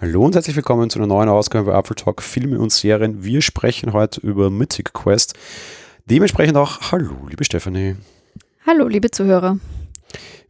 Hallo 0.00 0.24
und 0.24 0.34
herzlich 0.34 0.56
willkommen 0.56 0.88
zu 0.88 0.98
einer 0.98 1.08
neuen 1.08 1.28
Ausgabe 1.28 1.70
bei 1.70 1.78
Apple 1.78 1.94
Talk 1.94 2.22
Filme 2.22 2.58
und 2.58 2.72
Serien. 2.72 3.22
Wir 3.22 3.42
sprechen 3.42 3.92
heute 3.92 4.18
über 4.22 4.48
Mythic 4.48 4.94
Quest. 4.94 5.34
Dementsprechend 6.06 6.56
auch 6.56 6.90
Hallo, 6.90 7.26
liebe 7.28 7.44
Stephanie. 7.44 7.96
Hallo, 8.66 8.88
liebe 8.88 9.10
Zuhörer. 9.10 9.58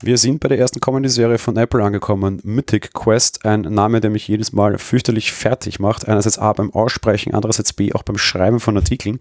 Wir 0.02 0.16
sind 0.16 0.40
bei 0.40 0.48
der 0.48 0.58
ersten 0.58 0.80
Comedy-Serie 0.80 1.36
von 1.36 1.58
Apple 1.58 1.84
angekommen. 1.84 2.40
Mythic 2.42 2.94
Quest, 2.94 3.44
ein 3.44 3.60
Name, 3.60 4.00
der 4.00 4.08
mich 4.08 4.26
jedes 4.28 4.52
Mal 4.52 4.78
fürchterlich 4.78 5.30
fertig 5.30 5.78
macht. 5.78 6.08
Einerseits 6.08 6.38
A 6.38 6.54
beim 6.54 6.72
Aussprechen, 6.72 7.34
andererseits 7.34 7.74
B 7.74 7.92
auch 7.92 8.02
beim 8.02 8.16
Schreiben 8.16 8.60
von 8.60 8.78
Artikeln, 8.78 9.18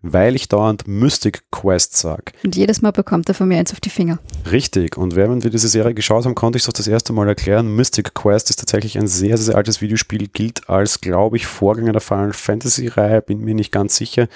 weil 0.00 0.34
ich 0.34 0.48
dauernd 0.48 0.88
Mystic 0.88 1.42
Quest 1.50 1.98
sage. 1.98 2.32
Und 2.42 2.56
jedes 2.56 2.80
Mal 2.80 2.92
bekommt 2.92 3.28
er 3.28 3.34
von 3.34 3.48
mir 3.48 3.58
eins 3.58 3.72
auf 3.72 3.80
die 3.80 3.90
Finger. 3.90 4.18
Richtig. 4.50 4.96
Und 4.96 5.14
während 5.14 5.44
wir 5.44 5.50
diese 5.50 5.68
Serie 5.68 5.92
geschaut 5.92 6.24
haben, 6.24 6.34
konnte 6.34 6.56
ich 6.56 6.62
es 6.62 6.68
auch 6.70 6.74
das 6.74 6.88
erste 6.88 7.12
Mal 7.12 7.28
erklären. 7.28 7.76
Mystic 7.76 8.14
Quest 8.14 8.48
ist 8.48 8.60
tatsächlich 8.60 8.96
ein 8.96 9.08
sehr, 9.08 9.36
sehr 9.36 9.56
altes 9.56 9.82
Videospiel, 9.82 10.28
gilt 10.28 10.70
als, 10.70 11.02
glaube 11.02 11.36
ich, 11.36 11.46
Vorgänger 11.46 11.92
der 11.92 12.00
Final 12.00 12.32
Fantasy-Reihe, 12.32 13.20
bin 13.20 13.40
mir 13.40 13.54
nicht 13.54 13.72
ganz 13.72 13.96
sicher 13.96 14.28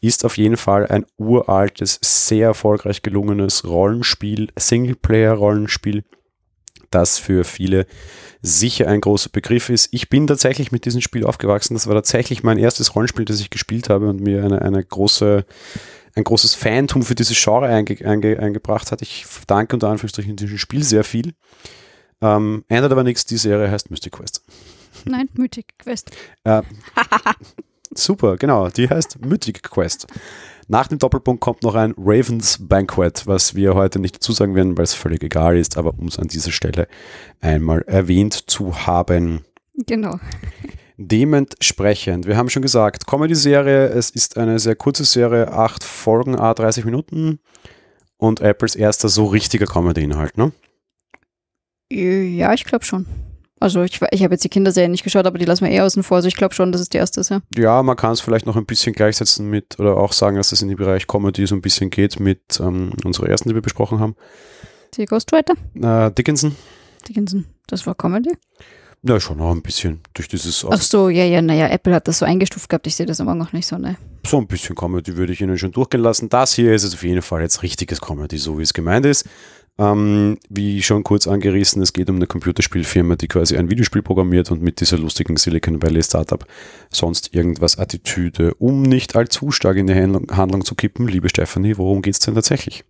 ist 0.00 0.24
auf 0.24 0.36
jeden 0.36 0.56
Fall 0.56 0.86
ein 0.86 1.06
uraltes, 1.16 1.98
sehr 2.02 2.48
erfolgreich 2.48 3.02
gelungenes 3.02 3.64
Rollenspiel, 3.64 4.48
Singleplayer-Rollenspiel, 4.56 6.04
das 6.90 7.18
für 7.18 7.44
viele 7.44 7.86
sicher 8.40 8.86
ein 8.86 9.00
großer 9.00 9.30
Begriff 9.30 9.68
ist. 9.68 9.88
Ich 9.92 10.08
bin 10.08 10.26
tatsächlich 10.26 10.72
mit 10.72 10.84
diesem 10.84 11.00
Spiel 11.00 11.24
aufgewachsen. 11.24 11.74
Das 11.74 11.86
war 11.86 11.94
tatsächlich 11.94 12.42
mein 12.42 12.58
erstes 12.58 12.94
Rollenspiel, 12.94 13.24
das 13.24 13.40
ich 13.40 13.50
gespielt 13.50 13.88
habe 13.88 14.08
und 14.08 14.20
mir 14.20 14.44
eine, 14.44 14.62
eine 14.62 14.82
große, 14.82 15.44
ein 16.14 16.24
großes 16.24 16.54
Fantum 16.54 17.02
für 17.02 17.14
dieses 17.14 17.42
Genre 17.42 17.66
einge, 17.66 17.96
einge, 18.06 18.38
eingebracht 18.38 18.92
hat. 18.92 19.02
Ich 19.02 19.26
danke 19.46 19.74
unter 19.76 19.88
Anführungsstrichen 19.88 20.36
diesem 20.36 20.58
Spiel 20.58 20.84
sehr 20.84 21.04
viel. 21.04 21.34
Ähm, 22.20 22.64
ändert 22.68 22.92
aber 22.92 23.04
nichts, 23.04 23.26
die 23.26 23.36
Serie 23.36 23.70
heißt 23.70 23.90
Mystic 23.90 24.12
Quest. 24.12 24.42
Nein, 25.04 25.28
Mythic 25.34 25.78
Quest. 25.78 26.10
Äh, 26.44 26.62
Super, 27.94 28.36
genau. 28.36 28.68
Die 28.68 28.88
heißt 28.88 29.24
Mythic 29.24 29.62
Quest. 29.62 30.06
Nach 30.70 30.86
dem 30.86 30.98
Doppelpunkt 30.98 31.40
kommt 31.40 31.62
noch 31.62 31.74
ein 31.74 31.94
Ravens 31.96 32.58
Banquet, 32.60 33.26
was 33.26 33.54
wir 33.54 33.74
heute 33.74 33.98
nicht 33.98 34.16
dazu 34.16 34.32
sagen 34.32 34.54
werden, 34.54 34.76
weil 34.76 34.84
es 34.84 34.92
völlig 34.92 35.22
egal 35.22 35.56
ist, 35.56 35.78
aber 35.78 35.94
um 35.98 36.08
es 36.08 36.18
an 36.18 36.28
dieser 36.28 36.52
Stelle 36.52 36.88
einmal 37.40 37.82
erwähnt 37.82 38.50
zu 38.50 38.86
haben. 38.86 39.44
Genau. 39.86 40.20
Dementsprechend, 40.98 42.26
wir 42.26 42.36
haben 42.36 42.50
schon 42.50 42.62
gesagt, 42.62 43.06
Comedy-Serie, 43.06 43.86
es 43.86 44.10
ist 44.10 44.36
eine 44.36 44.58
sehr 44.58 44.76
kurze 44.76 45.04
Serie, 45.04 45.52
acht 45.52 45.84
Folgen, 45.84 46.36
a 46.36 46.52
30 46.52 46.84
Minuten 46.84 47.38
und 48.18 48.40
Apples 48.40 48.74
erster 48.74 49.08
so 49.08 49.26
richtiger 49.26 49.66
Comedy-Inhalt, 49.66 50.36
ne? 50.36 50.52
Ja, 51.90 52.52
ich 52.52 52.64
glaube 52.64 52.84
schon. 52.84 53.06
Also 53.60 53.82
ich, 53.82 54.00
ich 54.10 54.22
habe 54.22 54.34
jetzt 54.34 54.44
die 54.44 54.48
Kinderserie 54.48 54.88
nicht 54.88 55.04
geschaut, 55.04 55.26
aber 55.26 55.38
die 55.38 55.44
lassen 55.44 55.64
wir 55.64 55.70
eher 55.70 55.84
außen 55.84 56.02
vor. 56.02 56.16
Also 56.16 56.28
ich 56.28 56.36
glaube 56.36 56.54
schon, 56.54 56.72
dass 56.72 56.80
es 56.80 56.88
die 56.88 56.98
erste 56.98 57.20
ist, 57.20 57.30
ja. 57.30 57.40
Ja, 57.56 57.82
man 57.82 57.96
kann 57.96 58.12
es 58.12 58.20
vielleicht 58.20 58.46
noch 58.46 58.56
ein 58.56 58.66
bisschen 58.66 58.92
gleichsetzen 58.92 59.48
mit, 59.48 59.78
oder 59.78 59.96
auch 59.96 60.12
sagen, 60.12 60.36
dass 60.36 60.52
es 60.52 60.62
in 60.62 60.68
den 60.68 60.76
Bereich 60.76 61.06
Comedy 61.06 61.46
so 61.46 61.54
ein 61.54 61.62
bisschen 61.62 61.90
geht 61.90 62.20
mit 62.20 62.60
ähm, 62.60 62.92
unserer 63.04 63.28
ersten, 63.28 63.48
die 63.48 63.54
wir 63.54 63.62
besprochen 63.62 64.00
haben. 64.00 64.16
Die 64.96 65.04
Ghostwriter? 65.04 65.54
Äh, 65.74 66.12
Dickinson. 66.12 66.54
Dickinson, 67.08 67.46
das 67.66 67.86
war 67.86 67.94
Comedy? 67.94 68.32
Ja, 69.02 69.20
schon 69.20 69.40
auch 69.40 69.52
ein 69.52 69.62
bisschen 69.62 70.00
durch 70.14 70.26
dieses. 70.26 70.66
Ach 70.68 70.80
so, 70.80 71.08
ja, 71.08 71.24
ja, 71.24 71.40
naja, 71.40 71.68
Apple 71.68 71.94
hat 71.94 72.08
das 72.08 72.18
so 72.18 72.26
eingestuft 72.26 72.68
gehabt, 72.68 72.86
ich 72.86 72.96
sehe 72.96 73.06
das 73.06 73.20
aber 73.20 73.34
noch 73.34 73.52
nicht 73.52 73.66
so, 73.66 73.78
ne. 73.78 73.96
So 74.26 74.38
ein 74.38 74.48
bisschen 74.48 74.74
Comedy 74.74 75.16
würde 75.16 75.32
ich 75.32 75.40
Ihnen 75.40 75.56
schon 75.56 75.70
durchgehen 75.70 76.02
lassen. 76.02 76.28
Das 76.28 76.54
hier 76.54 76.74
ist 76.74 76.92
auf 76.92 77.04
jeden 77.04 77.22
Fall 77.22 77.40
jetzt 77.40 77.62
richtiges 77.62 78.00
Comedy, 78.00 78.38
so 78.38 78.58
wie 78.58 78.62
es 78.62 78.74
gemeint 78.74 79.06
ist. 79.06 79.24
Ähm, 79.80 80.38
wie 80.48 80.82
schon 80.82 81.04
kurz 81.04 81.28
angerissen, 81.28 81.80
es 81.82 81.92
geht 81.92 82.10
um 82.10 82.16
eine 82.16 82.26
Computerspielfirma, 82.26 83.14
die 83.14 83.28
quasi 83.28 83.56
ein 83.56 83.70
Videospiel 83.70 84.02
programmiert 84.02 84.50
und 84.50 84.60
mit 84.60 84.80
dieser 84.80 84.98
lustigen 84.98 85.36
Silicon 85.36 85.80
Valley 85.80 86.02
Startup 86.02 86.44
sonst 86.90 87.32
irgendwas 87.32 87.78
Attitüde, 87.78 88.54
um 88.54 88.82
nicht 88.82 89.14
allzu 89.14 89.52
stark 89.52 89.76
in 89.76 89.86
die 89.86 89.94
Handlung, 89.94 90.64
zu 90.64 90.74
kippen. 90.74 91.06
Liebe 91.06 91.28
Stephanie, 91.28 91.78
worum 91.78 92.02
geht 92.02 92.14
es 92.14 92.18
denn 92.18 92.34
tatsächlich? 92.34 92.84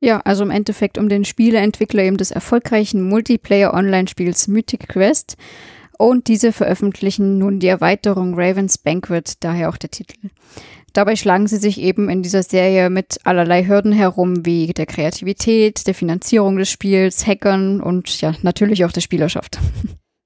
Ja, 0.00 0.20
also 0.20 0.42
im 0.42 0.50
Endeffekt 0.50 0.98
um 0.98 1.08
den 1.08 1.24
Spieleentwickler 1.24 2.02
eben 2.02 2.16
des 2.16 2.32
erfolgreichen 2.32 3.08
Multiplayer-Online-Spiels 3.08 4.48
Mythic 4.48 4.88
Quest. 4.88 5.36
Und 5.98 6.26
diese 6.28 6.52
veröffentlichen 6.52 7.38
nun 7.38 7.60
die 7.60 7.68
Erweiterung 7.68 8.34
Raven's 8.34 8.78
Banquet, 8.78 9.24
daher 9.40 9.70
auch 9.70 9.78
der 9.78 9.90
Titel. 9.90 10.28
Dabei 10.96 11.14
schlagen 11.14 11.46
sie 11.46 11.58
sich 11.58 11.78
eben 11.78 12.08
in 12.08 12.22
dieser 12.22 12.42
Serie 12.42 12.88
mit 12.88 13.18
allerlei 13.24 13.66
Hürden 13.66 13.92
herum, 13.92 14.46
wie 14.46 14.68
der 14.68 14.86
Kreativität, 14.86 15.86
der 15.86 15.92
Finanzierung 15.92 16.56
des 16.56 16.70
Spiels, 16.70 17.26
Hackern 17.26 17.82
und 17.82 18.22
ja, 18.22 18.32
natürlich 18.40 18.82
auch 18.82 18.92
der 18.92 19.02
Spielerschaft. 19.02 19.58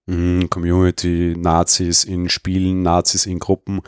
Mhm, 0.06 0.48
Community, 0.48 1.34
Nazis 1.36 2.04
in 2.04 2.28
Spielen, 2.28 2.82
Nazis 2.82 3.26
in 3.26 3.40
Gruppen. 3.40 3.80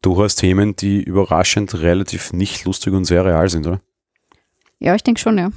Du 0.00 0.22
hast 0.22 0.36
Themen, 0.36 0.76
die 0.76 1.02
überraschend 1.02 1.74
relativ 1.74 2.32
nicht 2.32 2.64
lustig 2.64 2.94
und 2.94 3.04
sehr 3.04 3.26
real 3.26 3.50
sind, 3.50 3.66
oder? 3.66 3.82
Ja, 4.78 4.94
ich 4.94 5.02
denke 5.02 5.20
schon, 5.20 5.36
ja. 5.36 5.50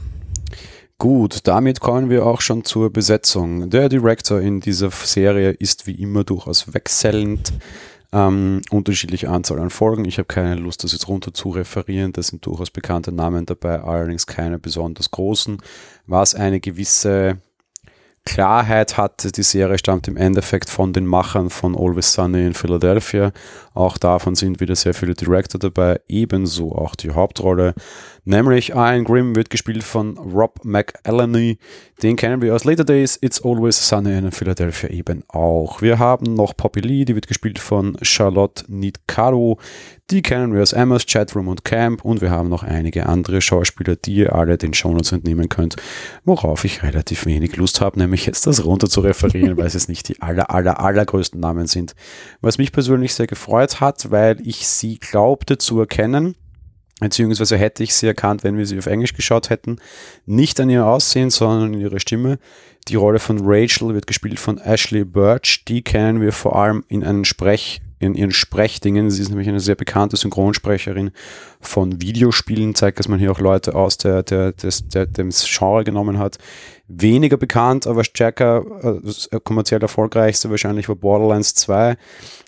Gut, 0.98 1.48
damit 1.48 1.80
kommen 1.80 2.10
wir 2.10 2.26
auch 2.26 2.42
schon 2.42 2.66
zur 2.66 2.92
Besetzung. 2.92 3.70
Der 3.70 3.88
Director 3.88 4.42
in 4.42 4.60
dieser 4.60 4.92
Serie 4.92 5.52
ist 5.52 5.88
wie 5.88 5.96
immer 5.96 6.26
durchaus 6.26 6.74
wechselnd. 6.74 7.54
Ähm, 8.14 8.62
unterschiedliche 8.70 9.30
Anzahl 9.30 9.60
an 9.60 9.72
Folgen. 9.72 10.06
Ich 10.06 10.20
habe 10.20 10.28
keine 10.28 10.56
Lust, 10.56 10.84
das 10.84 10.92
jetzt 10.92 11.08
runter 11.08 11.34
zu 11.34 11.50
referieren. 11.50 12.14
Da 12.14 12.22
sind 12.22 12.46
durchaus 12.46 12.70
bekannte 12.70 13.12
Namen 13.12 13.48
dabei, 13.48 13.82
allerdings 13.82 14.28
keine 14.28 14.60
besonders 14.60 15.10
großen. 15.10 15.58
Was 16.06 16.36
eine 16.36 16.60
gewisse 16.60 17.40
Klarheit 18.26 18.98
hatte, 18.98 19.32
die 19.32 19.44
Serie 19.44 19.78
stammt 19.78 20.08
im 20.08 20.16
Endeffekt 20.16 20.70
von 20.70 20.94
den 20.94 21.06
Machern 21.06 21.50
von 21.50 21.76
Always 21.76 22.14
Sunny 22.14 22.46
in 22.46 22.54
Philadelphia. 22.54 23.34
Auch 23.74 23.98
davon 23.98 24.36
sind 24.36 24.62
wieder 24.62 24.76
sehr 24.76 24.94
viele 24.94 25.14
Director 25.14 25.60
dabei, 25.60 26.00
ebenso 26.08 26.72
auch 26.74 26.96
die 26.96 27.12
Hauptrolle. 27.12 27.74
Nämlich 28.26 28.70
Ian 28.70 29.04
Grimm 29.04 29.36
wird 29.36 29.50
gespielt 29.50 29.84
von 29.84 30.18
Rob 30.18 30.64
McElhenney. 30.64 31.58
Den 32.02 32.16
kennen 32.16 32.42
wir 32.42 32.56
aus 32.56 32.64
Later 32.64 32.86
Days, 32.86 33.20
It's 33.22 33.44
Always 33.44 33.88
Sunny 33.88 34.18
in 34.18 34.32
Philadelphia 34.32 34.90
eben 34.90 35.24
auch. 35.28 35.82
Wir 35.82 36.00
haben 36.00 36.34
noch 36.34 36.56
Poppy 36.56 36.80
Lee, 36.80 37.04
die 37.04 37.16
wird 37.16 37.28
gespielt 37.28 37.60
von 37.60 37.98
Charlotte 38.02 38.64
Nidcaro. 38.70 39.60
Die 40.10 40.22
kennen 40.22 40.54
wir 40.54 40.62
aus 40.62 40.72
Emma's 40.72 41.06
Chatroom 41.06 41.50
und 41.50 41.66
Camp 41.66 42.06
und 42.06 42.22
wir 42.22 42.30
haben 42.30 42.48
noch 42.48 42.64
einige 42.64 43.08
andere 43.08 43.42
Schauspieler, 43.42 43.98
die 43.98 44.16
ihr 44.16 44.36
alle 44.36 44.58
den 44.58 44.74
Shownotes 44.74 45.12
entnehmen 45.12 45.50
könnt, 45.50 45.76
worauf 46.24 46.64
ich 46.64 46.84
relativ 46.84 47.26
wenig 47.26 47.58
Lust 47.58 47.82
habe, 47.82 48.00
nämlich 48.00 48.26
jetzt 48.26 48.48
das 48.48 48.64
runter 48.64 48.88
zu 48.88 49.02
referieren, 49.02 49.58
weil 49.58 49.68
es 49.68 49.88
nicht 49.90 50.08
die 50.08 50.22
aller, 50.22 50.50
aller, 50.50 50.80
allergrößten 50.80 51.40
Namen 51.40 51.68
sind. 51.68 51.96
Was 52.42 52.58
mich 52.58 52.72
persönlich 52.72 53.14
sehr 53.14 53.28
gefreut 53.28 53.82
hat, 53.82 54.12
weil 54.12 54.38
ich 54.46 54.68
sie 54.68 54.98
glaubte 54.98 55.58
zu 55.58 55.80
erkennen, 55.80 56.36
beziehungsweise 57.04 57.58
hätte 57.58 57.84
ich 57.84 57.94
sie 57.94 58.08
erkannt, 58.08 58.44
wenn 58.44 58.58
wir 58.58 58.66
sie 58.66 58.78
auf 58.78 58.86
Englisch 58.88 59.14
geschaut 59.14 59.50
hätten, 59.50 59.78
nicht 60.26 60.60
an 60.60 60.70
ihr 60.70 60.86
Aussehen, 60.86 61.30
sondern 61.30 61.74
an 61.74 61.80
ihrer 61.80 62.00
Stimme. 62.00 62.40
Die 62.88 62.96
Rolle 62.96 63.20
von 63.20 63.40
Rachel 63.42 63.94
wird 63.94 64.08
gespielt 64.08 64.40
von 64.40 64.58
Ashley 64.58 65.06
Birch. 65.06 65.64
Die 65.68 65.84
kennen 65.84 66.22
wir 66.22 66.34
vor 66.34 66.56
allem 66.56 66.84
in 66.88 67.04
einem 67.04 67.24
Sprech, 67.24 67.82
in 68.04 68.16
ihren 68.16 68.32
Sprechdingen. 68.32 69.10
Sie 69.10 69.22
ist 69.22 69.30
nämlich 69.30 69.48
eine 69.48 69.60
sehr 69.60 69.76
bekannte 69.76 70.18
Synchronsprecherin 70.18 71.12
von 71.62 72.02
Videospielen, 72.02 72.76
zeigt, 72.76 73.00
dass 73.00 73.08
man 73.08 73.20
hier 73.20 73.32
auch 73.32 73.40
Leute 73.40 73.76
aus 73.76 73.98
der, 73.98 74.24
der, 74.24 74.52
des, 74.52 74.88
der, 74.88 75.06
dem 75.06 75.30
Genre 75.30 75.84
genommen 75.84 76.20
hat. 76.20 76.38
Weniger 76.88 77.38
bekannt, 77.38 77.88
aber 77.88 78.04
stärker 78.04 78.66
äh, 78.84 79.40
kommerziell 79.44 79.82
erfolgreichste 79.82 80.50
wahrscheinlich 80.50 80.90
war 80.90 80.96
Borderlands 80.96 81.56
2 81.56 81.98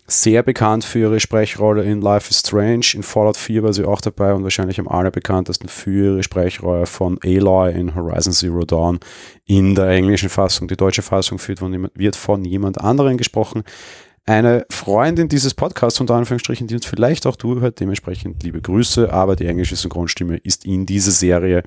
sehr 0.07 0.43
bekannt 0.43 0.83
für 0.83 0.99
ihre 0.99 1.19
Sprechrolle 1.19 1.83
in 1.83 1.99
Life 1.99 2.29
is 2.29 2.39
Strange. 2.39 2.85
In 2.93 3.01
Fallout 3.01 3.37
4 3.37 3.63
war 3.63 3.73
sie 3.73 3.85
auch 3.85 4.01
dabei 4.01 4.33
und 4.33 4.43
wahrscheinlich 4.43 4.79
am 4.79 4.87
allerbekanntesten 4.87 5.67
für 5.67 6.11
ihre 6.11 6.23
Sprechrolle 6.23 6.85
von 6.85 7.17
Aloy 7.23 7.71
in 7.71 7.95
Horizon 7.95 8.31
Zero 8.31 8.65
Dawn 8.65 8.99
in 9.45 9.73
der 9.73 9.87
englischen 9.87 10.29
Fassung. 10.29 10.67
Die 10.67 10.77
deutsche 10.77 11.01
Fassung 11.01 11.39
wird 11.95 12.15
von 12.15 12.45
jemand 12.45 12.79
anderen 12.79 13.17
gesprochen. 13.17 13.63
Eine 14.27 14.65
Freundin 14.71 15.29
dieses 15.29 15.53
Podcasts, 15.53 15.99
unter 15.99 16.15
Anführungsstrichen, 16.15 16.65
die 16.65 16.73
uns 16.73 16.87
vielleicht 16.87 17.27
auch 17.27 17.35
zuhört, 17.35 17.79
dementsprechend 17.79 18.41
liebe 18.41 18.59
Grüße, 18.59 19.13
aber 19.13 19.35
die 19.35 19.45
englische 19.45 19.75
Synchronstimme 19.75 20.37
ist 20.37 20.65
in 20.65 20.87
dieser 20.87 21.11
Serie 21.11 21.61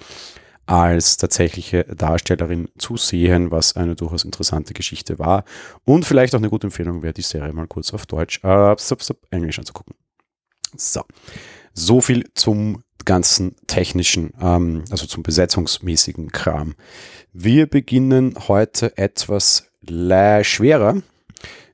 als 0.66 1.16
tatsächliche 1.16 1.84
Darstellerin 1.84 2.68
zu 2.76 2.96
sehen, 2.96 3.52
was 3.52 3.76
eine 3.76 3.94
durchaus 3.94 4.24
interessante 4.24 4.74
Geschichte 4.74 5.20
war. 5.20 5.44
Und 5.84 6.04
vielleicht 6.04 6.34
auch 6.34 6.40
eine 6.40 6.50
gute 6.50 6.66
Empfehlung 6.66 7.02
wäre, 7.02 7.14
die 7.14 7.22
Serie 7.22 7.52
mal 7.52 7.68
kurz 7.68 7.94
auf 7.94 8.06
Deutsch, 8.06 8.42
äh, 8.42 8.74
sub, 8.76 9.04
sub, 9.04 9.18
Englisch 9.30 9.58
anzugucken. 9.60 9.94
So, 10.76 11.02
so 11.72 12.00
viel 12.00 12.24
zum 12.34 12.82
ganzen 13.04 13.54
technischen, 13.68 14.34
ähm, 14.40 14.84
also 14.90 15.06
zum 15.06 15.22
besetzungsmäßigen 15.22 16.32
Kram. 16.32 16.74
Wir 17.32 17.66
beginnen 17.66 18.34
heute 18.48 18.98
etwas 18.98 19.70
schwerer. 19.86 21.02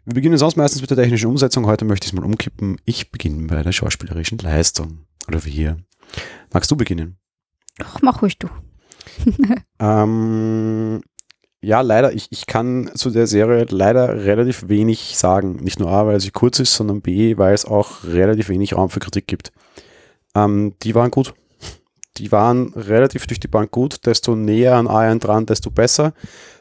Wir 0.06 0.14
beginnen 0.14 0.36
sonst 0.36 0.56
meistens 0.56 0.82
mit 0.82 0.90
der 0.90 0.98
technischen 0.98 1.30
Umsetzung. 1.30 1.66
Heute 1.66 1.86
möchte 1.86 2.04
ich 2.04 2.12
es 2.12 2.18
mal 2.18 2.26
umkippen. 2.26 2.76
Ich 2.84 3.10
beginne 3.10 3.46
bei 3.46 3.62
der 3.62 3.72
schauspielerischen 3.72 4.36
Leistung. 4.36 5.06
Oder 5.28 5.42
wir. 5.46 5.78
Magst 6.52 6.70
du 6.70 6.76
beginnen? 6.76 7.16
Ach, 7.82 8.02
mach 8.02 8.20
ruhig 8.20 8.38
du. 8.38 8.48
ähm, 9.78 11.00
ja, 11.62 11.80
leider, 11.80 12.12
ich, 12.12 12.26
ich 12.30 12.44
kann 12.44 12.90
zu 12.94 13.08
der 13.08 13.26
Serie 13.26 13.66
leider 13.70 14.24
relativ 14.26 14.68
wenig 14.68 15.16
sagen. 15.16 15.56
Nicht 15.56 15.80
nur 15.80 15.88
A, 15.88 16.06
weil 16.06 16.20
sie 16.20 16.30
kurz 16.30 16.58
ist, 16.58 16.74
sondern 16.74 17.00
B, 17.00 17.38
weil 17.38 17.54
es 17.54 17.64
auch 17.64 18.04
relativ 18.04 18.50
wenig 18.50 18.76
Raum 18.76 18.90
für 18.90 19.00
Kritik 19.00 19.26
gibt. 19.26 19.52
Ähm, 20.34 20.74
die 20.82 20.94
waren 20.94 21.10
gut. 21.10 21.32
Die 22.16 22.31
waren 22.31 22.72
relativ 22.75 23.26
durch 23.26 23.40
die 23.40 23.49
Bank 23.49 23.70
gut. 23.70 24.06
Desto 24.06 24.37
näher 24.37 24.76
an 24.76 24.87
Iron 24.87 25.19
dran, 25.19 25.46
desto 25.46 25.70
besser. 25.70 26.12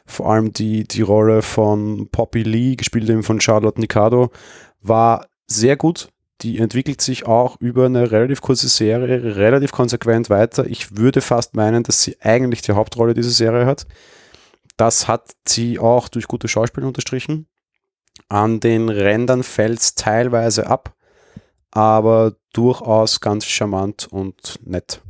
Vor 0.06 0.30
allem 0.30 0.52
die, 0.52 0.84
die 0.84 1.02
Rolle 1.02 1.42
von 1.42 2.08
Poppy 2.10 2.42
Lee, 2.42 2.76
gespielt 2.76 3.08
eben 3.08 3.22
von 3.22 3.40
Charlotte 3.40 3.80
Nicado, 3.80 4.30
war 4.80 5.26
sehr 5.46 5.76
gut. 5.76 6.08
Die 6.42 6.58
entwickelt 6.58 7.00
sich 7.00 7.26
auch 7.26 7.60
über 7.60 7.86
eine 7.86 8.10
relativ 8.10 8.40
kurze 8.40 8.68
Serie 8.68 9.36
relativ 9.36 9.72
konsequent 9.72 10.28
weiter. 10.28 10.66
Ich 10.66 10.96
würde 10.96 11.20
fast 11.20 11.54
meinen, 11.54 11.84
dass 11.84 12.02
sie 12.02 12.20
eigentlich 12.20 12.60
die 12.62 12.72
Hauptrolle 12.72 13.14
dieser 13.14 13.30
Serie 13.30 13.66
hat. 13.66 13.86
Das 14.76 15.06
hat 15.06 15.30
sie 15.46 15.78
auch 15.78 16.08
durch 16.08 16.26
gute 16.26 16.48
Schauspiel 16.48 16.84
unterstrichen. 16.84 17.46
An 18.28 18.60
den 18.60 18.88
Rändern 18.88 19.42
fällt 19.42 19.78
es 19.80 19.94
teilweise 19.94 20.66
ab, 20.66 20.94
aber 21.70 22.34
durchaus 22.52 23.20
ganz 23.20 23.46
charmant 23.46 24.08
und 24.10 24.58
nett. 24.64 25.00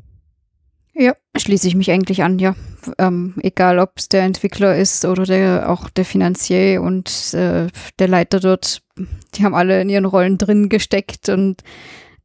Ja, 0.95 1.15
schließe 1.37 1.67
ich 1.67 1.75
mich 1.75 1.91
eigentlich 1.91 2.23
an, 2.23 2.39
ja. 2.39 2.55
Ähm, 2.99 3.35
egal, 3.43 3.81
ob 3.81 3.93
es 3.97 4.09
der 4.09 4.23
Entwickler 4.23 4.77
ist 4.77 5.05
oder 5.05 5.25
der, 5.25 5.71
auch 5.71 5.91
der 5.91 6.05
Finanzier 6.05 6.81
und 6.83 7.35
äh, 7.35 7.67
der 7.99 8.09
Leiter 8.09 8.39
dort, 8.39 8.83
die 9.35 9.45
haben 9.45 9.55
alle 9.55 9.81
in 9.81 9.89
ihren 9.89 10.05
Rollen 10.05 10.39
drin 10.39 10.69
gesteckt 10.69 11.29
und 11.29 11.63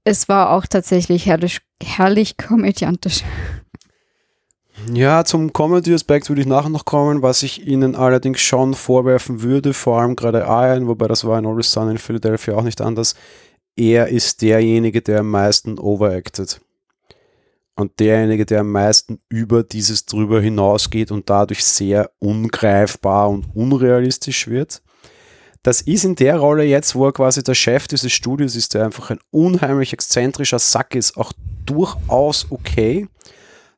es 0.04 0.30
war 0.30 0.52
auch 0.52 0.68
tatsächlich 0.68 1.26
herrlich, 1.26 1.62
herrlich 1.82 2.38
komödiantisch. 2.38 3.24
Ja, 4.94 5.26
zum 5.26 5.52
Comedy-Aspekt 5.52 6.30
würde 6.30 6.42
ich 6.42 6.48
nachher 6.48 6.70
noch 6.70 6.86
kommen, 6.86 7.22
was 7.22 7.44
ich 7.44 7.68
Ihnen 7.68 7.96
allerdings 7.96 8.40
schon 8.40 8.74
vorwerfen 8.74 9.42
würde, 9.42 9.74
vor 9.74 10.00
allem 10.00 10.16
gerade 10.16 10.46
Ian, 10.48 10.88
wobei 10.88 11.08
das 11.08 11.26
war 11.26 11.38
in 11.38 11.46
Always 11.46 11.72
Sun 11.72 11.90
in 11.90 11.98
Philadelphia 11.98 12.56
auch 12.56 12.64
nicht 12.64 12.82
anders. 12.82 13.16
Er 13.76 14.08
ist 14.08 14.42
derjenige, 14.42 15.02
der 15.02 15.20
am 15.20 15.32
meisten 15.32 15.80
overacted. 15.80 16.62
Und 17.80 17.98
derjenige, 18.02 18.46
der 18.46 18.60
am 18.60 18.74
meisten 18.74 19.22
über 19.30 19.64
dieses 19.64 20.06
drüber 20.06 20.42
hinausgeht 20.42 21.12
und 21.12 21.30
dadurch 21.30 21.64
sehr 21.64 22.12
ungreifbar 22.20 23.30
und 23.30 23.46
unrealistisch 23.56 24.50
wird. 24.50 24.82
Das 25.64 25.80
ist 25.80 26.04
in 26.04 26.16
der 26.16 26.40
Rolle 26.40 26.66
jetzt, 26.66 26.94
wo 26.94 27.06
er 27.06 27.14
quasi 27.14 27.42
der 27.42 27.54
Chef 27.54 27.88
dieses 27.88 28.12
Studios 28.12 28.58
ist, 28.58 28.74
der 28.74 28.84
einfach 28.84 29.12
ein 29.12 29.20
unheimlich 29.32 29.94
exzentrischer 29.94 30.60
Sack 30.60 30.94
ist, 30.94 31.16
auch 31.16 31.32
durchaus 31.66 32.48
okay. 32.50 33.08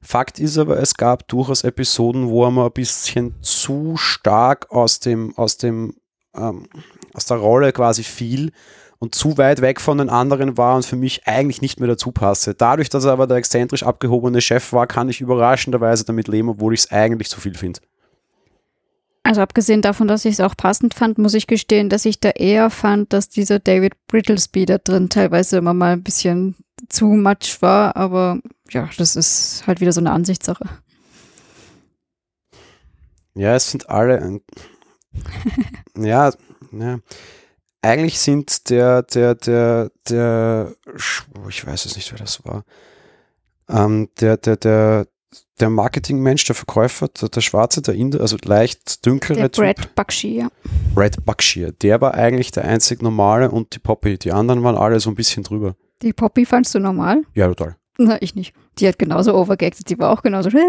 Fakt 0.01 0.39
ist 0.39 0.57
aber, 0.57 0.79
es 0.79 0.95
gab 0.95 1.27
durchaus 1.27 1.63
Episoden, 1.63 2.27
wo 2.27 2.43
er 2.43 2.49
mal 2.49 2.65
ein 2.65 2.71
bisschen 2.71 3.35
zu 3.41 3.97
stark 3.97 4.71
aus 4.71 4.99
dem, 4.99 5.37
aus 5.37 5.57
dem, 5.57 5.93
ähm, 6.35 6.67
aus 7.13 7.25
der 7.25 7.37
Rolle 7.37 7.71
quasi 7.71 8.01
fiel 8.01 8.51
und 9.01 9.15
zu 9.15 9.39
weit 9.39 9.61
weg 9.61 9.81
von 9.81 9.97
den 9.97 10.09
anderen 10.09 10.57
war 10.59 10.75
und 10.75 10.85
für 10.85 10.95
mich 10.95 11.27
eigentlich 11.27 11.59
nicht 11.59 11.79
mehr 11.79 11.89
dazu 11.89 12.11
passe. 12.11 12.53
Dadurch, 12.53 12.87
dass 12.87 13.03
er 13.03 13.13
aber 13.13 13.25
der 13.25 13.37
exzentrisch 13.37 13.81
abgehobene 13.81 14.41
Chef 14.41 14.73
war, 14.73 14.85
kann 14.85 15.09
ich 15.09 15.21
überraschenderweise 15.21 16.05
damit 16.05 16.27
leben, 16.27 16.49
obwohl 16.49 16.75
ich 16.75 16.81
es 16.81 16.91
eigentlich 16.91 17.27
zu 17.27 17.41
viel 17.41 17.55
finde. 17.55 17.79
Also 19.23 19.41
abgesehen 19.41 19.81
davon, 19.81 20.07
dass 20.07 20.23
ich 20.23 20.33
es 20.33 20.39
auch 20.39 20.55
passend 20.55 20.93
fand, 20.93 21.17
muss 21.17 21.33
ich 21.33 21.47
gestehen, 21.47 21.89
dass 21.89 22.05
ich 22.05 22.19
da 22.19 22.29
eher 22.29 22.69
fand, 22.69 23.11
dass 23.11 23.27
dieser 23.27 23.57
David 23.57 23.93
Brittlesby 24.05 24.67
da 24.67 24.77
drin 24.77 25.09
teilweise 25.09 25.57
immer 25.57 25.73
mal 25.73 25.93
ein 25.93 26.03
bisschen 26.03 26.55
zu 26.87 27.05
much 27.05 27.59
war, 27.61 27.95
aber 27.95 28.39
ja, 28.69 28.87
das 28.99 29.15
ist 29.15 29.63
halt 29.65 29.81
wieder 29.81 29.93
so 29.93 29.99
eine 29.99 30.11
Ansichtssache. 30.11 30.65
Ja, 33.33 33.55
es 33.55 33.71
sind 33.71 33.89
alle 33.89 34.21
ein 34.21 34.41
ja, 35.97 36.31
ja. 36.71 36.99
Eigentlich 37.81 38.19
sind 38.19 38.69
der, 38.69 39.01
der, 39.03 39.35
der, 39.35 39.91
der, 40.07 40.73
ich 41.49 41.65
weiß 41.65 41.85
es 41.85 41.95
nicht, 41.95 42.11
wer 42.11 42.19
das 42.19 42.45
war, 42.45 42.63
ähm, 43.69 44.09
der, 44.19 44.37
der, 44.37 44.57
der, 44.57 45.07
der 45.59 45.69
Marketingmensch, 45.69 46.45
der 46.45 46.55
Verkäufer, 46.55 47.07
der, 47.07 47.29
der 47.29 47.41
Schwarze, 47.41 47.81
der 47.81 47.95
Inder, 47.95 48.21
also 48.21 48.37
leicht 48.43 49.05
dünklere 49.05 49.49
der 49.49 49.49
Brad 49.49 49.95
Bakshi, 49.95 50.37
ja. 50.37 50.49
Brad 50.93 51.25
Bakshi, 51.25 51.71
der 51.81 52.01
war 52.01 52.13
eigentlich 52.13 52.51
der 52.51 52.65
einzig 52.65 53.01
normale 53.01 53.49
und 53.49 53.73
die 53.73 53.79
Poppy. 53.79 54.17
Die 54.17 54.31
anderen 54.31 54.63
waren 54.63 54.77
alle 54.77 54.99
so 54.99 55.09
ein 55.09 55.15
bisschen 55.15 55.43
drüber. 55.43 55.75
Die 56.01 56.13
Poppy 56.13 56.45
fandst 56.45 56.75
du 56.75 56.79
normal? 56.79 57.23
Ja, 57.33 57.47
total. 57.47 57.77
Na, 57.97 58.21
ich 58.21 58.35
nicht. 58.35 58.53
Die 58.79 58.87
hat 58.87 58.99
genauso 58.99 59.35
overgeacted, 59.35 59.89
die 59.89 59.97
war 59.99 60.11
auch 60.11 60.21
genauso. 60.21 60.49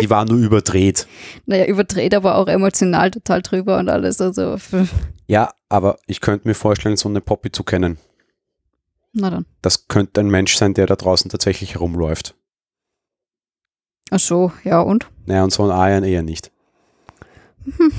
die 0.00 0.10
war 0.10 0.24
nur 0.24 0.38
überdreht. 0.38 1.06
Naja, 1.46 1.66
überdreht, 1.66 2.14
aber 2.14 2.36
auch 2.36 2.48
emotional 2.48 3.10
total 3.10 3.42
drüber 3.42 3.78
und 3.78 3.88
alles. 3.88 4.20
Also. 4.20 4.56
Ja, 5.26 5.52
aber 5.68 5.98
ich 6.06 6.20
könnte 6.20 6.48
mir 6.48 6.54
vorstellen, 6.54 6.96
so 6.96 7.08
eine 7.08 7.20
Poppy 7.20 7.50
zu 7.50 7.64
kennen. 7.64 7.98
Na 9.12 9.30
dann. 9.30 9.46
Das 9.62 9.88
könnte 9.88 10.20
ein 10.20 10.28
Mensch 10.30 10.56
sein, 10.56 10.74
der 10.74 10.86
da 10.86 10.96
draußen 10.96 11.30
tatsächlich 11.30 11.74
herumläuft. 11.74 12.34
Ach 14.10 14.20
so, 14.20 14.52
ja 14.62 14.80
und? 14.80 15.08
Naja, 15.24 15.42
und 15.42 15.52
so 15.52 15.68
ein 15.68 15.92
Iron 15.92 16.04
eher 16.04 16.22
nicht. 16.22 16.50
Hm. 17.64 17.92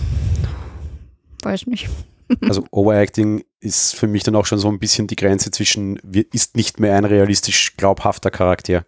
Weiß 1.44 1.68
nicht. 1.68 1.90
Also 2.42 2.66
Overacting 2.72 3.46
ist 3.62 3.96
für 3.96 4.08
mich 4.08 4.24
dann 4.24 4.36
auch 4.36 4.46
schon 4.46 4.60
so 4.60 4.68
ein 4.68 4.80
bisschen 4.80 5.08
die 5.08 5.16
Grenze 5.16 5.50
zwischen, 5.50 5.96
ist 6.34 6.58
nicht 6.58 6.78
mehr 6.78 6.96
ein 6.98 7.06
realistisch 7.06 7.78
glaubhafter 7.78 8.32
Charakter. 8.32 8.86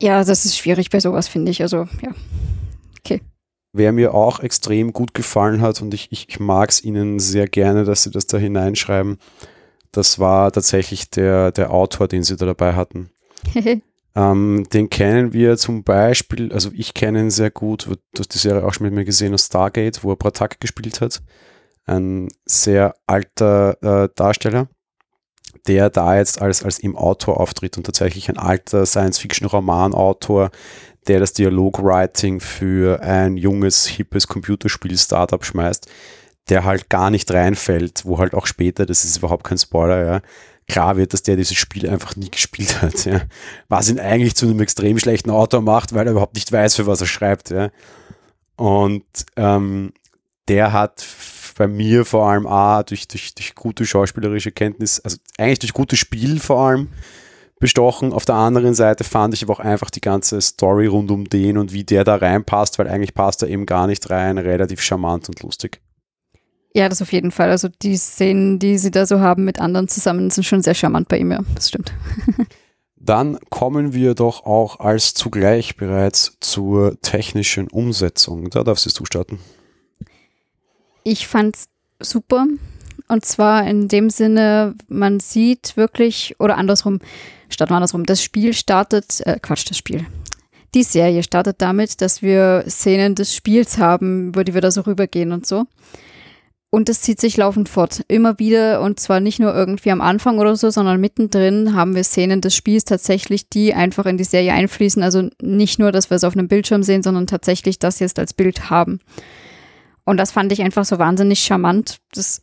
Ja, 0.00 0.22
das 0.24 0.44
ist 0.44 0.56
schwierig 0.56 0.90
bei 0.90 1.00
sowas, 1.00 1.28
finde 1.28 1.50
ich. 1.50 1.62
Also, 1.62 1.88
ja. 2.02 2.14
Okay. 3.00 3.20
Wer 3.72 3.92
mir 3.92 4.14
auch 4.14 4.40
extrem 4.40 4.92
gut 4.92 5.12
gefallen 5.12 5.60
hat 5.60 5.82
und 5.82 5.92
ich, 5.92 6.10
ich, 6.12 6.28
ich 6.28 6.40
mag 6.40 6.70
es 6.70 6.82
Ihnen 6.82 7.18
sehr 7.18 7.48
gerne, 7.48 7.84
dass 7.84 8.04
Sie 8.04 8.10
das 8.10 8.26
da 8.26 8.38
hineinschreiben, 8.38 9.18
das 9.92 10.18
war 10.18 10.52
tatsächlich 10.52 11.10
der, 11.10 11.52
der 11.52 11.72
Autor, 11.72 12.08
den 12.08 12.22
Sie 12.22 12.36
da 12.36 12.46
dabei 12.46 12.74
hatten. 12.74 13.10
ähm, 14.14 14.66
den 14.72 14.90
kennen 14.90 15.32
wir 15.32 15.56
zum 15.56 15.82
Beispiel, 15.82 16.52
also 16.52 16.70
ich 16.74 16.94
kenne 16.94 17.20
ihn 17.20 17.30
sehr 17.30 17.50
gut, 17.50 17.86
du 17.86 17.96
hast 18.18 18.34
die 18.34 18.38
Serie 18.38 18.64
auch 18.64 18.72
schon 18.72 18.86
mit 18.86 18.94
mir 18.94 19.04
gesehen 19.04 19.34
aus 19.34 19.46
Stargate, 19.46 20.02
wo 20.04 20.12
er 20.12 20.16
Pratak 20.16 20.60
gespielt 20.60 21.00
hat. 21.00 21.22
Ein 21.86 22.28
sehr 22.44 22.94
alter 23.06 23.82
äh, 23.82 24.08
Darsteller, 24.14 24.68
der 25.66 25.90
da 25.90 26.16
jetzt 26.16 26.40
als, 26.40 26.62
als 26.62 26.78
im 26.78 26.96
Autor 26.96 27.40
auftritt 27.40 27.76
und 27.76 27.84
tatsächlich 27.84 28.28
ein 28.28 28.38
alter 28.38 28.86
Science-Fiction-Roman-Autor, 28.86 30.50
der 31.06 31.20
das 31.20 31.32
Dialogwriting 31.32 32.40
für 32.40 33.02
ein 33.02 33.36
junges, 33.36 33.86
hippes 33.86 34.28
Computerspiel-Startup 34.28 35.44
schmeißt 35.44 35.88
der 36.48 36.64
halt 36.64 36.88
gar 36.88 37.10
nicht 37.10 37.30
reinfällt, 37.30 38.04
wo 38.04 38.18
halt 38.18 38.34
auch 38.34 38.46
später, 38.46 38.86
das 38.86 39.04
ist 39.04 39.18
überhaupt 39.18 39.44
kein 39.44 39.58
Spoiler, 39.58 40.04
ja, 40.04 40.20
klar 40.66 40.96
wird, 40.96 41.12
dass 41.12 41.22
der 41.22 41.36
dieses 41.36 41.56
Spiel 41.56 41.88
einfach 41.88 42.16
nie 42.16 42.30
gespielt 42.30 42.82
hat, 42.82 43.04
ja. 43.04 43.22
Was 43.68 43.88
ihn 43.88 44.00
eigentlich 44.00 44.36
zu 44.36 44.46
einem 44.46 44.60
extrem 44.60 44.98
schlechten 44.98 45.30
Autor 45.30 45.62
macht, 45.62 45.94
weil 45.94 46.06
er 46.06 46.12
überhaupt 46.12 46.34
nicht 46.34 46.50
weiß, 46.50 46.76
für 46.76 46.86
was 46.86 47.00
er 47.00 47.06
schreibt, 47.06 47.50
ja. 47.50 47.70
Und 48.56 49.04
ähm, 49.36 49.92
der 50.48 50.72
hat 50.72 51.02
bei 51.58 51.66
mir 51.66 52.04
vor 52.04 52.30
allem 52.30 52.46
A, 52.46 52.82
durch, 52.84 53.08
durch, 53.08 53.34
durch 53.34 53.54
gute 53.54 53.84
schauspielerische 53.84 54.52
Kenntnis, 54.52 55.00
also 55.00 55.18
eigentlich 55.36 55.58
durch 55.58 55.72
gutes 55.72 55.98
Spiel 55.98 56.38
vor 56.38 56.60
allem, 56.60 56.88
bestochen. 57.58 58.12
Auf 58.12 58.24
der 58.24 58.36
anderen 58.36 58.74
Seite 58.74 59.02
fand 59.02 59.34
ich 59.34 59.42
aber 59.42 59.54
auch 59.54 59.60
einfach 59.60 59.90
die 59.90 60.00
ganze 60.00 60.40
Story 60.40 60.86
rund 60.86 61.10
um 61.10 61.24
den 61.24 61.58
und 61.58 61.72
wie 61.72 61.82
der 61.82 62.04
da 62.04 62.14
reinpasst, 62.14 62.78
weil 62.78 62.86
eigentlich 62.86 63.12
passt 63.12 63.42
er 63.42 63.48
eben 63.48 63.66
gar 63.66 63.88
nicht 63.88 64.08
rein, 64.08 64.38
relativ 64.38 64.80
charmant 64.80 65.28
und 65.28 65.42
lustig. 65.42 65.80
Ja, 66.74 66.88
das 66.88 67.02
auf 67.02 67.12
jeden 67.12 67.32
Fall. 67.32 67.50
Also 67.50 67.68
die 67.82 67.96
Szenen, 67.96 68.60
die 68.60 68.78
sie 68.78 68.92
da 68.92 69.04
so 69.04 69.18
haben 69.18 69.44
mit 69.44 69.60
anderen 69.60 69.88
zusammen, 69.88 70.30
sind 70.30 70.44
schon 70.44 70.62
sehr 70.62 70.74
charmant 70.74 71.08
bei 71.08 71.18
ihm, 71.18 71.32
ja. 71.32 71.40
Das 71.54 71.68
stimmt. 71.68 71.92
Dann 72.96 73.38
kommen 73.50 73.92
wir 73.94 74.14
doch 74.14 74.44
auch 74.44 74.78
als 74.78 75.14
zugleich 75.14 75.76
bereits 75.76 76.36
zur 76.40 77.00
technischen 77.00 77.68
Umsetzung. 77.68 78.50
Da 78.50 78.62
darfst 78.62 78.86
du 78.86 79.04
starten. 79.04 79.40
Ich 81.10 81.26
fand's 81.26 81.70
super. 82.00 82.46
Und 83.08 83.24
zwar 83.24 83.66
in 83.66 83.88
dem 83.88 84.10
Sinne, 84.10 84.74
man 84.88 85.20
sieht 85.20 85.74
wirklich, 85.74 86.36
oder 86.38 86.58
andersrum, 86.58 86.98
statt 87.48 87.72
andersrum, 87.72 88.04
das 88.04 88.22
Spiel 88.22 88.52
startet, 88.52 89.22
äh, 89.24 89.38
Quatsch, 89.40 89.70
das 89.70 89.78
Spiel. 89.78 90.04
Die 90.74 90.82
Serie 90.82 91.22
startet 91.22 91.62
damit, 91.62 92.02
dass 92.02 92.20
wir 92.20 92.62
Szenen 92.68 93.14
des 93.14 93.34
Spiels 93.34 93.78
haben, 93.78 94.28
über 94.28 94.44
die 94.44 94.52
wir 94.52 94.60
da 94.60 94.70
so 94.70 94.82
rübergehen 94.82 95.32
und 95.32 95.46
so. 95.46 95.64
Und 96.68 96.90
es 96.90 97.00
zieht 97.00 97.22
sich 97.22 97.38
laufend 97.38 97.70
fort. 97.70 98.04
Immer 98.08 98.38
wieder, 98.38 98.82
und 98.82 99.00
zwar 99.00 99.20
nicht 99.20 99.40
nur 99.40 99.54
irgendwie 99.54 99.90
am 99.90 100.02
Anfang 100.02 100.38
oder 100.38 100.56
so, 100.56 100.68
sondern 100.68 101.00
mittendrin 101.00 101.74
haben 101.74 101.94
wir 101.94 102.04
Szenen 102.04 102.42
des 102.42 102.54
Spiels 102.54 102.84
tatsächlich, 102.84 103.48
die 103.48 103.72
einfach 103.72 104.04
in 104.04 104.18
die 104.18 104.24
Serie 104.24 104.52
einfließen. 104.52 105.02
Also 105.02 105.30
nicht 105.40 105.78
nur, 105.78 105.90
dass 105.90 106.10
wir 106.10 106.16
es 106.16 106.24
auf 106.24 106.34
einem 106.34 106.48
Bildschirm 106.48 106.82
sehen, 106.82 107.02
sondern 107.02 107.26
tatsächlich 107.26 107.78
das 107.78 107.98
jetzt 107.98 108.18
als 108.18 108.34
Bild 108.34 108.68
haben. 108.68 109.00
Und 110.08 110.16
das 110.16 110.32
fand 110.32 110.50
ich 110.52 110.62
einfach 110.62 110.86
so 110.86 110.98
wahnsinnig 110.98 111.40
charmant. 111.40 111.98
Das 112.12 112.40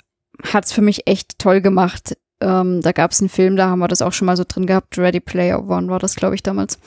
hat 0.54 0.66
es 0.66 0.72
für 0.72 0.84
mich 0.84 1.08
echt 1.08 1.40
toll 1.40 1.62
gemacht. 1.62 2.16
ähm, 2.40 2.84
da 2.84 2.92
gab 2.92 3.10
es 3.10 3.22
einen 3.22 3.30
Film, 3.30 3.56
da 3.56 3.72
haben 3.72 3.80
wir 3.80 3.88
das 3.88 4.04
auch 4.04 4.14
schon 4.14 4.28
mal 4.28 4.38
so 4.38 4.44
drin 4.48 4.68
gehabt. 4.68 5.00
Ready 5.00 5.20
Player 5.20 5.68
One 5.68 5.88
war 5.88 5.98
das, 5.98 6.16
glaube 6.16 6.36
ich, 6.36 6.44
damals. 6.44 6.78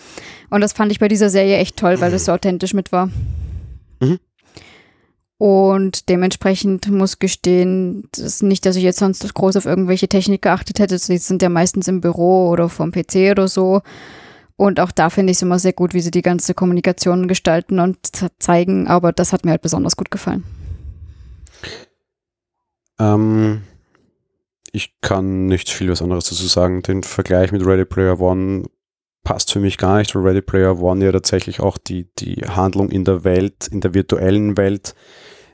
Und 0.50 0.60
das 0.60 0.74
fand 0.74 0.92
ich 0.92 1.00
bei 1.00 1.08
dieser 1.08 1.30
Serie 1.30 1.56
echt 1.56 1.76
toll, 1.76 2.00
weil 2.00 2.12
das 2.12 2.26
so 2.26 2.32
authentisch 2.32 2.74
mit 2.74 2.92
war. 2.92 3.10
Mhm. 3.98 4.20
Und 5.36 6.08
dementsprechend 6.08 6.88
muss 6.92 7.18
gestehen, 7.18 8.04
das 8.12 8.24
ist 8.24 8.42
nicht, 8.44 8.64
dass 8.64 8.76
ich 8.76 8.84
jetzt 8.84 9.00
sonst 9.00 9.34
groß 9.34 9.56
auf 9.56 9.66
irgendwelche 9.66 10.06
Technik 10.06 10.42
geachtet 10.42 10.78
hätte. 10.78 10.96
Die 10.96 11.18
sind 11.18 11.42
ja 11.42 11.48
meistens 11.48 11.88
im 11.88 12.00
Büro 12.00 12.50
oder 12.50 12.68
vom 12.68 12.92
PC 12.92 13.32
oder 13.32 13.48
so. 13.48 13.82
Und 14.54 14.78
auch 14.78 14.92
da 14.92 15.10
finde 15.10 15.32
ich 15.32 15.38
es 15.38 15.42
immer 15.42 15.58
sehr 15.58 15.72
gut, 15.72 15.92
wie 15.92 16.00
sie 16.02 16.12
die 16.12 16.22
ganze 16.22 16.54
Kommunikation 16.54 17.26
gestalten 17.26 17.80
und 17.80 17.98
zeigen. 18.38 18.86
Aber 18.86 19.10
das 19.10 19.32
hat 19.32 19.44
mir 19.44 19.50
halt 19.50 19.62
besonders 19.62 19.96
gut 19.96 20.12
gefallen. 20.12 20.44
Ähm, 22.98 23.62
ich 24.72 24.94
kann 25.00 25.46
nicht 25.46 25.70
viel 25.70 25.90
was 25.90 26.02
anderes 26.02 26.28
dazu 26.28 26.46
sagen. 26.46 26.82
Den 26.82 27.02
Vergleich 27.02 27.52
mit 27.52 27.64
Ready 27.64 27.84
Player 27.84 28.20
One 28.20 28.64
passt 29.24 29.52
für 29.52 29.60
mich 29.60 29.78
gar 29.78 29.98
nicht, 29.98 30.14
weil 30.14 30.22
Ready 30.22 30.42
Player 30.42 30.78
One 30.80 31.04
ja 31.04 31.12
tatsächlich 31.12 31.60
auch 31.60 31.78
die, 31.78 32.08
die 32.18 32.36
Handlung 32.46 32.90
in 32.90 33.04
der 33.04 33.24
Welt, 33.24 33.68
in 33.70 33.80
der 33.80 33.94
virtuellen 33.94 34.56
Welt 34.56 34.94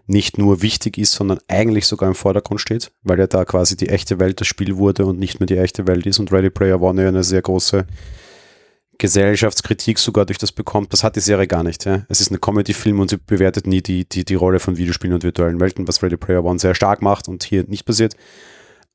nicht 0.06 0.36
nur 0.36 0.60
wichtig 0.60 0.98
ist, 0.98 1.12
sondern 1.12 1.38
eigentlich 1.48 1.86
sogar 1.86 2.08
im 2.08 2.14
Vordergrund 2.14 2.60
steht, 2.60 2.92
weil 3.02 3.18
ja 3.18 3.26
da 3.26 3.44
quasi 3.44 3.76
die 3.76 3.88
echte 3.88 4.18
Welt 4.20 4.40
das 4.40 4.46
Spiel 4.46 4.76
wurde 4.76 5.06
und 5.06 5.18
nicht 5.18 5.40
mehr 5.40 5.46
die 5.46 5.56
echte 5.56 5.86
Welt 5.86 6.06
ist 6.06 6.18
und 6.18 6.30
Ready 6.30 6.50
Player 6.50 6.80
One 6.80 7.02
ja 7.02 7.08
eine 7.08 7.24
sehr 7.24 7.40
große 7.40 7.86
Gesellschaftskritik 8.98 9.98
sogar 9.98 10.26
durch 10.26 10.38
das 10.38 10.52
bekommt. 10.52 10.92
Das 10.92 11.04
hat 11.04 11.16
die 11.16 11.20
Serie 11.20 11.46
gar 11.46 11.62
nicht. 11.62 11.84
Ja. 11.84 12.04
Es 12.08 12.20
ist 12.20 12.30
ein 12.30 12.40
Comedy-Film 12.40 13.00
und 13.00 13.10
sie 13.10 13.18
bewertet 13.18 13.66
nie 13.66 13.82
die, 13.82 14.08
die, 14.08 14.24
die 14.24 14.34
Rolle 14.34 14.60
von 14.60 14.76
Videospielen 14.76 15.14
und 15.14 15.22
virtuellen 15.22 15.60
Welten, 15.60 15.88
was 15.88 16.02
Ready 16.02 16.16
Player 16.16 16.44
One 16.44 16.58
sehr 16.58 16.74
stark 16.74 17.02
macht 17.02 17.28
und 17.28 17.44
hier 17.44 17.64
nicht 17.64 17.84
passiert. 17.84 18.14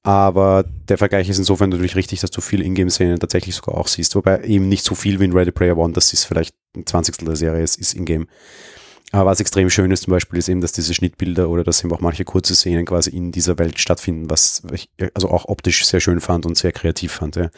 Aber 0.01 0.63
der 0.87 0.97
Vergleich 0.97 1.27
ist 1.27 1.39
insofern 1.39 1.69
natürlich 1.69 1.95
richtig, 1.95 2.21
dass 2.21 2.31
du 2.31 2.39
viel 2.39 2.61
Ingame-Szenen 2.61 3.19
tatsächlich 3.19 3.55
sogar 3.55 3.77
auch 3.77 3.87
siehst. 3.87 4.15
Wobei 4.15 4.43
eben 4.43 4.69
nicht 4.69 4.85
so 4.85 4.95
viel 4.95 5.19
wie 5.19 5.25
in 5.25 5.33
Ready 5.33 5.51
Player 5.51 5.77
One, 5.77 5.93
das 5.93 6.13
ist 6.13 6.23
vielleicht 6.23 6.55
ein 6.75 6.85
Zwanzigstel 6.85 7.25
der 7.25 7.35
Serie, 7.35 7.63
es 7.63 7.75
ist 7.75 7.93
Ingame. 7.93 8.25
Aber 9.11 9.31
was 9.31 9.39
extrem 9.39 9.69
schön 9.69 9.91
ist 9.91 10.03
zum 10.03 10.11
Beispiel, 10.11 10.37
ist 10.37 10.49
eben, 10.49 10.61
dass 10.61 10.71
diese 10.71 10.93
Schnittbilder 10.93 11.49
oder 11.49 11.63
dass 11.63 11.83
eben 11.83 11.91
auch 11.91 11.99
manche 11.99 12.25
kurze 12.25 12.55
Szenen 12.55 12.85
quasi 12.85 13.09
in 13.09 13.31
dieser 13.31 13.57
Welt 13.57 13.79
stattfinden, 13.79 14.29
was 14.29 14.61
ich 14.71 14.89
also 15.15 15.29
auch 15.29 15.45
optisch 15.45 15.85
sehr 15.85 15.99
schön 15.99 16.21
fand 16.21 16.45
und 16.45 16.55
sehr 16.55 16.71
kreativ 16.71 17.13
fand. 17.13 17.35
Ja. 17.35 17.43
ja. 17.43 17.49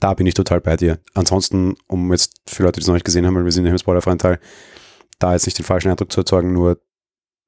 Da 0.00 0.14
bin 0.14 0.26
ich 0.26 0.34
total 0.34 0.60
bei 0.60 0.76
dir. 0.76 1.00
Ansonsten, 1.14 1.76
um 1.88 2.12
jetzt 2.12 2.40
für 2.46 2.62
Leute, 2.62 2.78
die 2.78 2.82
es 2.82 2.86
noch 2.86 2.94
nicht 2.94 3.04
gesehen 3.04 3.26
haben, 3.26 3.34
weil 3.34 3.44
wir 3.44 3.52
sind 3.52 3.66
im 3.66 3.78
spoilerfreien 3.78 4.18
Teil, 4.18 4.38
da 5.18 5.32
jetzt 5.32 5.46
nicht 5.46 5.58
den 5.58 5.64
falschen 5.64 5.90
Eindruck 5.90 6.12
zu 6.12 6.20
erzeugen, 6.20 6.52
nur 6.52 6.80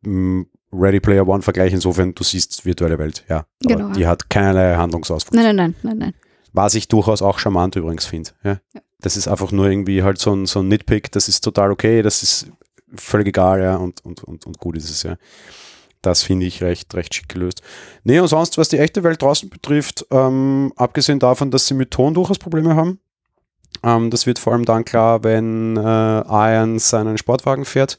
mh, 0.02 0.10
mm, 0.10 0.46
Ready 0.72 1.00
Player 1.00 1.26
One 1.26 1.42
Vergleich 1.42 1.72
insofern, 1.72 2.14
du 2.14 2.22
siehst 2.22 2.64
virtuelle 2.64 2.98
Welt, 2.98 3.24
ja. 3.28 3.44
Aber 3.64 3.74
genau. 3.74 3.92
die 3.92 4.06
hat 4.06 4.30
keinerlei 4.30 4.76
Handlungsausfluss. 4.76 5.34
Nein, 5.34 5.56
nein, 5.56 5.56
nein, 5.56 5.74
nein, 5.82 5.98
nein. 5.98 6.14
Was 6.52 6.74
ich 6.74 6.88
durchaus 6.88 7.22
auch 7.22 7.38
charmant 7.38 7.76
übrigens 7.76 8.06
finde. 8.06 8.30
Ja? 8.42 8.60
ja? 8.74 8.80
Das 9.00 9.16
ist 9.16 9.28
einfach 9.28 9.52
nur 9.52 9.68
irgendwie 9.68 10.02
halt 10.02 10.18
so 10.18 10.34
ein, 10.34 10.46
so 10.46 10.60
ein 10.60 10.68
Nitpick, 10.68 11.10
das 11.12 11.28
ist 11.28 11.40
total 11.42 11.70
okay, 11.70 12.02
das 12.02 12.22
ist 12.22 12.52
völlig 12.94 13.28
egal, 13.28 13.62
ja, 13.62 13.76
und, 13.76 14.04
und, 14.04 14.22
und, 14.24 14.46
und 14.46 14.58
gut 14.58 14.76
ist 14.76 14.90
es, 14.90 15.02
ja. 15.02 15.16
Das 16.02 16.22
finde 16.22 16.46
ich 16.46 16.62
recht, 16.62 16.94
recht 16.94 17.14
schick 17.14 17.28
gelöst. 17.28 17.62
Nee, 18.04 18.20
und 18.20 18.28
sonst, 18.28 18.56
was 18.56 18.68
die 18.68 18.78
echte 18.78 19.02
Welt 19.02 19.20
draußen 19.20 19.50
betrifft, 19.50 20.06
ähm, 20.10 20.72
abgesehen 20.76 21.18
davon, 21.18 21.50
dass 21.50 21.66
sie 21.66 21.74
mit 21.74 21.90
Ton 21.90 22.14
durchaus 22.14 22.38
Probleme 22.38 22.74
haben, 22.74 23.00
ähm, 23.82 24.10
das 24.10 24.26
wird 24.26 24.38
vor 24.38 24.52
allem 24.52 24.64
dann 24.64 24.84
klar, 24.84 25.24
wenn 25.24 25.76
äh, 25.76 25.80
Ian 25.80 26.78
seinen 26.78 27.18
Sportwagen 27.18 27.64
fährt 27.64 27.98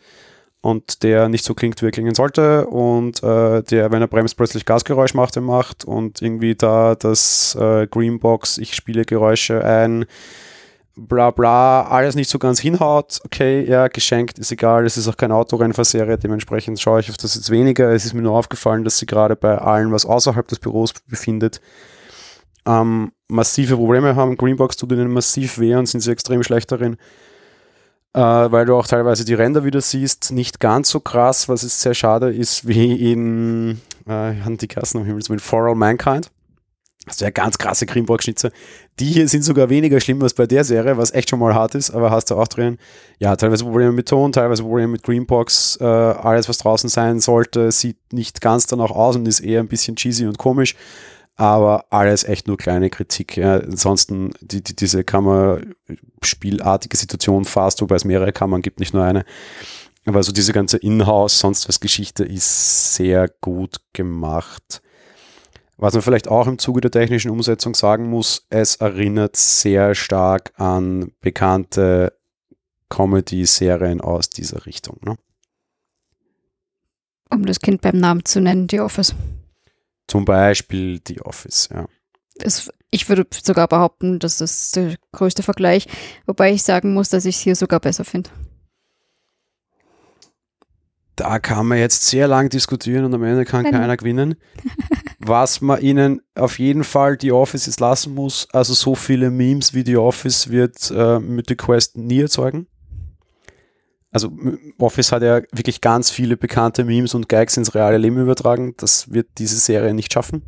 und 0.62 1.04
der 1.04 1.28
nicht 1.28 1.44
so 1.44 1.54
klingt, 1.54 1.82
wie 1.82 1.88
er 1.88 1.92
klingen 1.92 2.14
sollte 2.16 2.68
und 2.68 3.24
äh, 3.24 3.64
der, 3.64 3.92
wenn 3.92 4.02
er 4.02 4.08
bremst, 4.08 4.38
plötzlich 4.38 4.66
Gasgeräusch 4.66 5.14
macht, 5.14 5.36
macht 5.38 5.86
und 5.86 6.22
irgendwie 6.22 6.56
da 6.56 6.96
das 6.96 7.56
äh, 7.60 7.88
Greenbox, 7.88 8.58
ich 8.60 8.76
spiele 8.76 9.06
Geräusche 9.06 9.64
ein, 9.64 10.06
bla 10.96 11.32
bla, 11.32 11.84
alles 11.84 12.16
nicht 12.16 12.30
so 12.30 12.40
ganz 12.40 12.60
hinhaut, 12.60 13.20
okay, 13.26 13.64
ja, 13.68 13.88
geschenkt, 13.88 14.40
ist 14.40 14.52
egal, 14.52 14.86
es 14.86 14.98
ist 14.98 15.08
auch 15.08 15.18
kein 15.18 15.32
Autorennfahrserie, 15.32 16.18
dementsprechend 16.18 16.80
schaue 16.80 17.00
ich 17.00 17.10
auf 17.10 17.18
das 17.18 17.36
jetzt 17.36 17.50
weniger. 17.50 17.90
Es 17.92 18.06
ist 18.06 18.14
mir 18.14 18.22
nur 18.22 18.38
aufgefallen, 18.38 18.84
dass 18.84 18.98
sie 18.98 19.06
gerade 19.06 19.36
bei 19.36 19.58
allen, 19.58 19.92
was 19.92 20.06
außerhalb 20.06 20.48
des 20.48 20.60
Büros 20.60 20.94
befindet, 21.08 21.62
ähm, 22.66 23.12
massive 23.28 23.76
Probleme 23.76 24.16
haben. 24.16 24.38
Greenbox 24.38 24.78
tut 24.78 24.92
ihnen 24.92 25.12
massiv 25.12 25.60
weh 25.60 25.76
und 25.76 25.88
sind 25.88 26.02
sie 26.02 26.12
extrem 26.12 26.44
schlecht 26.44 26.72
darin 26.72 26.98
äh, 28.14 28.20
weil 28.20 28.66
du 28.66 28.76
auch 28.76 28.88
teilweise 28.88 29.26
die 29.26 29.34
Ränder 29.34 29.64
wieder 29.64 29.82
siehst, 29.82 30.32
nicht 30.32 30.60
ganz 30.60 30.90
so 30.90 31.00
krass, 31.00 31.48
was 31.48 31.64
jetzt 31.64 31.82
sehr 31.82 31.94
schade 31.94 32.34
ist, 32.34 32.68
wie 32.68 33.12
in 33.12 33.80
äh, 34.08 34.34
die 34.58 34.68
Kassen 34.68 34.98
um 34.98 35.06
Himmels 35.06 35.30
mit 35.30 35.42
For 35.42 35.68
All 35.68 35.76
Mankind. 35.76 36.30
Also 37.08 37.26
ja 37.26 37.32
ganz 37.32 37.58
krasse 37.58 37.86
Greenbox-Schnitzer. 37.86 38.52
Die 39.00 39.06
hier 39.06 39.28
sind 39.28 39.44
sogar 39.44 39.70
weniger 39.70 40.00
schlimm 40.00 40.22
als 40.22 40.34
bei 40.34 40.46
der 40.46 40.64
Serie, 40.64 40.98
was 40.98 41.12
echt 41.12 41.30
schon 41.30 41.40
mal 41.40 41.56
hart 41.56 41.74
ist, 41.74 41.90
aber 41.90 42.12
hast 42.12 42.30
du 42.30 42.36
auch 42.36 42.48
drin. 42.48 42.78
Ja, 43.20 43.36
teilweise 43.36 43.64
Probleme 43.64 43.92
mit 43.92 44.08
Ton, 44.08 44.32
teilweise 44.32 44.62
Probleme 44.62 44.92
mit 44.92 45.04
Greenbox. 45.04 45.80
Äh, 45.82 45.86
alles, 45.86 46.48
was 46.48 46.60
draußen 46.60 46.90
sein 46.90 47.20
sollte, 47.20 47.72
sieht 47.72 47.98
nicht 48.14 48.42
ganz 48.42 48.68
danach 48.68 48.92
aus 48.92 49.16
und 49.16 49.28
ist 49.28 49.40
eher 49.40 49.62
ein 49.62 49.68
bisschen 49.68 49.96
cheesy 49.96 50.28
und 50.28 50.38
komisch 50.38 50.76
aber 51.42 51.86
alles 51.90 52.24
echt 52.24 52.48
nur 52.48 52.58
kleine 52.58 52.92
Kritik. 52.92 53.36
Ja. 53.36 53.56
Ansonsten 53.56 54.32
die, 54.42 54.62
die, 54.64 54.76
diese 54.76 55.04
Kammerspielartige 55.04 56.96
Situation 56.96 57.46
fast, 57.46 57.82
wobei 57.82 57.96
es 57.96 58.06
mehrere 58.06 58.32
Kammern 58.32 58.62
gibt, 58.62 58.80
nicht 58.80 58.94
nur 58.94 59.04
eine. 59.04 59.26
Aber 60.06 60.22
so 60.22 60.32
diese 60.32 60.54
ganze 60.54 60.78
Inhouse, 60.78 61.40
sonst 61.40 61.68
was 61.68 61.80
Geschichte 61.80 62.24
ist 62.24 62.94
sehr 62.94 63.28
gut 63.42 63.78
gemacht. 63.94 64.84
Was 65.82 65.96
man 65.96 66.04
vielleicht 66.04 66.28
auch 66.28 66.46
im 66.46 66.60
Zuge 66.60 66.80
der 66.80 66.92
technischen 66.92 67.32
Umsetzung 67.32 67.74
sagen 67.74 68.08
muss, 68.08 68.46
es 68.52 68.76
erinnert 68.76 69.36
sehr 69.36 69.96
stark 69.96 70.54
an 70.56 71.12
bekannte 71.22 72.14
Comedy-Serien 72.90 74.00
aus 74.00 74.30
dieser 74.30 74.68
Richtung. 74.68 75.00
Ne? 75.04 75.18
Um 77.32 77.48
das 77.48 77.60
Kind 77.60 77.82
beim 77.82 77.98
Namen 77.98 78.24
zu 78.26 78.42
nennen, 78.42 78.68
The 78.70 78.82
Office. 78.82 79.16
Zum 80.08 80.24
Beispiel 80.24 81.02
The 81.08 81.22
Office, 81.22 81.70
ja. 81.74 81.88
Es, 82.38 82.72
ich 82.92 83.10
würde 83.10 83.26
sogar 83.42 83.68
behaupten, 83.68 84.20
das 84.20 84.40
ist 84.40 84.76
der 84.76 84.98
größte 85.14 85.42
Vergleich, 85.42 85.88
wobei 86.28 86.54
ich 86.54 86.62
sagen 86.62 86.94
muss, 86.94 87.10
dass 87.10 87.26
ich 87.26 87.38
es 87.38 87.42
hier 87.42 87.56
sogar 87.56 87.80
besser 87.80 88.06
finde. 88.06 88.30
Da 91.16 91.40
kann 91.40 91.68
man 91.68 91.78
jetzt 91.78 92.08
sehr 92.08 92.28
lang 92.28 92.50
diskutieren 92.50 93.06
und 93.06 93.14
am 93.14 93.24
Ende 93.24 93.46
kann 93.46 93.64
Nein. 93.64 93.74
keiner 93.74 93.98
gewinnen. 93.98 94.36
Was 95.20 95.62
man 95.62 95.82
ihnen 95.82 96.22
auf 96.36 96.58
jeden 96.58 96.84
Fall 96.84 97.18
die 97.18 97.32
Office 97.32 97.68
jetzt 97.68 97.80
lassen 97.80 98.16
muss, 98.16 98.48
also 98.54 98.74
so 98.74 98.96
viele 98.96 99.30
Memes 99.30 99.74
wie 99.74 99.84
die 99.84 99.98
Office 99.98 100.50
wird 100.50 100.92
äh, 100.92 101.20
Mythic 101.20 101.60
Quest 101.60 101.98
nie 101.98 102.22
erzeugen 102.22 102.68
also 104.12 104.32
Office 104.78 105.12
hat 105.12 105.24
ja 105.24 105.42
wirklich 105.52 105.82
ganz 105.82 106.10
viele 106.10 106.36
bekannte 106.36 106.84
Memes 106.84 107.14
und 107.14 107.30
Gags 107.30 107.58
ins 107.58 107.74
reale 107.74 107.98
Leben 107.98 108.18
übertragen. 108.18 108.76
Das 108.78 109.12
wird 109.12 109.28
diese 109.38 109.58
Serie 109.58 109.94
nicht 109.94 110.14
schaffen. 110.14 110.44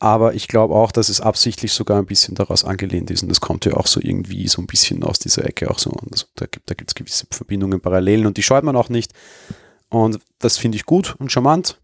Aber 0.00 0.34
ich 0.34 0.48
glaube 0.48 0.74
auch, 0.74 0.90
dass 0.90 1.08
es 1.08 1.20
absichtlich 1.20 1.72
sogar 1.72 1.98
ein 1.98 2.06
bisschen 2.06 2.34
daraus 2.34 2.64
angelehnt 2.64 3.10
ist. 3.10 3.22
Und 3.22 3.28
das 3.28 3.40
kommt 3.40 3.66
ja 3.66 3.74
auch 3.74 3.86
so 3.86 4.00
irgendwie 4.02 4.48
so 4.48 4.60
ein 4.60 4.66
bisschen 4.66 5.04
aus 5.04 5.20
dieser 5.20 5.44
Ecke 5.44 5.70
auch 5.70 5.78
so. 5.78 5.90
Also 6.10 6.26
da 6.34 6.46
gibt 6.46 6.90
es 6.90 6.94
gewisse 6.94 7.26
Verbindungen, 7.30 7.80
Parallelen 7.80 8.26
und 8.26 8.36
die 8.36 8.42
scheut 8.42 8.64
man 8.64 8.74
auch 8.74 8.88
nicht. 8.88 9.12
Und 9.92 10.20
das 10.38 10.56
finde 10.56 10.76
ich 10.76 10.86
gut 10.86 11.14
und 11.18 11.30
charmant. 11.30 11.78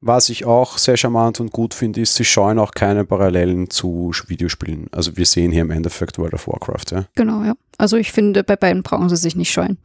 Was 0.00 0.28
ich 0.28 0.44
auch 0.44 0.78
sehr 0.78 0.96
charmant 0.96 1.40
und 1.40 1.50
gut 1.50 1.74
finde, 1.74 2.00
ist, 2.00 2.14
sie 2.14 2.24
scheuen 2.24 2.60
auch 2.60 2.70
keine 2.70 3.04
Parallelen 3.04 3.68
zu 3.68 4.12
Videospielen. 4.28 4.86
Also 4.92 5.16
wir 5.16 5.26
sehen 5.26 5.50
hier 5.50 5.62
im 5.62 5.72
Endeffekt 5.72 6.18
World 6.18 6.34
of 6.34 6.46
Warcraft. 6.46 6.92
Ja? 6.92 7.04
Genau, 7.16 7.42
ja. 7.42 7.54
Also 7.78 7.96
ich 7.96 8.12
finde, 8.12 8.44
bei 8.44 8.54
beiden 8.54 8.84
brauchen 8.84 9.08
sie 9.08 9.16
sich 9.16 9.34
nicht 9.34 9.50
scheuen. 9.50 9.78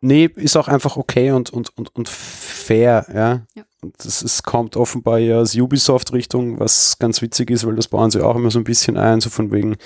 Nee, 0.00 0.28
ist 0.36 0.56
auch 0.56 0.68
einfach 0.68 0.96
okay 0.96 1.30
und, 1.30 1.50
und, 1.50 1.76
und, 1.78 1.94
und 1.96 2.08
fair, 2.08 3.06
ja. 3.12 3.42
ja. 3.54 3.64
Und 3.80 3.94
das 4.04 4.22
ist, 4.22 4.42
kommt 4.42 4.76
offenbar 4.76 5.18
ja 5.18 5.40
aus 5.40 5.56
Ubisoft-Richtung, 5.56 6.60
was 6.60 6.98
ganz 6.98 7.22
witzig 7.22 7.50
ist, 7.50 7.66
weil 7.66 7.76
das 7.76 7.88
bauen 7.88 8.10
sie 8.10 8.20
auch 8.20 8.36
immer 8.36 8.50
so 8.50 8.58
ein 8.58 8.64
bisschen 8.64 8.96
ein, 8.98 9.20
so 9.20 9.30
von 9.30 9.50
wegen 9.50 9.76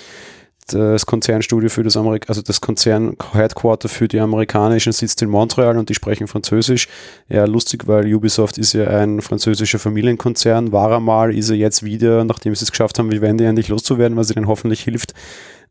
das 0.67 1.05
Konzernstudio 1.05 1.69
für 1.69 1.83
das 1.83 1.97
Amerik 1.97 2.29
also 2.29 2.41
das 2.41 2.61
Konzern-Headquarter 2.61 3.89
für 3.89 4.07
die 4.07 4.19
amerikanischen 4.19 4.91
sitzt 4.93 5.21
in 5.21 5.29
Montreal 5.29 5.77
und 5.77 5.89
die 5.89 5.93
sprechen 5.93 6.27
Französisch. 6.27 6.87
Ja, 7.27 7.45
lustig, 7.45 7.87
weil 7.87 8.13
Ubisoft 8.13 8.57
ist 8.57 8.73
ja 8.73 8.87
ein 8.87 9.21
französischer 9.21 9.79
Familienkonzern, 9.79 10.71
war 10.71 10.91
er 10.91 10.99
mal, 10.99 11.35
ist 11.35 11.49
er 11.49 11.55
jetzt 11.55 11.83
wieder, 11.83 12.23
nachdem 12.23 12.55
sie 12.55 12.63
es 12.63 12.71
geschafft 12.71 12.99
haben, 12.99 13.11
wie 13.11 13.21
Wendy 13.21 13.45
endlich 13.45 13.67
loszuwerden, 13.67 14.17
was 14.17 14.31
ihnen 14.31 14.47
hoffentlich 14.47 14.81
hilft. 14.81 15.13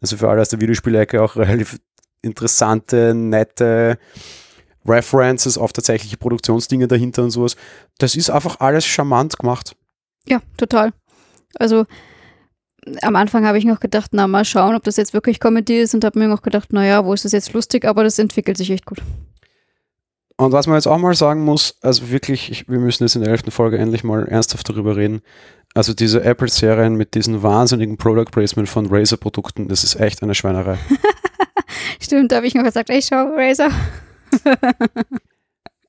Also 0.01 0.17
für 0.17 0.29
alle 0.29 0.41
aus 0.41 0.49
der 0.49 0.61
Videospielecke 0.61 1.23
auch 1.23 1.37
relativ 1.37 1.79
interessante, 2.23 3.15
nette 3.15 3.99
References 4.87 5.59
auf 5.59 5.73
tatsächliche 5.73 6.17
Produktionsdinge 6.17 6.89
dahinter 6.89 7.23
und 7.23 7.31
sowas. 7.31 7.57
Das 7.99 8.15
ist 8.15 8.31
einfach 8.31 8.61
alles 8.61 8.85
charmant 8.85 9.39
gemacht. 9.39 9.77
Ja, 10.27 10.41
total. 10.57 10.93
Also 11.59 11.87
am 13.03 13.17
Anfang 13.17 13.47
habe 13.47 13.59
ich 13.59 13.65
noch 13.65 13.81
gedacht, 13.81 14.11
na 14.12 14.27
mal 14.27 14.45
schauen, 14.45 14.75
ob 14.75 14.85
das 14.85 14.97
jetzt 14.97 15.15
wirklich 15.15 15.41
Comedy 15.41 15.81
ist 15.81 15.95
und 15.95 16.05
habe 16.05 16.19
mir 16.19 16.29
noch 16.29 16.43
gedacht, 16.43 16.73
naja, 16.73 17.05
wo 17.05 17.12
ist 17.12 17.25
das 17.25 17.33
jetzt 17.33 17.53
lustig, 17.53 17.85
aber 17.85 18.05
das 18.05 18.19
entwickelt 18.19 18.57
sich 18.57 18.71
echt 18.71 18.87
gut. 18.87 18.99
Und 20.37 20.53
was 20.53 20.67
man 20.67 20.77
jetzt 20.77 20.89
auch 20.89 20.99
mal 20.99 21.15
sagen 21.15 21.45
muss, 21.45 21.77
also 21.83 22.11
wirklich, 22.11 22.51
ich, 22.51 22.69
wir 22.69 22.79
müssen 22.79 23.05
jetzt 23.05 23.15
in 23.15 23.23
der 23.23 23.31
elften 23.31 23.51
Folge 23.51 23.79
endlich 23.79 24.03
mal 24.03 24.27
ernsthaft 24.27 24.69
darüber 24.69 24.97
reden. 24.97 25.21
Also 25.75 25.95
diese 25.95 26.25
Apple-Serien 26.25 26.97
mit 26.97 27.15
diesen 27.15 27.43
wahnsinnigen 27.43 27.97
Product 27.97 28.31
Placement 28.31 28.69
von 28.69 28.87
Razer-Produkten, 28.91 29.69
das 29.69 29.85
ist 29.85 30.01
echt 30.01 30.23
eine 30.23 30.35
Schweinerei. 30.35 30.79
Stimmt, 32.01 32.33
da 32.33 32.37
habe 32.37 32.47
ich 32.47 32.55
noch 32.55 32.65
gesagt, 32.65 32.91
ey, 32.91 33.01
schau, 33.01 33.33
Razer. 33.37 33.71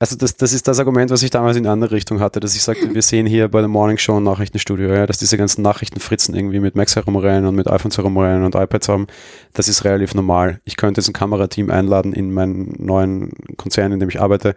Also 0.03 0.17
das, 0.17 0.35
das 0.35 0.51
ist 0.51 0.67
das 0.67 0.79
Argument, 0.79 1.11
was 1.11 1.23
ich 1.23 1.29
damals 1.29 1.55
in 1.55 1.65
eine 1.65 1.71
andere 1.71 1.91
Richtung 1.91 2.19
hatte, 2.19 2.41
dass 2.41 2.57
ich 2.57 2.61
sagte, 2.61 2.93
wir 2.93 3.01
sehen 3.01 3.25
hier 3.25 3.47
bei 3.47 3.61
der 3.61 3.69
Morning 3.69 3.97
Show 3.97 4.17
ein 4.17 4.23
Nachrichtenstudio, 4.23 4.93
ja, 4.93 5.07
dass 5.07 5.17
diese 5.17 5.37
ganzen 5.37 5.61
Nachrichtenfritzen 5.61 6.35
irgendwie 6.35 6.59
mit 6.59 6.75
Macs 6.75 6.97
herumrennen 6.97 7.45
und 7.45 7.55
mit 7.55 7.69
iPhones 7.69 7.97
herumrennen 7.97 8.43
und 8.43 8.53
iPads 8.53 8.89
haben, 8.89 9.07
das 9.53 9.69
ist 9.69 9.85
relativ 9.85 10.13
normal. 10.13 10.59
Ich 10.65 10.75
könnte 10.75 10.99
jetzt 10.99 11.07
ein 11.07 11.13
Kamerateam 11.13 11.71
einladen 11.71 12.11
in 12.11 12.33
meinen 12.33 12.75
neuen 12.79 13.31
Konzern, 13.55 13.93
in 13.93 14.01
dem 14.01 14.09
ich 14.09 14.19
arbeite 14.19 14.55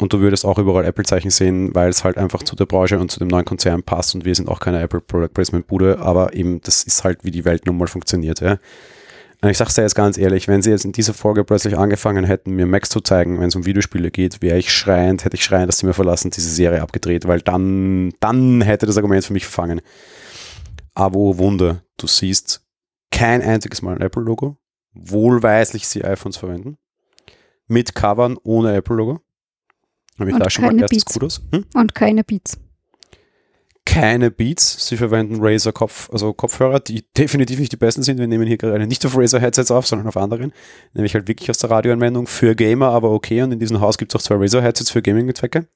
und 0.00 0.12
du 0.12 0.20
würdest 0.20 0.44
auch 0.44 0.58
überall 0.58 0.84
Apple-Zeichen 0.84 1.30
sehen, 1.30 1.74
weil 1.74 1.88
es 1.88 2.04
halt 2.04 2.18
einfach 2.18 2.42
zu 2.42 2.54
der 2.54 2.66
Branche 2.66 2.98
und 2.98 3.10
zu 3.10 3.20
dem 3.20 3.28
neuen 3.28 3.46
Konzern 3.46 3.82
passt 3.82 4.14
und 4.14 4.26
wir 4.26 4.34
sind 4.34 4.50
auch 4.50 4.60
keine 4.60 4.82
Apple 4.82 5.00
Product 5.00 5.32
Placement 5.32 5.66
Bude, 5.66 5.98
aber 6.00 6.34
eben 6.34 6.60
das 6.60 6.82
ist 6.82 7.04
halt, 7.04 7.24
wie 7.24 7.30
die 7.30 7.46
Welt 7.46 7.64
nun 7.64 7.78
mal 7.78 7.88
funktioniert, 7.88 8.42
ja. 8.42 8.58
Und 9.44 9.50
ich 9.50 9.58
sag's 9.58 9.74
dir 9.74 9.82
jetzt 9.82 9.94
ganz 9.94 10.16
ehrlich, 10.16 10.48
wenn 10.48 10.62
sie 10.62 10.70
jetzt 10.70 10.86
in 10.86 10.92
dieser 10.92 11.12
Folge 11.12 11.44
plötzlich 11.44 11.76
angefangen 11.76 12.24
hätten, 12.24 12.52
mir 12.52 12.64
Max 12.64 12.88
zu 12.88 13.02
zeigen, 13.02 13.38
wenn 13.40 13.48
es 13.48 13.54
um 13.54 13.66
Videospiele 13.66 14.10
geht, 14.10 14.40
wäre 14.40 14.56
ich 14.56 14.72
schreiend, 14.72 15.26
hätte 15.26 15.36
ich 15.36 15.44
schreiend 15.44 15.68
dass 15.68 15.80
sie 15.80 15.86
mir 15.86 15.92
verlassen, 15.92 16.30
diese 16.30 16.48
Serie 16.48 16.80
abgedreht, 16.80 17.28
weil 17.28 17.42
dann, 17.42 18.14
dann 18.20 18.62
hätte 18.62 18.86
das 18.86 18.96
Argument 18.96 19.22
für 19.22 19.34
mich 19.34 19.44
verfangen. 19.44 19.82
Aber 20.94 21.18
oh 21.18 21.36
Wunder, 21.36 21.82
du 21.98 22.06
siehst 22.06 22.64
kein 23.10 23.42
einziges 23.42 23.82
Mal 23.82 23.96
ein 23.96 24.00
Apple-Logo, 24.00 24.56
wohlweislich 24.94 25.86
sie 25.88 26.02
iPhones 26.06 26.38
verwenden, 26.38 26.78
mit 27.66 27.94
Covern 27.94 28.38
ohne 28.44 28.74
Apple-Logo. 28.74 29.20
Habe 30.18 30.30
ich 30.30 30.36
Und 30.36 30.40
da 30.42 30.48
schon 30.48 30.64
mal 30.64 30.80
erstes 30.80 31.04
Beats. 31.04 31.12
Kudos. 31.12 31.42
Hm? 31.52 31.66
Und 31.74 31.94
keine 31.94 32.24
Beats. 32.24 32.56
Keine 33.94 34.32
Beats. 34.32 34.88
Sie 34.88 34.96
verwenden 34.96 35.36
Razer 35.38 35.72
Kopf, 35.72 36.10
also 36.12 36.32
Kopfhörer, 36.32 36.80
die 36.80 37.04
definitiv 37.16 37.60
nicht 37.60 37.70
die 37.70 37.76
besten 37.76 38.02
sind. 38.02 38.18
Wir 38.18 38.26
nehmen 38.26 38.44
hier 38.46 38.56
gerade 38.56 38.88
nicht 38.88 39.06
auf 39.06 39.16
Razer 39.16 39.38
Headsets 39.38 39.70
auf, 39.70 39.86
sondern 39.86 40.08
auf 40.08 40.16
anderen. 40.16 40.52
Nämlich 40.94 41.14
halt 41.14 41.28
wirklich 41.28 41.48
aus 41.48 41.58
der 41.58 41.70
Radioanwendung 41.70 42.26
für 42.26 42.56
Gamer, 42.56 42.88
aber 42.88 43.12
okay. 43.12 43.42
Und 43.42 43.52
in 43.52 43.60
diesem 43.60 43.80
Haus 43.80 43.96
gibt 43.96 44.12
es 44.12 44.20
auch 44.20 44.22
zwei 44.22 44.34
Razer 44.34 44.62
Headsets 44.62 44.90
für 44.90 45.00
Gaming-Zwecke. 45.00 45.68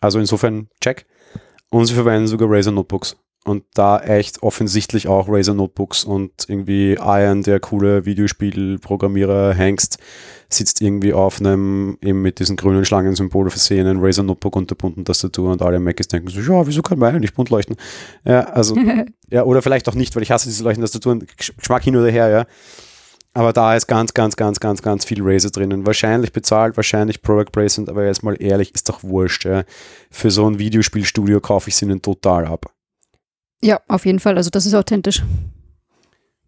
Also 0.00 0.20
insofern 0.20 0.68
check. 0.80 1.04
Und 1.68 1.86
sie 1.86 1.94
verwenden 1.94 2.28
sogar 2.28 2.48
Razer 2.48 2.70
Notebooks. 2.70 3.16
Und 3.44 3.64
da 3.74 3.98
echt 3.98 4.44
offensichtlich 4.44 5.08
auch 5.08 5.28
Razer 5.28 5.54
Notebooks 5.54 6.04
und 6.04 6.30
irgendwie 6.46 6.92
Iron, 6.94 7.42
der 7.42 7.58
coole 7.58 8.04
Videospielprogrammierer 8.06 9.52
Hengst, 9.54 9.98
sitzt 10.48 10.80
irgendwie 10.80 11.12
auf 11.12 11.40
einem 11.40 11.98
eben 12.02 12.22
mit 12.22 12.38
diesen 12.38 12.56
grünen 12.56 12.84
Schlangensymbole 12.84 13.50
versehenen 13.50 13.98
Razer 14.00 14.22
Notebook 14.22 14.54
und 14.54 14.70
der 14.70 14.76
bunten 14.76 15.04
Tastatur 15.04 15.50
und 15.50 15.60
alle 15.62 15.80
Macis 15.80 16.06
denken 16.08 16.28
so, 16.28 16.40
ja, 16.40 16.64
wieso 16.66 16.82
kann 16.82 17.00
meine 17.00 17.18
nicht 17.18 17.34
bunt 17.34 17.50
leuchten? 17.50 17.76
Ja, 18.24 18.42
also, 18.44 18.76
ja, 19.30 19.42
oder 19.42 19.60
vielleicht 19.60 19.88
auch 19.88 19.94
nicht, 19.94 20.14
weil 20.14 20.22
ich 20.22 20.30
hasse 20.30 20.48
diese 20.48 20.62
leuchtenden 20.62 20.86
Tastaturen, 20.86 21.22
Gesch- 21.22 21.56
Geschmack 21.56 21.82
hin 21.82 21.96
oder 21.96 22.10
her, 22.10 22.28
ja. 22.28 22.46
Aber 23.34 23.52
da 23.52 23.74
ist 23.74 23.86
ganz, 23.86 24.12
ganz, 24.12 24.36
ganz, 24.36 24.60
ganz, 24.60 24.82
ganz 24.82 25.04
viel 25.06 25.20
Razer 25.22 25.50
drinnen. 25.50 25.86
Wahrscheinlich 25.86 26.32
bezahlt, 26.32 26.76
wahrscheinlich 26.76 27.22
Product 27.22 27.50
Placement, 27.50 27.88
aber 27.88 28.04
jetzt 28.04 28.22
mal 28.22 28.36
ehrlich, 28.40 28.74
ist 28.74 28.88
doch 28.88 29.02
wurscht, 29.02 29.46
ja. 29.46 29.64
Für 30.10 30.30
so 30.30 30.46
ein 30.48 30.58
Videospielstudio 30.58 31.40
kaufe 31.40 31.70
ich 31.70 31.76
sie 31.76 31.86
ihnen 31.86 32.02
total 32.02 32.46
ab. 32.46 32.70
Ja, 33.62 33.80
auf 33.88 34.06
jeden 34.06 34.18
Fall. 34.20 34.36
Also 34.36 34.50
das 34.50 34.66
ist 34.66 34.74
authentisch. 34.74 35.22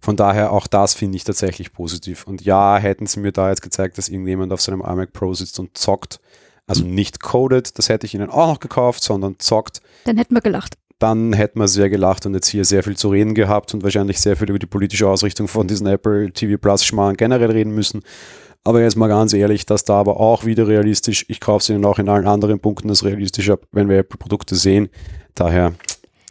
Von 0.01 0.17
daher 0.17 0.53
auch 0.53 0.67
das 0.67 0.95
finde 0.95 1.17
ich 1.17 1.25
tatsächlich 1.25 1.73
positiv. 1.73 2.27
Und 2.27 2.45
ja, 2.45 2.77
hätten 2.77 3.07
sie 3.07 3.21
mir 3.21 3.33
da 3.33 3.49
jetzt 3.49 3.63
gezeigt, 3.63 3.97
dass 3.97 4.09
irgendjemand 4.09 4.53
auf 4.53 4.61
seinem 4.61 4.81
iMac 4.83 5.13
Pro 5.13 5.33
sitzt 5.33 5.59
und 5.59 5.77
zockt, 5.79 6.21
also 6.67 6.85
nicht 6.85 7.23
codet, 7.23 7.79
das 7.79 7.89
hätte 7.89 8.07
ich 8.07 8.15
ihnen 8.15 8.31
auch 8.31 8.49
noch 8.49 8.61
gekauft, 8.61 9.03
sondern 9.03 9.37
zockt, 9.39 9.81
Dann 10.05 10.17
hätten 10.19 10.35
wir 10.35 10.41
gelacht. 10.43 10.75
dann 10.99 11.33
hätten 11.33 11.59
wir 11.59 11.69
sehr 11.69 11.89
gelacht 11.91 12.27
und 12.27 12.35
jetzt 12.35 12.49
hier 12.49 12.65
sehr 12.65 12.83
viel 12.83 12.97
zu 12.97 13.09
reden 13.11 13.35
gehabt 13.35 13.73
und 13.75 13.83
wahrscheinlich 13.83 14.21
sehr 14.21 14.37
viel 14.37 14.49
über 14.51 14.59
die 14.59 14.67
politische 14.67 15.09
Ausrichtung 15.09 15.49
von 15.49 15.67
diesen 15.69 15.87
Apple 15.87 16.33
TV 16.33 16.59
Plus 16.59 16.85
Schmarrn 16.85 17.17
generell 17.17 17.51
reden 17.51 17.75
müssen. 17.75 18.03
Aber 18.63 18.81
jetzt 18.83 18.97
mal 18.97 19.09
ganz 19.09 19.33
ehrlich, 19.35 19.67
dass 19.67 19.85
da 19.85 19.95
aber 19.95 20.19
auch 20.21 20.45
wieder 20.47 20.67
realistisch, 20.69 21.27
ich 21.29 21.41
kaufe 21.41 21.65
sie 21.65 21.75
ihnen 21.75 21.85
auch 21.85 21.99
in 21.99 22.09
allen 22.09 22.27
anderen 22.27 22.61
Punkten 22.61 22.89
als 22.89 23.05
realistisch 23.05 23.51
ab, 23.51 23.61
wenn 23.73 23.89
wir 23.91 23.99
Apple-Produkte 23.99 24.55
sehen. 24.55 24.89
Daher, 25.35 25.75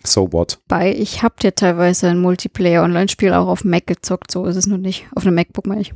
so 0.06 0.32
what? 0.32 0.60
Bei, 0.68 0.94
ich 0.94 1.24
habe 1.24 1.36
dir 1.42 1.56
teilweise 1.56 2.08
ein 2.08 2.20
Multiplayer-Online-Spiel 2.20 3.34
auch 3.34 3.48
auf 3.48 3.64
Mac 3.64 3.88
gezockt, 3.88 4.32
so 4.32 4.46
ist 4.46 4.56
es 4.56 4.68
nur 4.68 4.78
nicht. 4.78 5.06
Auf 5.16 5.26
einem 5.26 5.36
MacBook 5.36 5.66
meine 5.68 5.82
ich. 5.82 5.94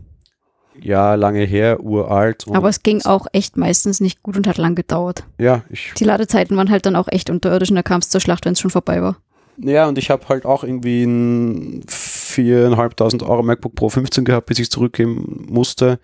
Ja, 0.79 1.15
lange 1.15 1.43
her, 1.43 1.83
uralt. 1.83 2.45
Aber 2.51 2.69
es 2.69 2.83
ging 2.83 3.01
auch 3.03 3.25
echt 3.31 3.57
meistens 3.57 3.99
nicht 3.99 4.21
gut 4.21 4.37
und 4.37 4.47
hat 4.47 4.57
lang 4.57 4.75
gedauert. 4.75 5.23
Ja, 5.39 5.63
ich 5.69 5.93
Die 5.97 6.03
Ladezeiten 6.03 6.55
waren 6.55 6.69
halt 6.69 6.85
dann 6.85 6.95
auch 6.95 7.07
echt 7.07 7.29
unterirdisch 7.29 7.69
und 7.69 7.75
da 7.75 7.83
kam 7.83 7.99
es 7.99 8.09
zur 8.09 8.21
Schlacht, 8.21 8.45
wenn 8.45 8.53
es 8.53 8.59
schon 8.59 8.71
vorbei 8.71 9.01
war. 9.01 9.17
Ja, 9.57 9.87
und 9.87 9.97
ich 9.97 10.11
habe 10.11 10.29
halt 10.29 10.45
auch 10.45 10.63
irgendwie 10.63 11.03
ein 11.03 11.83
4.500 11.85 13.27
Euro 13.27 13.41
MacBook 13.41 13.73
Pro 13.73 13.89
15 13.89 14.23
gehabt, 14.23 14.45
bis 14.45 14.59
ich 14.59 14.69
zurückgeben 14.69 15.47
musste 15.49 15.99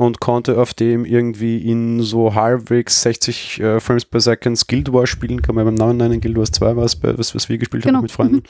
und 0.00 0.20
konnte 0.20 0.58
auf 0.58 0.74
dem 0.74 1.04
irgendwie 1.04 1.58
in 1.58 2.00
so 2.02 2.34
halbwegs 2.34 3.02
60 3.02 3.60
äh, 3.60 3.80
Frames 3.80 4.04
per 4.04 4.20
Second 4.20 4.66
Guild 4.68 4.92
Wars 4.92 5.08
spielen, 5.10 5.42
kann 5.42 5.54
man 5.54 5.64
beim 5.66 5.74
Namen 5.74 5.98
nennen, 5.98 6.20
Guild 6.20 6.36
Wars 6.38 6.50
2 6.52 6.76
war 6.76 6.84
es, 6.84 6.98
was, 7.02 7.34
was 7.34 7.48
wir 7.48 7.58
gespielt 7.58 7.84
Genau. 7.84 7.98
haben 7.98 8.02
mit 8.02 8.12
Freunden. 8.12 8.42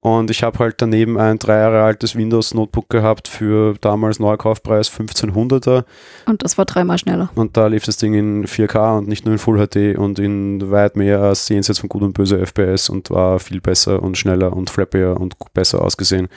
Und 0.00 0.30
ich 0.30 0.42
habe 0.42 0.58
halt 0.58 0.74
daneben 0.82 1.16
ein 1.18 1.38
drei 1.38 1.56
Jahre 1.60 1.82
altes 1.82 2.14
Windows 2.14 2.52
Notebook 2.52 2.90
gehabt 2.90 3.26
für 3.26 3.74
damals 3.80 4.18
Neukaufpreis 4.18 4.90
1500er 4.92 5.84
Und 6.26 6.44
das 6.44 6.58
war 6.58 6.66
dreimal 6.66 6.98
schneller. 6.98 7.30
und 7.36 7.56
da 7.56 7.68
lief 7.68 7.84
das 7.86 7.96
Ding 7.96 8.12
in 8.12 8.44
4K 8.46 8.98
und 8.98 9.08
nicht 9.08 9.24
nur 9.24 9.32
in 9.32 9.38
Full 9.38 9.66
HD 9.66 9.96
und 9.96 10.18
in 10.18 10.70
weit 10.70 10.96
mehr 10.96 11.20
als 11.20 11.48
jenseits 11.48 11.78
von 11.78 11.88
gut 11.88 12.02
und 12.02 12.12
böse 12.12 12.38
FPS 12.38 12.90
und 12.90 13.08
war 13.10 13.38
viel 13.38 13.62
besser 13.62 14.02
und 14.02 14.18
schneller 14.18 14.52
und 14.54 14.68
flappier 14.68 15.16
und 15.18 15.36
besser 15.54 15.80
ausgesehen. 15.82 16.28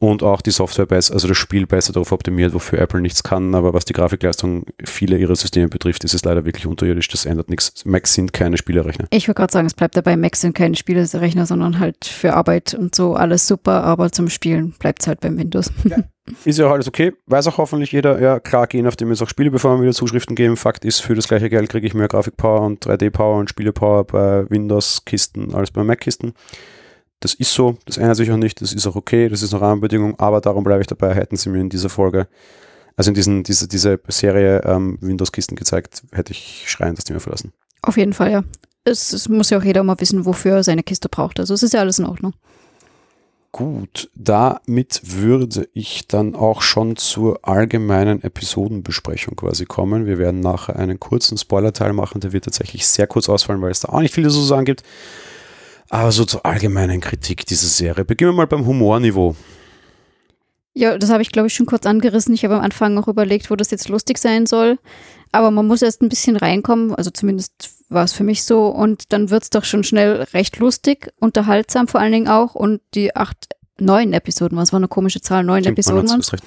Und 0.00 0.22
auch 0.22 0.40
die 0.40 0.52
Software 0.52 0.86
besser, 0.86 1.14
also 1.14 1.26
das 1.26 1.36
Spiel 1.36 1.66
besser 1.66 1.92
darauf 1.92 2.12
optimiert, 2.12 2.54
wofür 2.54 2.78
Apple 2.78 3.00
nichts 3.00 3.24
kann. 3.24 3.54
Aber 3.56 3.74
was 3.74 3.84
die 3.84 3.92
Grafikleistung 3.92 4.64
vieler 4.84 5.16
ihrer 5.16 5.34
Systeme 5.34 5.68
betrifft, 5.68 6.04
ist 6.04 6.14
es 6.14 6.24
leider 6.24 6.44
wirklich 6.44 6.66
unterirdisch. 6.66 7.08
Das 7.08 7.26
ändert 7.26 7.50
nichts. 7.50 7.84
Macs 7.84 8.14
sind 8.14 8.32
keine 8.32 8.58
Spielerechner. 8.58 9.06
Ich 9.10 9.26
würde 9.26 9.34
gerade 9.34 9.52
sagen, 9.52 9.66
es 9.66 9.74
bleibt 9.74 9.96
dabei, 9.96 10.16
Macs 10.16 10.40
sind 10.40 10.54
keine 10.54 10.76
Spielerechner, 10.76 11.46
sondern 11.46 11.80
halt 11.80 12.04
für 12.04 12.34
Arbeit 12.34 12.74
und 12.74 12.94
so 12.94 13.14
alles 13.14 13.48
super, 13.48 13.82
aber 13.82 14.12
zum 14.12 14.28
Spielen 14.28 14.72
bleibt 14.78 15.02
es 15.02 15.08
halt 15.08 15.20
beim 15.20 15.36
Windows. 15.36 15.72
Ist 16.44 16.58
ja 16.58 16.66
auch 16.66 16.72
alles 16.72 16.86
okay. 16.86 17.14
Weiß 17.26 17.46
auch 17.46 17.58
hoffentlich 17.58 17.92
jeder. 17.92 18.20
Ja, 18.20 18.38
klar, 18.38 18.66
gehen 18.66 18.86
auf 18.86 18.96
dem 18.96 19.08
jetzt 19.08 19.22
auch 19.22 19.28
Spiele, 19.28 19.50
bevor 19.50 19.76
wir 19.76 19.82
wieder 19.82 19.94
Zuschriften 19.94 20.36
geben. 20.36 20.56
Fakt 20.56 20.84
ist, 20.84 21.00
für 21.00 21.14
das 21.14 21.26
gleiche 21.26 21.48
Geld 21.48 21.70
kriege 21.70 21.86
ich 21.86 21.94
mehr 21.94 22.08
Grafikpower 22.08 22.60
und 22.60 22.84
3D-Power 22.86 23.38
und 23.38 23.50
Spielepower 23.50 24.04
bei 24.04 24.48
Windows-Kisten 24.50 25.54
als 25.54 25.70
bei 25.70 25.82
Mac-Kisten. 25.84 26.34
Das 27.20 27.34
ist 27.34 27.52
so, 27.52 27.76
das 27.84 27.96
ändert 27.96 28.16
sich 28.16 28.30
auch 28.30 28.36
nicht, 28.36 28.60
das 28.60 28.72
ist 28.72 28.86
auch 28.86 28.94
okay, 28.94 29.28
das 29.28 29.42
ist 29.42 29.52
eine 29.52 29.62
Rahmenbedingung, 29.62 30.18
aber 30.20 30.40
darum 30.40 30.62
bleibe 30.62 30.80
ich 30.80 30.86
dabei, 30.86 31.14
hätten 31.14 31.36
sie 31.36 31.50
mir 31.50 31.60
in 31.60 31.68
dieser 31.68 31.88
Folge, 31.88 32.28
also 32.96 33.10
in 33.10 33.14
diesen, 33.14 33.42
diese, 33.42 33.66
diese 33.66 33.98
Serie 34.08 34.62
ähm, 34.64 34.98
Windows-Kisten 35.00 35.56
gezeigt, 35.56 36.04
hätte 36.12 36.32
ich 36.32 36.64
schreien, 36.66 36.94
dass 36.94 37.04
die 37.04 37.12
mir 37.12 37.20
verlassen. 37.20 37.52
Auf 37.82 37.96
jeden 37.96 38.12
Fall, 38.12 38.30
ja. 38.30 38.44
Es, 38.84 39.12
es 39.12 39.28
muss 39.28 39.50
ja 39.50 39.58
auch 39.58 39.64
jeder 39.64 39.82
mal 39.82 40.00
wissen, 40.00 40.24
wofür 40.24 40.56
er 40.56 40.62
seine 40.62 40.82
Kiste 40.82 41.08
braucht. 41.08 41.40
Also 41.40 41.54
es 41.54 41.62
ist 41.62 41.74
ja 41.74 41.80
alles 41.80 41.98
in 41.98 42.06
Ordnung. 42.06 42.32
Gut, 43.50 44.10
damit 44.14 45.00
würde 45.04 45.68
ich 45.72 46.06
dann 46.06 46.34
auch 46.34 46.60
schon 46.60 46.96
zur 46.96 47.40
allgemeinen 47.48 48.22
Episodenbesprechung 48.22 49.36
quasi 49.36 49.64
kommen. 49.64 50.06
Wir 50.06 50.18
werden 50.18 50.40
nachher 50.40 50.76
einen 50.76 51.00
kurzen 51.00 51.38
Spoiler-Teil 51.38 51.94
machen, 51.94 52.20
der 52.20 52.32
wird 52.32 52.44
tatsächlich 52.44 52.86
sehr 52.86 53.06
kurz 53.06 53.28
ausfallen, 53.28 53.62
weil 53.62 53.70
es 53.70 53.80
da 53.80 53.88
auch 53.88 54.00
nicht 54.00 54.14
viel 54.14 54.28
zu 54.28 54.42
sagen 54.42 54.66
gibt. 54.66 54.82
Aber 55.90 56.12
so 56.12 56.24
zur 56.24 56.44
allgemeinen 56.44 57.00
Kritik 57.00 57.46
dieser 57.46 57.66
Serie. 57.66 58.04
Beginnen 58.04 58.32
wir 58.32 58.36
mal 58.36 58.46
beim 58.46 58.66
Humorniveau. 58.66 59.36
Ja, 60.74 60.96
das 60.96 61.10
habe 61.10 61.22
ich, 61.22 61.32
glaube 61.32 61.48
ich, 61.48 61.54
schon 61.54 61.66
kurz 61.66 61.86
angerissen. 61.86 62.34
Ich 62.34 62.44
habe 62.44 62.54
am 62.54 62.62
Anfang 62.62 62.94
noch 62.94 63.08
überlegt, 63.08 63.50
wo 63.50 63.56
das 63.56 63.70
jetzt 63.70 63.88
lustig 63.88 64.18
sein 64.18 64.46
soll. 64.46 64.78
Aber 65.32 65.50
man 65.50 65.66
muss 65.66 65.82
erst 65.82 66.02
ein 66.02 66.08
bisschen 66.08 66.36
reinkommen, 66.36 66.94
also 66.94 67.10
zumindest 67.10 67.70
war 67.88 68.04
es 68.04 68.12
für 68.12 68.24
mich 68.24 68.44
so. 68.44 68.68
Und 68.68 69.12
dann 69.12 69.30
wird 69.30 69.42
es 69.42 69.50
doch 69.50 69.64
schon 69.64 69.84
schnell 69.84 70.22
recht 70.34 70.58
lustig, 70.58 71.12
unterhaltsam 71.18 71.88
vor 71.88 72.00
allen 72.00 72.12
Dingen 72.12 72.28
auch. 72.28 72.54
Und 72.54 72.80
die 72.94 73.16
acht, 73.16 73.48
neun 73.80 74.12
Episoden, 74.12 74.56
was 74.56 74.72
war 74.72 74.78
eine 74.78 74.88
komische 74.88 75.20
Zahl, 75.20 75.42
neun 75.42 75.62
Stimmt, 75.62 75.66
man 75.66 75.72
Episoden 75.74 76.08
fast 76.08 76.32
recht. 76.32 76.44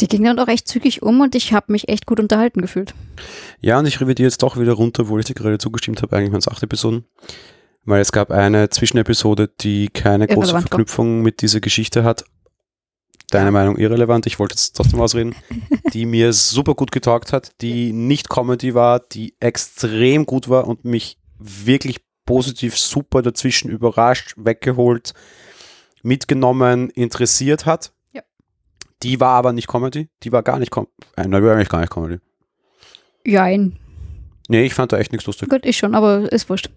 Die 0.00 0.08
gingen 0.08 0.24
dann 0.24 0.38
auch 0.40 0.48
echt 0.48 0.66
zügig 0.66 1.02
um 1.02 1.20
und 1.20 1.36
ich 1.36 1.52
habe 1.52 1.70
mich 1.70 1.88
echt 1.88 2.04
gut 2.04 2.18
unterhalten 2.18 2.60
gefühlt. 2.60 2.94
Ja, 3.60 3.78
und 3.78 3.86
ich 3.86 4.00
revidiere 4.00 4.26
jetzt 4.26 4.42
doch 4.42 4.58
wieder 4.58 4.72
runter, 4.72 5.08
wo 5.08 5.18
ich 5.18 5.24
dir 5.24 5.34
gerade 5.34 5.58
zugestimmt 5.58 6.02
habe. 6.02 6.16
Eigentlich 6.16 6.32
waren 6.32 6.40
es 6.40 6.48
acht 6.48 6.62
Episoden. 6.62 7.04
Weil 7.84 8.00
es 8.00 8.12
gab 8.12 8.30
eine 8.30 8.70
Zwischenepisode, 8.70 9.48
die 9.60 9.88
keine 9.88 10.26
große 10.26 10.38
Irrelevant 10.38 10.54
war. 10.54 10.60
Verknüpfung 10.68 11.22
mit 11.22 11.42
dieser 11.42 11.60
Geschichte 11.60 12.04
hat. 12.04 12.24
Deine 13.30 13.50
Meinung 13.50 13.76
irrelevant, 13.76 14.26
ich 14.26 14.38
wollte 14.38 14.54
jetzt 14.54 14.76
trotzdem 14.76 15.00
ausreden, 15.00 15.34
die 15.92 16.06
mir 16.06 16.32
super 16.32 16.74
gut 16.74 16.92
getaugt 16.92 17.32
hat, 17.32 17.60
die 17.60 17.92
nicht 17.92 18.28
Comedy 18.28 18.74
war, 18.74 19.00
die 19.00 19.34
extrem 19.40 20.24
gut 20.26 20.48
war 20.48 20.66
und 20.66 20.84
mich 20.84 21.18
wirklich 21.38 22.00
positiv 22.26 22.78
super 22.78 23.22
dazwischen 23.22 23.70
überrascht, 23.70 24.34
weggeholt, 24.36 25.14
mitgenommen, 26.02 26.90
interessiert 26.90 27.66
hat. 27.66 27.92
Ja. 28.12 28.22
Die 29.02 29.20
war 29.20 29.32
aber 29.32 29.52
nicht 29.52 29.68
Comedy, 29.68 30.08
die 30.22 30.32
war 30.32 30.42
gar 30.42 30.58
nicht 30.58 30.70
Com 30.70 30.86
äh, 31.16 31.26
nein, 31.26 31.42
die 31.42 31.46
war 31.46 31.54
eigentlich 31.54 31.68
gar 31.68 31.80
nicht 31.80 31.92
Comedy. 31.92 32.20
Jein. 33.26 33.78
Nee, 34.48 34.64
ich 34.64 34.74
fand 34.74 34.92
da 34.92 34.98
echt 34.98 35.12
nichts 35.12 35.26
lustig. 35.26 35.48
Gut, 35.48 35.64
ich 35.64 35.78
schon, 35.78 35.94
aber 35.94 36.30
ist 36.30 36.48
wurscht. 36.50 36.68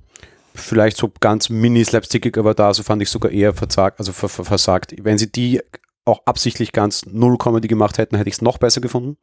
Vielleicht 0.57 0.97
so 0.97 1.11
ganz 1.19 1.49
mini-slapstickig, 1.49 2.37
aber 2.37 2.53
da 2.53 2.73
so 2.73 2.83
fand 2.83 3.01
ich 3.01 3.09
sogar 3.09 3.31
eher 3.31 3.53
versagt, 3.53 3.99
also 3.99 4.11
versagt. 4.11 4.93
Wenn 5.01 5.17
sie 5.17 5.31
die 5.31 5.61
auch 6.05 6.21
absichtlich 6.25 6.71
ganz 6.71 7.05
null 7.05 7.37
Comedy 7.37 7.67
gemacht 7.67 7.97
hätten, 7.97 8.15
hätte 8.15 8.29
ich 8.29 8.35
es 8.35 8.41
noch 8.41 8.57
besser 8.57 8.81
gefunden. 8.81 9.17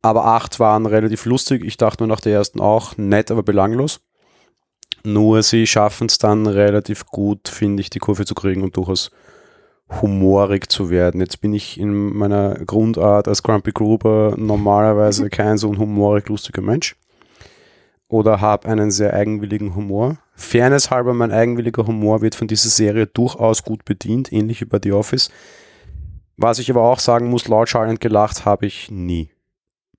Aber 0.00 0.26
acht 0.26 0.60
waren 0.60 0.86
relativ 0.86 1.24
lustig. 1.24 1.64
Ich 1.64 1.76
dachte 1.76 2.04
nur 2.04 2.08
nach 2.08 2.20
der 2.20 2.34
ersten 2.34 2.60
auch 2.60 2.96
nett, 2.96 3.30
aber 3.30 3.42
belanglos. 3.42 4.00
Nur 5.04 5.42
sie 5.42 5.66
schaffen 5.66 6.06
es 6.06 6.18
dann 6.18 6.46
relativ 6.46 7.06
gut, 7.06 7.48
finde 7.48 7.80
ich, 7.80 7.90
die 7.90 7.98
Kurve 7.98 8.24
zu 8.24 8.34
kriegen 8.34 8.62
und 8.62 8.76
durchaus 8.76 9.10
humorig 10.02 10.70
zu 10.70 10.90
werden. 10.90 11.20
Jetzt 11.20 11.40
bin 11.40 11.54
ich 11.54 11.80
in 11.80 12.16
meiner 12.16 12.54
Grundart 12.54 13.26
als 13.26 13.42
Grumpy 13.42 13.72
Gruber 13.72 14.34
normalerweise 14.36 15.30
kein 15.30 15.56
so 15.56 15.70
ein 15.70 15.78
humorig 15.78 16.28
lustiger 16.28 16.62
Mensch. 16.62 16.94
Oder 18.08 18.40
habe 18.40 18.68
einen 18.68 18.90
sehr 18.90 19.12
eigenwilligen 19.12 19.74
Humor. 19.74 20.18
Fairness 20.34 20.90
halber, 20.90 21.12
mein 21.12 21.30
eigenwilliger 21.30 21.86
Humor 21.86 22.22
wird 22.22 22.34
von 22.34 22.48
dieser 22.48 22.70
Serie 22.70 23.06
durchaus 23.06 23.62
gut 23.62 23.84
bedient, 23.84 24.32
ähnlich 24.32 24.60
wie 24.60 24.66
bei 24.66 24.78
The 24.82 24.92
Office. 24.92 25.30
Was 26.36 26.58
ich 26.58 26.70
aber 26.70 26.82
auch 26.82 27.00
sagen 27.00 27.28
muss, 27.28 27.48
laut 27.48 27.68
schallend 27.68 28.00
gelacht 28.00 28.44
habe 28.44 28.66
ich 28.66 28.90
nie. 28.90 29.30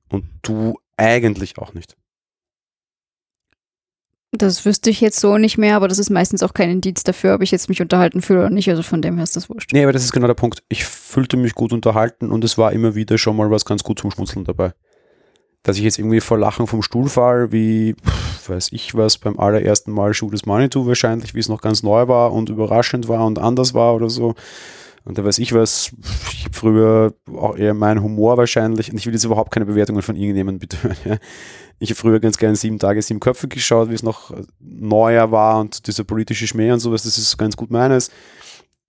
Und 0.09 0.25
du 0.41 0.79
eigentlich 0.97 1.57
auch 1.59 1.73
nicht. 1.73 1.95
Das 4.31 4.63
wüsste 4.63 4.91
ich 4.91 5.01
jetzt 5.01 5.19
so 5.19 5.37
nicht 5.37 5.57
mehr, 5.57 5.75
aber 5.75 5.87
das 5.87 5.97
ist 5.97 6.11
meistens 6.11 6.43
auch 6.43 6.53
kein 6.53 6.69
Indiz 6.69 7.03
dafür, 7.03 7.33
ob 7.33 7.41
ich 7.41 7.49
jetzt 7.49 7.67
mich 7.67 7.81
unterhalten 7.81 8.21
fühle 8.21 8.39
oder 8.39 8.49
nicht. 8.51 8.69
Also 8.69 8.83
von 8.83 9.01
dem 9.01 9.15
her 9.15 9.23
ist 9.23 9.35
das 9.35 9.49
wurscht. 9.49 9.73
Nee, 9.73 9.83
aber 9.83 9.91
das 9.91 10.03
ist 10.03 10.11
genau 10.11 10.27
der 10.27 10.35
Punkt. 10.35 10.63
Ich 10.69 10.85
fühlte 10.85 11.35
mich 11.35 11.55
gut 11.55 11.73
unterhalten 11.73 12.31
und 12.31 12.43
es 12.43 12.57
war 12.57 12.71
immer 12.71 12.93
wieder 12.93 13.17
schon 13.17 13.35
mal 13.35 13.49
was 13.49 13.65
ganz 13.65 13.83
gut 13.83 13.99
zum 13.99 14.11
Schmunzeln 14.11 14.45
dabei. 14.45 14.73
Dass 15.63 15.77
ich 15.77 15.83
jetzt 15.83 15.99
irgendwie 15.99 16.21
vor 16.21 16.37
Lachen 16.37 16.67
vom 16.67 16.81
Stuhl 16.81 17.09
fall, 17.09 17.51
wie, 17.51 17.93
pff, 17.93 18.49
weiß 18.49 18.71
ich 18.71 18.95
was, 18.95 19.17
beim 19.17 19.39
allerersten 19.39 19.91
Mal 19.91 20.13
Shoot 20.13 20.33
is 20.33 20.45
Manitou 20.45 20.87
wahrscheinlich, 20.87 21.35
wie 21.35 21.39
es 21.39 21.49
noch 21.49 21.61
ganz 21.61 21.83
neu 21.83 22.07
war 22.07 22.31
und 22.31 22.49
überraschend 22.49 23.07
war 23.07 23.25
und 23.25 23.39
anders 23.39 23.73
war 23.73 23.93
oder 23.95 24.09
so. 24.09 24.35
Und 25.05 25.17
da 25.17 25.23
weiß 25.23 25.39
ich 25.39 25.53
was, 25.53 25.91
ich 26.31 26.45
habe 26.45 26.53
früher 26.53 27.13
auch 27.35 27.57
eher 27.57 27.73
meinen 27.73 28.03
Humor 28.03 28.37
wahrscheinlich, 28.37 28.91
und 28.91 28.97
ich 28.97 29.05
will 29.05 29.13
jetzt 29.13 29.23
überhaupt 29.23 29.51
keine 29.51 29.65
Bewertungen 29.65 30.01
von 30.01 30.15
irgendjemandem 30.15 30.59
bitte 30.59 30.77
Ja. 31.05 31.17
Ich 31.79 31.89
habe 31.91 31.99
früher 31.99 32.19
ganz 32.19 32.37
gerne 32.37 32.57
sieben 32.57 32.77
Tage, 32.77 33.01
sieben 33.01 33.21
Köpfe 33.21 33.47
geschaut, 33.47 33.89
wie 33.89 33.93
es 33.93 34.03
noch 34.03 34.33
neuer 34.59 35.31
war 35.31 35.59
und 35.59 35.87
dieser 35.87 36.03
politische 36.03 36.45
Schmäh 36.45 36.71
und 36.71 36.79
sowas, 36.79 37.03
das 37.03 37.17
ist 37.17 37.37
ganz 37.37 37.55
gut 37.55 37.71
meines. 37.71 38.11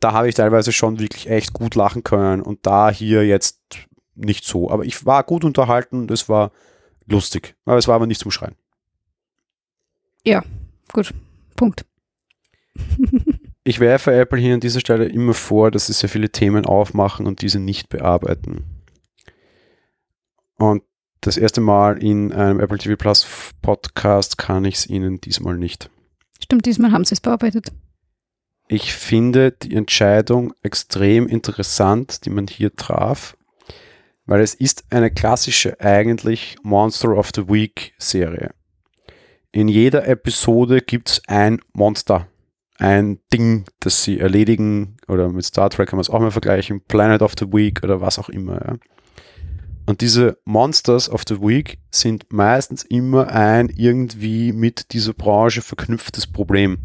Da 0.01 0.13
habe 0.13 0.29
ich 0.29 0.35
teilweise 0.35 0.73
schon 0.73 0.99
wirklich 0.99 1.31
echt 1.31 1.53
gut 1.53 1.75
lachen 1.75 2.03
können 2.03 2.43
und 2.43 2.67
da 2.67 2.91
hier 2.91 3.25
jetzt 3.25 3.61
nicht 4.25 4.45
so. 4.45 4.71
Aber 4.71 4.85
ich 4.85 5.05
war 5.07 5.25
gut 5.25 5.45
unterhalten 5.45 6.01
und 6.01 6.11
es 6.11 6.29
war 6.29 6.53
lustig. 7.07 7.57
Aber 7.65 7.79
es 7.79 7.89
war 7.89 7.97
aber 7.97 8.07
nicht 8.07 8.21
zum 8.21 8.31
Schreien. 8.31 8.55
Ja, 10.25 10.45
gut. 10.93 11.13
Punkt. 11.57 11.85
ich 13.65 13.81
werfe 13.81 14.15
Apple 14.15 14.39
hier 14.39 14.55
an 14.55 14.61
dieser 14.61 14.81
Stelle 14.81 15.07
immer 15.07 15.35
vor, 15.35 15.71
dass 15.71 15.87
sie 15.87 15.93
sehr 15.93 16.09
viele 16.09 16.31
Themen 16.31 16.67
aufmachen 16.67 17.27
und 17.27 17.43
diese 17.43 17.59
nicht 17.59 17.89
bearbeiten. 17.89 18.65
Und 20.57 20.83
das 21.23 21.37
erste 21.37 21.61
Mal 21.61 22.03
in 22.03 22.33
einem 22.33 22.61
Apple 22.61 22.79
TV 22.79 22.97
Plus 22.97 23.27
Podcast 23.61 24.39
kann 24.39 24.65
ich 24.65 24.77
es 24.77 24.87
Ihnen 24.87 25.21
diesmal 25.21 25.57
nicht. 25.57 25.91
Stimmt, 26.43 26.67
diesmal 26.67 26.93
haben 26.93 27.05
Sie 27.05 27.15
es 27.15 27.21
bearbeitet. 27.21 27.73
Ich 28.69 28.95
finde 28.95 29.53
die 29.53 29.75
Entscheidung 29.75 30.55
extrem 30.63 31.27
interessant, 31.27 32.25
die 32.25 32.31
man 32.31 32.47
hier 32.47 32.75
traf, 32.75 33.37
weil 34.31 34.43
es 34.43 34.55
ist 34.55 34.85
eine 34.91 35.11
klassische 35.11 35.81
eigentlich 35.81 36.57
Monster 36.63 37.17
of 37.17 37.31
the 37.35 37.49
Week 37.49 37.95
Serie. 37.99 38.53
In 39.51 39.67
jeder 39.67 40.07
Episode 40.07 40.83
gibt 40.83 41.11
es 41.11 41.23
ein 41.27 41.59
Monster, 41.73 42.29
ein 42.79 43.19
Ding, 43.33 43.65
das 43.81 44.05
sie 44.05 44.21
erledigen, 44.21 44.99
oder 45.09 45.29
mit 45.31 45.45
Star 45.45 45.69
Trek 45.69 45.89
kann 45.89 45.97
man 45.97 46.03
es 46.03 46.11
auch 46.11 46.21
mal 46.21 46.31
vergleichen, 46.31 46.81
Planet 46.81 47.23
of 47.23 47.33
the 47.41 47.47
Week 47.47 47.83
oder 47.83 48.01
was 48.01 48.21
auch 48.21 48.29
immer. 48.29 48.65
Ja. 48.65 48.77
Und 49.87 50.01
diese 50.01 50.39
Monsters 50.45 51.11
of 51.11 51.25
the 51.29 51.41
Week 51.41 51.79
sind 51.91 52.33
meistens 52.33 52.85
immer 52.85 53.33
ein 53.33 53.69
irgendwie 53.69 54.53
mit 54.53 54.93
dieser 54.93 55.13
Branche 55.13 55.61
verknüpftes 55.61 56.29
Problem. 56.29 56.79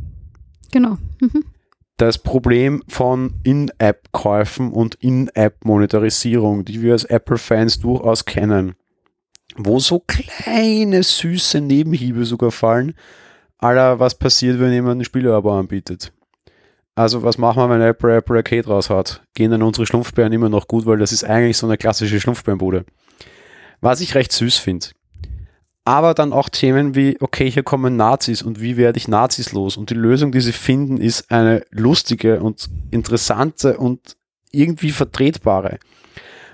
Genau. 0.71 0.97
Mhm. 1.21 1.45
Das 1.97 2.17
Problem 2.17 2.83
von 2.89 3.35
In-App-Käufen 3.43 4.73
und 4.73 4.95
In-App-Monetarisierung, 4.95 6.65
die 6.65 6.81
wir 6.81 6.91
als 6.91 7.05
Apple-Fans 7.05 7.79
durchaus 7.79 8.25
kennen, 8.25 8.75
wo 9.55 9.79
so 9.79 10.03
kleine, 10.05 11.03
süße 11.03 11.61
Nebenhiebe 11.61 12.25
sogar 12.25 12.51
fallen, 12.51 12.95
aller 13.59 13.99
was 13.99 14.15
passiert, 14.15 14.59
wenn 14.59 14.73
jemand 14.73 15.01
ein 15.01 15.05
Spieleabo 15.05 15.57
anbietet. 15.57 16.11
Also 16.95 17.23
was 17.23 17.37
machen 17.37 17.61
wir, 17.61 17.69
wenn 17.69 17.81
Apple 17.81 18.15
Apple 18.15 18.37
Arcade 18.37 18.67
raus 18.67 18.89
hat? 18.89 19.21
Gehen 19.33 19.51
dann 19.51 19.63
unsere 19.63 19.85
Schlumpfbären 19.85 20.33
immer 20.33 20.49
noch 20.49 20.67
gut, 20.67 20.85
weil 20.85 20.97
das 20.97 21.13
ist 21.13 21.23
eigentlich 21.23 21.57
so 21.57 21.67
eine 21.67 21.77
klassische 21.77 22.19
Schlumpfbärenbude. 22.19 22.85
Was 23.79 24.01
ich 24.01 24.15
recht 24.15 24.31
süß 24.31 24.57
finde. 24.57 24.87
Aber 25.85 26.15
dann 26.15 26.33
auch 26.33 26.49
Themen 26.49 26.95
wie, 26.95 27.15
okay, 27.21 27.49
hier 27.49 27.61
kommen 27.61 27.95
Nazis 27.95 28.41
und 28.41 28.59
wie 28.59 28.75
werde 28.75 28.97
ich 28.97 29.07
Nazis 29.07 29.51
los? 29.51 29.77
Und 29.77 29.91
die 29.91 29.95
Lösung, 29.95 30.31
die 30.31 30.41
sie 30.41 30.51
finden, 30.51 30.97
ist 30.97 31.31
eine 31.31 31.63
lustige 31.69 32.41
und 32.41 32.69
interessante 32.89 33.77
und 33.77 34.17
irgendwie 34.51 34.91
vertretbare. 34.91 35.77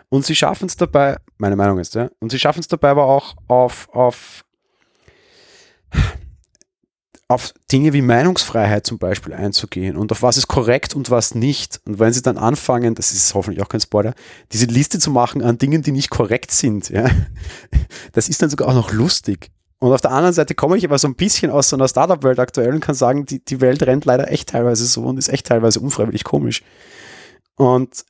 Und 0.09 0.25
sie 0.25 0.35
schaffen 0.35 0.65
es 0.65 0.75
dabei, 0.75 1.17
meine 1.37 1.55
Meinung 1.55 1.79
ist, 1.79 1.95
ja, 1.95 2.09
und 2.19 2.31
sie 2.31 2.39
schaffen 2.39 2.59
es 2.59 2.67
dabei 2.67 2.89
aber 2.89 3.05
auch 3.05 3.35
auf, 3.47 3.87
auf 3.93 4.43
auf 7.31 7.53
Dinge 7.71 7.93
wie 7.93 8.01
Meinungsfreiheit 8.01 8.85
zum 8.85 8.97
Beispiel 8.97 9.33
einzugehen 9.33 9.97
und 9.97 10.11
auf 10.11 10.21
was 10.21 10.37
ist 10.37 10.47
korrekt 10.47 10.95
und 10.95 11.09
was 11.09 11.33
nicht. 11.33 11.81
Und 11.85 11.99
wenn 11.99 12.13
sie 12.13 12.21
dann 12.21 12.37
anfangen, 12.37 12.95
das 12.95 13.11
ist 13.11 13.33
hoffentlich 13.33 13.63
auch 13.63 13.69
kein 13.69 13.81
Spoiler, 13.81 14.13
diese 14.51 14.65
Liste 14.65 14.99
zu 14.99 15.11
machen 15.11 15.41
an 15.41 15.57
Dingen, 15.57 15.81
die 15.81 15.91
nicht 15.91 16.09
korrekt 16.09 16.51
sind, 16.51 16.89
ja, 16.89 17.09
das 18.13 18.29
ist 18.29 18.41
dann 18.41 18.49
sogar 18.49 18.67
auch 18.67 18.73
noch 18.73 18.91
lustig. 18.91 19.49
Und 19.79 19.93
auf 19.93 20.01
der 20.01 20.11
anderen 20.11 20.33
Seite 20.33 20.53
komme 20.53 20.77
ich 20.77 20.85
aber 20.85 20.99
so 20.99 21.07
ein 21.07 21.15
bisschen 21.15 21.49
aus 21.49 21.69
so 21.69 21.75
einer 21.75 21.87
Startup-Welt 21.87 22.37
aktuell 22.37 22.71
und 22.73 22.81
kann 22.81 22.93
sagen, 22.93 23.25
die, 23.25 23.43
die 23.43 23.61
Welt 23.61 23.81
rennt 23.81 24.05
leider 24.05 24.31
echt 24.31 24.49
teilweise 24.49 24.85
so 24.85 25.01
und 25.03 25.17
ist 25.17 25.29
echt 25.29 25.47
teilweise 25.47 25.79
unfreiwillig 25.79 26.23
komisch. 26.23 26.61
Und 27.55 28.05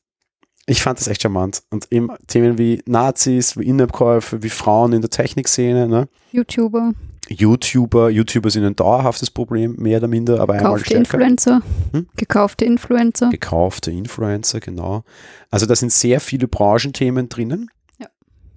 ich 0.66 0.82
fand 0.82 1.00
das 1.00 1.08
echt 1.08 1.22
charmant. 1.22 1.64
Und 1.70 1.88
eben 1.92 2.10
Themen 2.28 2.58
wie 2.58 2.82
Nazis, 2.86 3.58
wie 3.58 3.68
In-App-Käufe, 3.68 4.44
wie 4.44 4.50
Frauen 4.50 4.92
in 4.92 5.02
der 5.02 5.10
Technikszene. 5.10 5.88
Ne? 5.88 6.10
YouTuber. 6.34 6.92
YouTuber, 7.32 8.10
YouTuber 8.10 8.50
sind 8.50 8.65
ein 8.65 8.76
dauerhaftes 8.76 9.30
Problem, 9.30 9.76
mehr 9.78 9.98
oder 9.98 10.08
minder, 10.08 10.39
aber 10.39 10.54
einmal 10.54 10.74
Gekaufte 10.74 10.94
Influencer. 10.96 11.62
Hm? 11.94 12.08
Gekaufte 12.15 12.65
Influencer. 12.65 13.30
Gekaufte 13.30 13.91
Influencer, 13.91 14.60
genau. 14.60 15.04
Also 15.50 15.65
da 15.65 15.76
sind 15.76 15.91
sehr 15.91 16.20
viele 16.20 16.48
Branchenthemen 16.48 17.30
drinnen. 17.30 17.70
Ja. 18.00 18.08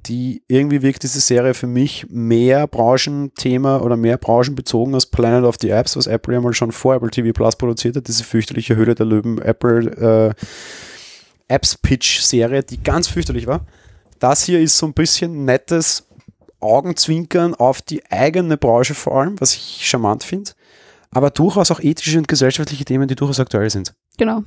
Die 0.06 0.42
irgendwie 0.48 0.82
wirkt 0.82 1.02
diese 1.02 1.20
Serie 1.20 1.54
für 1.54 1.66
mich 1.66 2.06
mehr 2.10 2.66
Branchenthema 2.66 3.78
oder 3.78 3.96
mehr 3.96 4.18
branchenbezogen 4.18 4.94
als 4.94 5.06
Planet 5.06 5.44
of 5.44 5.56
the 5.60 5.70
Apps, 5.70 5.96
was 5.96 6.06
Apple 6.06 6.34
ja 6.34 6.40
mal 6.40 6.52
schon 6.52 6.72
vor 6.72 6.94
Apple 6.94 7.10
TV 7.10 7.32
Plus 7.32 7.56
produziert 7.56 7.96
hat, 7.96 8.08
diese 8.08 8.24
fürchterliche 8.24 8.76
Höhle 8.76 8.94
der 8.94 9.06
Löwen 9.06 9.38
Apple 9.38 10.34
äh, 11.48 11.52
Apps 11.52 11.76
Pitch 11.78 12.20
Serie, 12.20 12.62
die 12.62 12.82
ganz 12.82 13.08
fürchterlich 13.08 13.46
war. 13.46 13.66
Das 14.18 14.44
hier 14.44 14.60
ist 14.60 14.78
so 14.78 14.86
ein 14.86 14.94
bisschen 14.94 15.44
nettes 15.44 16.06
Augenzwinkern 16.64 17.54
auf 17.54 17.82
die 17.82 18.02
eigene 18.10 18.56
Branche 18.56 18.94
vor 18.94 19.20
allem, 19.20 19.40
was 19.40 19.54
ich 19.54 19.86
charmant 19.86 20.24
finde, 20.24 20.52
aber 21.10 21.30
durchaus 21.30 21.70
auch 21.70 21.80
ethische 21.80 22.18
und 22.18 22.28
gesellschaftliche 22.28 22.84
Themen, 22.84 23.06
die 23.06 23.14
durchaus 23.14 23.40
aktuell 23.40 23.70
sind. 23.70 23.94
Genau. 24.16 24.42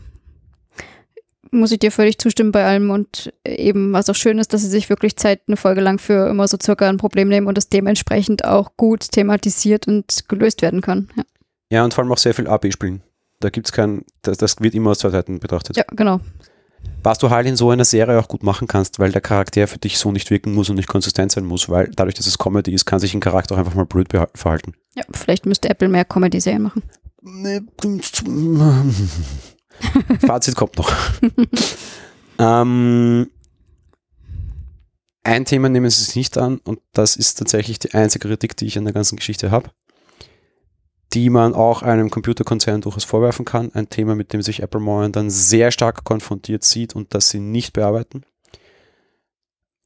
Muss 1.50 1.72
ich 1.72 1.80
dir 1.80 1.92
völlig 1.92 2.18
zustimmen 2.18 2.52
bei 2.52 2.66
allem 2.66 2.90
und 2.90 3.32
eben, 3.46 3.94
was 3.94 4.10
auch 4.10 4.16
schön 4.16 4.38
ist, 4.38 4.52
dass 4.52 4.62
sie 4.62 4.68
sich 4.68 4.90
wirklich 4.90 5.16
Zeit 5.16 5.42
eine 5.48 5.56
Folge 5.56 5.80
lang 5.80 5.98
für 5.98 6.30
immer 6.30 6.46
so 6.48 6.58
circa 6.62 6.90
ein 6.90 6.98
Problem 6.98 7.30
nehmen 7.30 7.48
und 7.48 7.58
es 7.58 7.70
dementsprechend 7.70 8.44
auch 8.44 8.76
gut 8.76 9.12
thematisiert 9.12 9.88
und 9.88 10.28
gelöst 10.28 10.62
werden 10.62 10.82
kann. 10.82 11.10
Ja, 11.16 11.24
ja 11.70 11.84
und 11.86 11.94
vor 11.94 12.04
allem 12.04 12.12
auch 12.12 12.18
sehr 12.18 12.34
viel 12.34 12.48
AB 12.48 12.74
spielen. 12.74 13.02
Da 13.40 13.50
gibt 13.50 13.68
es 13.68 13.72
kein, 13.72 14.04
das, 14.24 14.38
das 14.38 14.60
wird 14.60 14.76
immer 14.76 14.92
aus 14.92 15.00
zwei 15.00 15.10
Seiten 15.10 15.40
betrachtet. 15.40 15.78
Ja, 15.78 15.86
genau 15.92 16.20
was 17.04 17.18
du 17.20 17.30
halt 17.30 17.48
in 17.48 17.56
so 17.56 17.70
einer 17.70 17.86
Serie 17.86 18.20
auch 18.20 18.28
gut 18.28 18.44
machen 18.44 18.68
kannst, 18.68 19.00
weil 19.00 19.12
der 19.12 19.22
Charakter 19.22 19.68
für 19.68 19.78
dich 19.78 19.98
so 19.98 20.12
nicht 20.12 20.30
wirken 20.30 20.54
muss 20.54 20.70
und 20.70 20.76
nicht 20.76 20.90
konsistent 20.90 21.32
sein 21.32 21.46
muss, 21.46 21.70
weil 21.70 21.90
dadurch, 21.96 22.16
dass 22.16 22.28
es 22.28 22.38
Comedy 22.38 22.74
ist, 22.74 22.86
kann 22.86 23.00
sich 23.00 23.14
ein 23.14 23.20
Charakter 23.20 23.56
auch 23.56 23.60
einfach 23.60 23.76
mal 23.76 23.86
blöd 23.86 24.10
verhalten. 24.34 24.74
Ja, 24.96 25.04
vielleicht 25.12 25.46
müsste 25.46 25.70
Apple 25.70 25.88
mehr 25.88 26.06
Comedy-Serien 26.06 26.64
machen. 26.64 26.84
Fazit 30.26 30.56
kommt 30.56 30.78
noch. 30.78 30.92
ähm, 32.40 33.30
ein 35.24 35.46
Thema 35.46 35.70
nehmen 35.70 35.90
sie 35.90 36.04
sich 36.04 36.16
nicht 36.16 36.38
an 36.38 36.58
und 36.64 36.80
das 36.94 37.16
ist 37.16 37.36
tatsächlich 37.36 37.80
die 37.80 37.94
einzige 37.94 38.28
Kritik, 38.28 38.58
die 38.58 38.66
ich 38.66 38.78
an 38.78 38.86
der 38.86 38.94
ganzen 38.94 39.18
Geschichte 39.18 39.52
habe 39.52 39.72
die 41.14 41.30
man 41.30 41.54
auch 41.54 41.82
einem 41.82 42.10
Computerkonzern 42.10 42.82
durchaus 42.82 43.04
vorwerfen 43.04 43.46
kann. 43.46 43.72
Ein 43.74 43.90
Thema, 43.90 44.16
mit 44.16 44.34
dem 44.34 44.42
sich 44.42 44.62
Apple 44.62 44.82
momentan 44.82 45.30
sehr 45.30 45.72
stark 45.72 46.04
konfrontiert 46.04 46.64
sieht 46.64 46.96
und 46.96 47.14
das 47.14 47.30
sie 47.30 47.40
nicht 47.40 47.74
bearbeiten. 47.74 48.24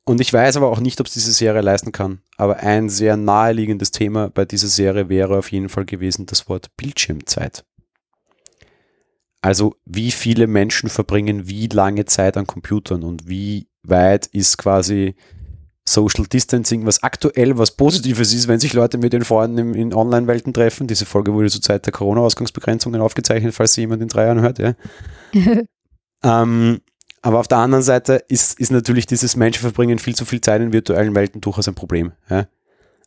Und 0.03 0.19
ich 0.19 0.34
weiß 0.34 0.57
aber 0.57 0.69
auch 0.69 0.79
nicht, 0.79 0.99
ob 0.99 1.07
es 1.07 1.13
diese 1.13 1.31
Serie 1.31 1.62
leisten 1.62 1.91
kann. 1.91 2.21
Aber 2.38 2.57
ein 2.57 2.89
sehr 2.89 3.17
naheliegendes 3.17 3.91
Thema 3.91 4.29
bei 4.29 4.45
dieser 4.45 4.67
Serie 4.67 5.10
wäre 5.10 5.38
auf 5.38 5.51
jeden 5.51 5.69
Fall 5.69 5.86
gewesen 5.86 6.25
das 6.25 6.49
Wort 6.49 6.75
Bildschirmzeit. 6.75 7.63
Also 9.41 9.75
wie 9.86 10.12
viele 10.12 10.47
Menschen 10.47 10.89
verbringen 10.89 11.47
wie 11.47 11.67
lange 11.67 12.05
Zeit 12.05 12.38
an 12.38 12.47
Computern 12.47 13.03
und 13.03 13.27
wie 13.27 13.67
weit 13.84 14.27
ist 14.27 14.57
quasi 14.57 15.15
Social 15.88 16.26
Distancing, 16.26 16.86
was 16.86 17.02
aktuell 17.04 17.58
was 17.58 17.72
Positives 17.72 18.34
ist, 18.34 18.48
wenn 18.48 18.60
sich 18.60 18.74
Leute 18.74 18.98
mit 18.98 19.13
den 19.13 19.24
Freunden 19.24 19.58
in, 19.58 19.74
in 19.74 19.94
Online-Welten 19.94 20.54
treffen. 20.54 20.88
Diese 20.88 21.06
Folge 21.06 21.34
wurde 21.34 21.50
zur 21.50 21.62
Zeit 21.62 21.86
der 21.86 21.94
Corona-Ausgangsbegrenzungen 21.94 23.02
aufgezeichnet, 23.02 23.54
falls 23.54 23.74
sie 23.74 23.82
jemand 23.82 24.02
in 24.02 24.08
drei 24.08 24.26
Jahren 24.26 24.41
hört. 24.41 24.60
Ja. 24.60 24.74
ähm, 26.24 26.82
aber 27.24 27.39
auf 27.39 27.48
der 27.48 27.60
anderen 27.60 27.84
Seite 27.84 28.24
ist, 28.28 28.60
ist 28.60 28.72
natürlich 28.72 29.06
dieses 29.06 29.36
Menschen 29.36 29.62
verbringen 29.62 30.00
viel 30.00 30.15
zu 30.15 30.26
viel 30.26 30.41
Zeit 30.41 30.62
in 30.62 30.74
virtuellen 30.74 31.15
Welten 31.15 31.41
durchaus 31.41 31.67
ein 31.67 31.76
Problem. 31.76 32.13
Ja. 32.30 32.48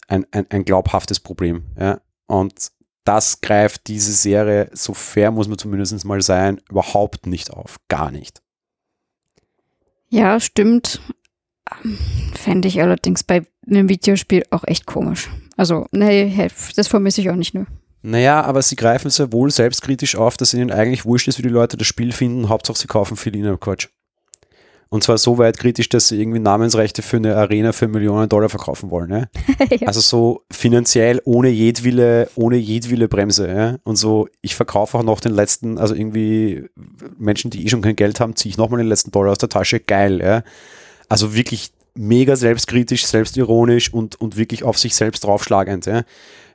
Ein, 0.06 0.26
ein, 0.32 0.46
ein 0.50 0.64
glaubhaftes 0.64 1.20
Problem. 1.20 1.64
Ja. 1.78 2.00
Und 2.26 2.70
das 3.04 3.40
greift 3.40 3.86
diese 3.88 4.12
Serie, 4.12 4.70
so 4.72 4.94
fair 4.94 5.30
muss 5.30 5.46
man 5.46 5.58
zumindest 5.58 6.04
mal 6.04 6.22
sein, 6.22 6.60
überhaupt 6.70 7.26
nicht 7.26 7.50
auf. 7.50 7.78
Gar 7.88 8.10
nicht. 8.10 8.42
Ja, 10.08 10.40
stimmt. 10.40 11.00
Fände 12.34 12.68
ich 12.68 12.80
allerdings 12.80 13.24
bei 13.24 13.42
einem 13.66 13.88
Videospiel 13.88 14.44
auch 14.50 14.64
echt 14.66 14.86
komisch. 14.86 15.30
Also, 15.56 15.86
nee, 15.92 16.48
das 16.76 16.88
vermisse 16.88 17.20
ich 17.20 17.30
auch 17.30 17.36
nicht 17.36 17.54
nur. 17.54 17.66
Naja, 18.02 18.42
aber 18.42 18.60
sie 18.60 18.76
greifen 18.76 19.10
sehr 19.10 19.32
wohl 19.32 19.50
selbstkritisch 19.50 20.16
auf, 20.16 20.36
dass 20.36 20.52
ihnen 20.52 20.70
eigentlich 20.70 21.06
wurscht 21.06 21.26
ist, 21.28 21.38
wie 21.38 21.42
die 21.42 21.48
Leute 21.48 21.78
das 21.78 21.86
Spiel 21.86 22.12
finden. 22.12 22.50
Hauptsache, 22.50 22.76
sie 22.76 22.86
kaufen 22.86 23.16
viel 23.16 23.34
In-App-Quatsch. 23.34 23.88
Und 24.90 25.02
zwar 25.02 25.18
so 25.18 25.38
weit 25.38 25.58
kritisch, 25.58 25.88
dass 25.88 26.08
sie 26.08 26.20
irgendwie 26.20 26.38
Namensrechte 26.38 27.02
für 27.02 27.16
eine 27.16 27.34
Arena 27.34 27.72
für 27.72 27.88
Millionen 27.88 28.28
Dollar 28.28 28.48
verkaufen 28.48 28.90
wollen. 28.90 29.10
Ja? 29.10 29.26
ja. 29.80 29.88
Also 29.88 30.00
so 30.00 30.42
finanziell 30.52 31.20
ohne 31.24 31.48
jedwille, 31.48 32.28
ohne 32.36 32.56
jedwille 32.58 33.08
Bremse. 33.08 33.48
Ja? 33.48 33.76
Und 33.84 33.96
so, 33.96 34.28
ich 34.40 34.54
verkaufe 34.54 34.98
auch 34.98 35.02
noch 35.02 35.20
den 35.20 35.32
letzten, 35.32 35.78
also 35.78 35.94
irgendwie 35.94 36.68
Menschen, 37.18 37.50
die 37.50 37.64
eh 37.64 37.68
schon 37.68 37.82
kein 37.82 37.96
Geld 37.96 38.20
haben, 38.20 38.36
ziehe 38.36 38.50
ich 38.50 38.58
nochmal 38.58 38.78
den 38.78 38.88
letzten 38.88 39.10
Dollar 39.10 39.32
aus 39.32 39.38
der 39.38 39.48
Tasche. 39.48 39.80
Geil. 39.80 40.20
Ja? 40.20 40.42
Also 41.08 41.34
wirklich 41.34 41.72
mega 41.94 42.36
selbstkritisch, 42.36 43.06
selbstironisch 43.06 43.92
und, 43.92 44.20
und 44.20 44.36
wirklich 44.36 44.64
auf 44.64 44.78
sich 44.78 44.94
selbst 44.94 45.24
draufschlagend. 45.24 45.86
Ja? 45.86 46.02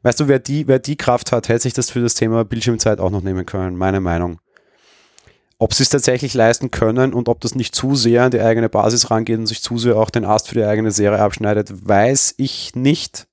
Weißt 0.04 0.20
du, 0.20 0.28
wer 0.28 0.40
die, 0.40 0.68
wer 0.68 0.80
die 0.80 0.98
Kraft 0.98 1.32
hat, 1.32 1.50
hätte 1.50 1.62
sich 1.62 1.74
das 1.74 1.90
für 1.90 2.02
das 2.02 2.16
Thema 2.16 2.46
Bildschirmzeit 2.46 3.00
auch 3.00 3.10
noch 3.10 3.22
nehmen 3.22 3.46
können, 3.46 3.76
meine 3.76 4.02
Meinung. 4.02 4.40
Ob 5.58 5.74
sie 5.74 5.84
es 5.84 5.90
tatsächlich 5.90 6.34
leisten 6.34 6.72
können 6.72 7.14
und 7.14 7.28
ob 7.28 7.42
das 7.42 7.54
nicht 7.54 7.76
zu 7.76 7.96
sehr 7.96 8.24
an 8.24 8.32
die 8.32 8.40
eigene 8.40 8.70
Basis 8.70 9.12
rangeht 9.12 9.40
und 9.40 9.48
sich 9.48 9.62
zu 9.62 9.78
sehr 9.78 9.98
auch 9.98 10.10
den 10.10 10.24
Ast 10.24 10.48
für 10.48 10.56
die 10.56 10.64
eigene 10.64 10.92
Serie 10.92 11.20
abschneidet, 11.20 11.86
weiß 11.88 12.36
ich 12.38 12.76
nicht. 12.76 13.28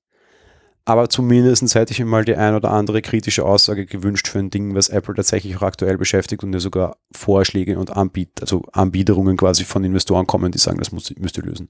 Aber 0.87 1.09
zumindest 1.09 1.75
hätte 1.75 1.91
ich 1.91 1.99
mir 1.99 2.05
mal 2.05 2.23
die 2.23 2.37
ein 2.37 2.55
oder 2.55 2.71
andere 2.71 3.01
kritische 3.01 3.43
Aussage 3.43 3.85
gewünscht 3.85 4.29
für 4.29 4.39
ein 4.39 4.51
Ding, 4.51 4.73
was 4.73 4.87
Apple 4.87 5.15
tatsächlich 5.15 5.57
auch 5.57 5.61
aktuell 5.61 5.97
beschäftigt 5.97 6.45
und 6.45 6.51
mir 6.51 6.61
sogar 6.61 6.95
Vorschläge 7.11 7.77
und 7.77 7.91
Anbiet, 7.91 8.29
also 8.39 8.63
Anbiederungen 8.71 9.35
quasi 9.35 9.65
von 9.65 9.83
Investoren 9.83 10.27
kommen, 10.27 10.49
die 10.53 10.59
sagen, 10.59 10.77
das 10.77 10.93
muss, 10.93 11.13
müsst 11.17 11.37
ihr 11.37 11.43
lösen. 11.43 11.67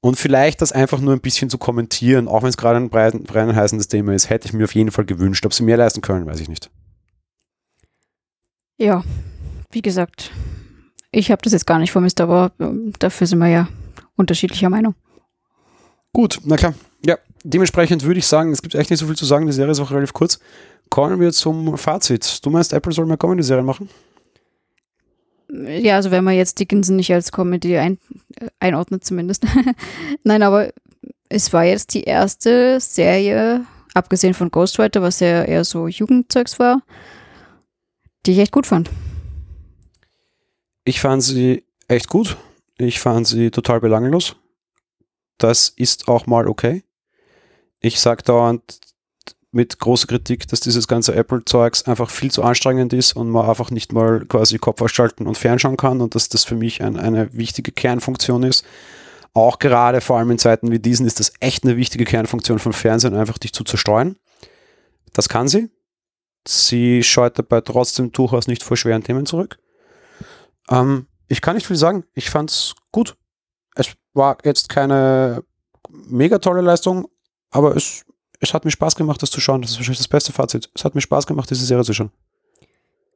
Und 0.00 0.16
vielleicht 0.16 0.62
das 0.62 0.72
einfach 0.72 0.98
nur 0.98 1.12
ein 1.12 1.20
bisschen 1.20 1.50
zu 1.50 1.58
kommentieren, 1.58 2.26
auch 2.26 2.42
wenn 2.42 2.48
es 2.48 2.56
gerade 2.56 2.78
ein 2.78 2.88
brennend 2.88 3.28
heißendes 3.54 3.88
Thema 3.88 4.14
ist, 4.14 4.30
hätte 4.30 4.48
ich 4.48 4.54
mir 4.54 4.64
auf 4.64 4.74
jeden 4.74 4.92
Fall 4.92 5.04
gewünscht. 5.04 5.44
Ob 5.44 5.52
sie 5.52 5.62
mehr 5.62 5.76
leisten 5.76 6.00
können, 6.00 6.24
weiß 6.24 6.40
ich 6.40 6.48
nicht. 6.48 6.70
Ja, 8.78 9.04
wie 9.72 9.82
gesagt, 9.82 10.30
ich 11.12 11.30
habe 11.30 11.42
das 11.42 11.52
jetzt 11.52 11.66
gar 11.66 11.78
nicht 11.78 11.92
vermisst, 11.92 12.22
aber 12.22 12.52
ähm, 12.60 12.94
dafür 12.98 13.26
sind 13.26 13.40
wir 13.40 13.48
ja 13.48 13.68
unterschiedlicher 14.16 14.70
Meinung. 14.70 14.94
Gut, 16.14 16.40
na 16.44 16.56
klar. 16.56 16.72
Ja, 17.04 17.18
dementsprechend 17.44 18.04
würde 18.04 18.18
ich 18.18 18.26
sagen, 18.26 18.52
es 18.52 18.62
gibt 18.62 18.74
echt 18.74 18.90
nicht 18.90 19.00
so 19.00 19.06
viel 19.06 19.16
zu 19.16 19.24
sagen. 19.24 19.46
Die 19.46 19.52
Serie 19.52 19.72
ist 19.72 19.80
auch 19.80 19.90
relativ 19.90 20.12
kurz. 20.12 20.38
Kommen 20.88 21.20
wir 21.20 21.32
zum 21.32 21.76
Fazit. 21.76 22.44
Du 22.44 22.50
meinst, 22.50 22.72
Apple 22.72 22.92
soll 22.92 23.06
mehr 23.06 23.16
Comedy-Serien 23.16 23.64
machen? 23.64 23.88
Ja, 25.52 25.96
also 25.96 26.10
wenn 26.10 26.24
man 26.24 26.34
jetzt 26.34 26.58
Dickinson 26.58 26.96
nicht 26.96 27.12
als 27.12 27.32
Comedy 27.32 27.76
ein, 27.76 27.98
äh, 28.36 28.48
einordnet 28.60 29.04
zumindest. 29.04 29.44
Nein, 30.24 30.42
aber 30.42 30.72
es 31.28 31.52
war 31.52 31.64
jetzt 31.64 31.94
die 31.94 32.04
erste 32.04 32.80
Serie, 32.80 33.64
abgesehen 33.94 34.34
von 34.34 34.50
Ghostwriter, 34.50 35.02
was 35.02 35.20
ja 35.20 35.44
eher 35.44 35.64
so 35.64 35.88
Jugendzeugs 35.88 36.58
war, 36.58 36.82
die 38.26 38.32
ich 38.32 38.38
echt 38.38 38.52
gut 38.52 38.66
fand. 38.66 38.90
Ich 40.84 41.00
fand 41.00 41.22
sie 41.22 41.64
echt 41.88 42.08
gut. 42.08 42.36
Ich 42.78 43.00
fand 43.00 43.26
sie 43.26 43.50
total 43.50 43.80
belanglos. 43.80 44.36
Das 45.38 45.68
ist 45.68 46.08
auch 46.08 46.26
mal 46.26 46.48
okay. 46.48 46.82
Ich 47.80 48.00
sage 48.00 48.22
dauernd 48.22 48.80
mit 49.52 49.78
großer 49.78 50.06
Kritik, 50.06 50.46
dass 50.48 50.60
dieses 50.60 50.86
ganze 50.86 51.14
Apple-Zeugs 51.14 51.84
einfach 51.84 52.08
viel 52.08 52.30
zu 52.30 52.42
anstrengend 52.42 52.92
ist 52.92 53.14
und 53.14 53.30
man 53.30 53.48
einfach 53.48 53.70
nicht 53.70 53.92
mal 53.92 54.24
quasi 54.26 54.58
Kopf 54.58 54.80
ausschalten 54.80 55.26
und 55.26 55.36
fernschauen 55.36 55.76
kann 55.76 56.00
und 56.00 56.14
dass 56.14 56.28
das 56.28 56.44
für 56.44 56.54
mich 56.54 56.82
ein, 56.82 56.96
eine 56.96 57.32
wichtige 57.34 57.72
Kernfunktion 57.72 58.44
ist. 58.44 58.64
Auch 59.32 59.58
gerade 59.58 60.00
vor 60.00 60.18
allem 60.18 60.30
in 60.30 60.38
Zeiten 60.38 60.70
wie 60.70 60.78
diesen 60.78 61.06
ist 61.06 61.20
das 61.20 61.32
echt 61.40 61.64
eine 61.64 61.76
wichtige 61.76 62.04
Kernfunktion 62.04 62.58
von 62.58 62.72
Fernsehen, 62.72 63.14
einfach 63.14 63.38
dich 63.38 63.52
zu 63.52 63.64
zerstreuen. 63.64 64.16
Das 65.12 65.28
kann 65.28 65.48
sie. 65.48 65.70
Sie 66.46 67.02
scheut 67.02 67.38
dabei 67.38 67.60
trotzdem 67.60 68.12
durchaus 68.12 68.46
nicht 68.46 68.62
vor 68.62 68.76
schweren 68.76 69.04
Themen 69.04 69.26
zurück. 69.26 69.58
Ähm, 70.68 71.06
ich 71.28 71.40
kann 71.40 71.54
nicht 71.54 71.66
viel 71.66 71.76
sagen. 71.76 72.04
Ich 72.14 72.30
fand 72.30 72.50
es 72.50 72.74
gut. 72.92 73.16
Es 73.74 73.92
war 74.14 74.38
jetzt 74.44 74.68
keine 74.68 75.44
mega 75.88 76.38
tolle 76.38 76.60
Leistung, 76.60 77.08
aber 77.50 77.76
es, 77.76 78.04
es 78.40 78.54
hat 78.54 78.64
mir 78.64 78.70
Spaß 78.70 78.96
gemacht, 78.96 79.22
das 79.22 79.30
zu 79.30 79.40
schauen. 79.40 79.62
Das 79.62 79.72
ist 79.72 79.78
wahrscheinlich 79.78 79.98
das 79.98 80.08
beste 80.08 80.32
Fazit. 80.32 80.70
Es 80.74 80.84
hat 80.84 80.94
mir 80.94 81.00
Spaß 81.00 81.26
gemacht, 81.26 81.50
diese 81.50 81.64
Serie 81.64 81.84
zu 81.84 81.92
schauen. 81.92 82.10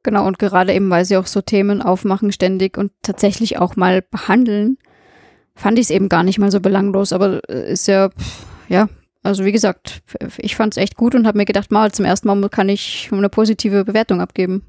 Genau, 0.03 0.27
und 0.27 0.37
gerade 0.37 0.73
eben, 0.73 0.89
weil 0.91 1.03
sie 1.03 1.17
auch 1.17 1.25
so 1.25 1.41
Themen 1.41 1.81
aufmachen 1.81 2.31
ständig 2.31 2.77
und 2.77 2.91
tatsächlich 3.01 3.57
auch 3.57 3.75
mal 3.75 4.03
behandeln, 4.03 4.77
fand 5.55 5.79
ich 5.79 5.85
es 5.85 5.89
eben 5.89 6.09
gar 6.09 6.23
nicht 6.23 6.37
mal 6.37 6.51
so 6.51 6.59
belanglos, 6.59 7.11
aber 7.11 7.47
ist 7.49 7.87
ja, 7.87 8.11
ja, 8.69 8.87
also 9.23 9.45
wie 9.45 9.51
gesagt, 9.51 10.03
ich 10.37 10.55
fand 10.55 10.73
es 10.73 10.77
echt 10.77 10.95
gut 10.95 11.15
und 11.15 11.25
habe 11.25 11.39
mir 11.39 11.45
gedacht, 11.45 11.71
mal 11.71 11.91
zum 11.91 12.05
ersten 12.05 12.27
Mal 12.27 12.49
kann 12.49 12.69
ich 12.69 13.09
eine 13.11 13.29
positive 13.29 13.83
Bewertung 13.83 14.21
abgeben. 14.21 14.61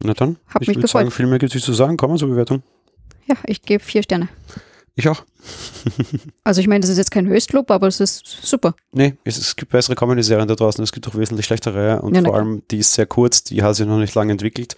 Na 0.00 0.12
dann, 0.12 0.36
Hab 0.52 0.60
ich 0.60 0.68
würde 0.68 0.86
sagen, 0.86 1.10
viel 1.10 1.26
mehr 1.26 1.38
gibt 1.38 1.54
es 1.54 1.62
zu 1.62 1.72
sagen. 1.72 1.96
Kommen 1.96 2.14
wir 2.14 2.18
zur 2.18 2.28
Bewertung. 2.28 2.62
Ja, 3.26 3.36
ich 3.46 3.62
gebe 3.62 3.82
vier 3.82 4.02
Sterne. 4.02 4.28
Ich 4.94 5.08
auch. 5.08 5.24
also 6.44 6.60
ich 6.60 6.68
meine, 6.68 6.80
das 6.80 6.90
ist 6.90 6.98
jetzt 6.98 7.10
kein 7.10 7.26
Höchstlob, 7.26 7.70
aber 7.70 7.86
es 7.86 8.00
ist 8.00 8.26
super. 8.42 8.74
Nee, 8.92 9.14
es, 9.24 9.38
es 9.38 9.56
gibt 9.56 9.72
bessere 9.72 9.94
Comedy-Serien 9.94 10.48
da 10.48 10.54
draußen, 10.54 10.84
es 10.84 10.92
gibt 10.92 11.08
auch 11.08 11.14
wesentlich 11.14 11.46
schlechtere 11.46 12.02
und 12.02 12.14
ja, 12.14 12.22
vor 12.22 12.34
allem 12.34 12.62
die 12.70 12.78
ist 12.78 12.92
sehr 12.92 13.06
kurz, 13.06 13.42
die 13.42 13.62
hat 13.62 13.76
sich 13.76 13.86
noch 13.86 13.98
nicht 13.98 14.14
lange 14.14 14.32
entwickelt. 14.32 14.76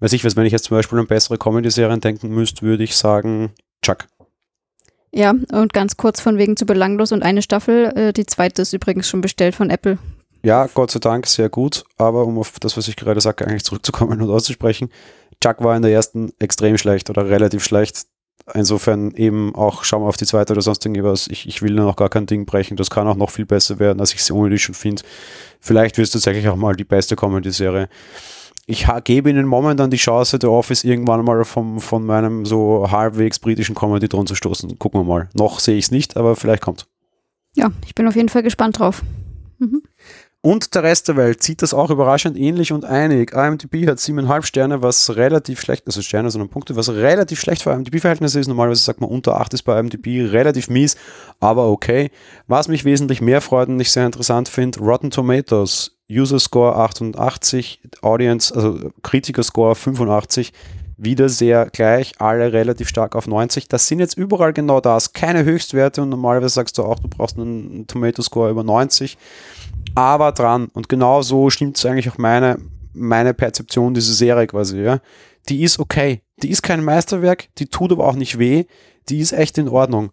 Weiß 0.00 0.12
ich 0.12 0.24
was, 0.24 0.36
wenn 0.36 0.44
ich 0.44 0.52
jetzt 0.52 0.64
zum 0.64 0.76
Beispiel 0.76 0.98
an 0.98 1.06
bessere 1.06 1.38
Comedy-Serien 1.38 2.00
denken 2.00 2.28
müsste, 2.28 2.62
würde 2.62 2.84
ich 2.84 2.96
sagen 2.96 3.52
Chuck. 3.82 4.06
Ja, 5.12 5.34
und 5.52 5.72
ganz 5.72 5.96
kurz 5.96 6.20
von 6.20 6.36
wegen 6.36 6.58
zu 6.58 6.66
belanglos 6.66 7.12
und 7.12 7.22
eine 7.22 7.40
Staffel, 7.40 7.86
äh, 7.96 8.12
die 8.12 8.26
zweite 8.26 8.60
ist 8.62 8.74
übrigens 8.74 9.08
schon 9.08 9.22
bestellt 9.22 9.54
von 9.54 9.70
Apple. 9.70 9.98
Ja, 10.42 10.68
Gott 10.72 10.90
sei 10.90 11.00
Dank, 11.00 11.26
sehr 11.26 11.48
gut. 11.48 11.84
Aber 11.96 12.24
um 12.24 12.38
auf 12.38 12.60
das, 12.60 12.76
was 12.76 12.86
ich 12.86 12.96
gerade 12.96 13.20
sage, 13.20 13.46
eigentlich 13.46 13.64
zurückzukommen 13.64 14.20
und 14.20 14.30
auszusprechen, 14.30 14.90
Chuck 15.42 15.62
war 15.64 15.74
in 15.74 15.82
der 15.82 15.90
ersten 15.90 16.32
extrem 16.38 16.78
schlecht 16.78 17.10
oder 17.10 17.28
relativ 17.28 17.64
schlecht. 17.64 18.06
Insofern 18.54 19.10
eben 19.12 19.54
auch, 19.56 19.82
schauen 19.82 20.02
wir 20.02 20.08
auf 20.08 20.16
die 20.16 20.26
zweite 20.26 20.52
oder 20.52 20.62
sonst 20.62 20.86
irgendwas. 20.86 21.26
Ich, 21.26 21.48
ich 21.48 21.62
will 21.62 21.74
noch 21.74 21.96
gar 21.96 22.08
kein 22.08 22.26
Ding 22.26 22.46
brechen. 22.46 22.76
Das 22.76 22.90
kann 22.90 23.08
auch 23.08 23.16
noch 23.16 23.30
viel 23.30 23.46
besser 23.46 23.78
werden, 23.80 24.00
als 24.00 24.14
ich 24.14 24.22
sie 24.22 24.32
ohne 24.32 24.50
dich 24.50 24.62
schon 24.62 24.74
finde. 24.74 25.02
Vielleicht 25.60 25.96
wird 25.98 26.06
es 26.06 26.12
tatsächlich 26.12 26.48
auch 26.48 26.56
mal 26.56 26.76
die 26.76 26.84
beste 26.84 27.16
Comedy-Serie. 27.16 27.88
Ich 28.68 28.86
gebe 29.04 29.30
ihnen 29.30 29.46
momentan 29.46 29.90
die 29.90 29.96
Chance, 29.96 30.38
The 30.40 30.46
Office 30.46 30.84
irgendwann 30.84 31.24
mal 31.24 31.44
vom, 31.44 31.80
von 31.80 32.04
meinem 32.04 32.44
so 32.46 32.88
halbwegs 32.90 33.38
britischen 33.38 33.74
Comedy 33.74 34.08
dran 34.08 34.26
zu 34.26 34.34
stoßen. 34.34 34.78
Gucken 34.78 35.00
wir 35.00 35.04
mal. 35.04 35.28
Noch 35.34 35.60
sehe 35.60 35.76
ich 35.76 35.86
es 35.86 35.90
nicht, 35.90 36.16
aber 36.16 36.36
vielleicht 36.36 36.62
kommt. 36.62 36.86
Ja, 37.54 37.70
ich 37.84 37.94
bin 37.94 38.06
auf 38.06 38.16
jeden 38.16 38.28
Fall 38.28 38.42
gespannt 38.42 38.78
drauf. 38.78 39.02
Mhm. 39.58 39.82
Und 40.46 40.76
der 40.76 40.84
Rest 40.84 41.08
der 41.08 41.16
Welt 41.16 41.42
sieht 41.42 41.60
das 41.60 41.74
auch 41.74 41.90
überraschend 41.90 42.38
ähnlich 42.38 42.70
und 42.70 42.84
einig. 42.84 43.32
IMDb 43.32 43.88
hat 43.88 43.98
siebeneinhalb 43.98 44.46
Sterne, 44.46 44.80
was 44.80 45.16
relativ 45.16 45.60
schlecht, 45.60 45.88
also 45.88 46.02
Sterne, 46.02 46.30
sondern 46.30 46.50
Punkte, 46.50 46.76
was 46.76 46.88
relativ 46.88 47.40
schlecht 47.40 47.64
für 47.64 47.72
IMDb-Verhältnisse 47.72 48.38
ist. 48.38 48.46
Normalerweise 48.46 48.84
sagt 48.84 49.00
man 49.00 49.10
unter 49.10 49.40
8 49.40 49.54
ist 49.54 49.64
bei 49.64 49.76
IMDb 49.76 50.30
relativ 50.30 50.70
mies, 50.70 50.94
aber 51.40 51.68
okay. 51.68 52.12
Was 52.46 52.68
mich 52.68 52.84
wesentlich 52.84 53.20
mehr 53.20 53.40
freut 53.40 53.68
und 53.68 53.80
ich 53.80 53.90
sehr 53.90 54.06
interessant 54.06 54.48
finde, 54.48 54.78
Rotten 54.78 55.10
Tomatoes, 55.10 55.98
User 56.08 56.38
Score 56.38 56.76
88, 56.76 57.80
Audience, 58.02 58.54
also 58.54 58.92
Kritiker 59.02 59.42
Score 59.42 59.74
85 59.74 60.52
wieder 60.96 61.28
sehr 61.28 61.66
gleich, 61.66 62.14
alle 62.18 62.52
relativ 62.52 62.88
stark 62.88 63.16
auf 63.16 63.26
90. 63.26 63.68
Das 63.68 63.86
sind 63.86 63.98
jetzt 63.98 64.16
überall 64.16 64.52
genau 64.52 64.80
das, 64.80 65.12
keine 65.12 65.44
Höchstwerte 65.44 66.02
und 66.02 66.08
normalerweise 66.08 66.54
sagst 66.54 66.78
du 66.78 66.84
auch, 66.84 66.98
du 66.98 67.08
brauchst 67.08 67.38
einen 67.38 67.86
Tomato 67.86 68.22
Score 68.22 68.50
über 68.50 68.64
90 68.64 69.18
aber 69.96 70.30
dran. 70.32 70.68
Und 70.72 70.88
genau 70.88 71.22
so 71.22 71.50
stimmt 71.50 71.76
es 71.76 71.86
eigentlich 71.86 72.08
auch 72.08 72.18
meine, 72.18 72.58
meine 72.92 73.34
Perzeption 73.34 73.94
dieser 73.94 74.12
Serie 74.12 74.46
quasi, 74.46 74.80
ja. 74.80 75.00
Die 75.48 75.62
ist 75.62 75.78
okay. 75.80 76.22
Die 76.42 76.50
ist 76.50 76.62
kein 76.62 76.84
Meisterwerk, 76.84 77.48
die 77.56 77.66
tut 77.66 77.92
aber 77.92 78.06
auch 78.06 78.14
nicht 78.14 78.38
weh, 78.38 78.64
die 79.08 79.20
ist 79.20 79.32
echt 79.32 79.58
in 79.58 79.68
Ordnung. 79.68 80.10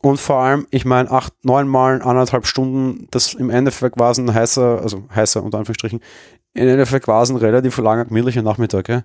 Und 0.00 0.18
vor 0.20 0.36
allem, 0.36 0.66
ich 0.70 0.84
meine, 0.84 1.10
acht, 1.10 1.32
neun 1.42 1.68
Mal, 1.68 2.02
anderthalb 2.02 2.46
Stunden, 2.46 3.08
das 3.10 3.34
im 3.34 3.50
Endeffekt 3.50 3.98
war 3.98 4.12
es 4.12 4.18
ein 4.18 4.32
heißer, 4.32 4.80
also 4.82 5.04
heißer 5.14 5.42
unter 5.42 5.58
Anführungsstrichen, 5.58 6.00
im 6.54 6.68
Endeffekt 6.68 7.08
war 7.08 7.22
es 7.22 7.30
ein 7.30 7.36
relativ 7.36 7.78
langer, 7.78 8.04
gemütlicher 8.04 8.42
Nachmittag, 8.42 8.88
ja. 8.88 9.02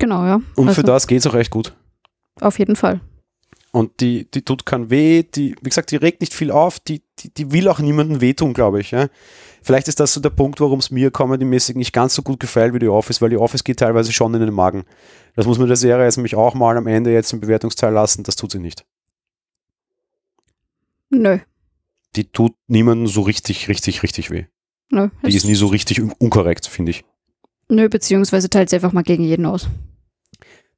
Genau, 0.00 0.24
ja. 0.24 0.40
Und 0.56 0.68
Also, 0.68 0.80
für 0.80 0.82
das 0.82 1.06
geht 1.06 1.20
es 1.20 1.26
auch 1.26 1.34
recht 1.34 1.50
gut. 1.50 1.76
Auf 2.40 2.58
jeden 2.58 2.74
Fall. 2.74 3.00
Und 3.70 4.00
die, 4.00 4.28
die 4.28 4.42
tut 4.42 4.66
kein 4.66 4.90
weh, 4.90 5.22
die, 5.22 5.54
wie 5.60 5.68
gesagt, 5.68 5.92
die 5.92 5.96
regt 5.96 6.20
nicht 6.20 6.34
viel 6.34 6.50
auf, 6.50 6.80
die, 6.80 7.02
die, 7.20 7.32
die 7.32 7.52
will 7.52 7.68
auch 7.68 7.78
niemandem 7.78 8.20
wehtun, 8.20 8.52
glaube 8.52 8.80
ich. 8.80 8.90
Ja. 8.90 9.06
Vielleicht 9.62 9.86
ist 9.86 10.00
das 10.00 10.12
so 10.12 10.20
der 10.20 10.30
Punkt, 10.30 10.60
warum 10.60 10.80
es 10.80 10.90
mir 10.90 11.12
comedymäßig 11.12 11.76
nicht 11.76 11.92
ganz 11.92 12.14
so 12.14 12.22
gut 12.22 12.40
gefällt 12.40 12.74
wie 12.74 12.80
die 12.80 12.88
Office, 12.88 13.22
weil 13.22 13.30
die 13.30 13.36
Office 13.36 13.62
geht 13.62 13.78
teilweise 13.78 14.10
schon 14.12 14.34
in 14.34 14.40
den 14.40 14.54
Magen. 14.54 14.84
Das 15.36 15.46
muss 15.46 15.58
man 15.58 15.68
der 15.68 15.76
Serie 15.76 16.04
jetzt 16.04 16.16
nämlich 16.16 16.34
auch 16.34 16.54
mal 16.54 16.76
am 16.76 16.88
Ende 16.88 17.12
jetzt 17.12 17.32
im 17.32 17.40
Bewertungsteil 17.40 17.92
lassen, 17.92 18.24
das 18.24 18.34
tut 18.34 18.50
sie 18.50 18.58
nicht. 18.58 18.84
Nö. 21.10 21.38
Die 22.16 22.24
tut 22.24 22.54
niemandem 22.66 23.06
so 23.06 23.20
richtig, 23.20 23.68
richtig, 23.68 24.02
richtig 24.02 24.30
weh. 24.30 24.46
Nö. 24.90 25.10
Die 25.24 25.36
ist 25.36 25.44
nie 25.44 25.54
so 25.54 25.68
richtig 25.68 26.00
un 26.00 26.12
unkorrekt, 26.18 26.66
finde 26.66 26.90
ich. 26.90 27.04
Nö, 27.68 27.88
beziehungsweise 27.88 28.50
teilt 28.50 28.70
sie 28.70 28.76
einfach 28.76 28.92
mal 28.92 29.02
gegen 29.02 29.22
jeden 29.22 29.46
aus. 29.46 29.68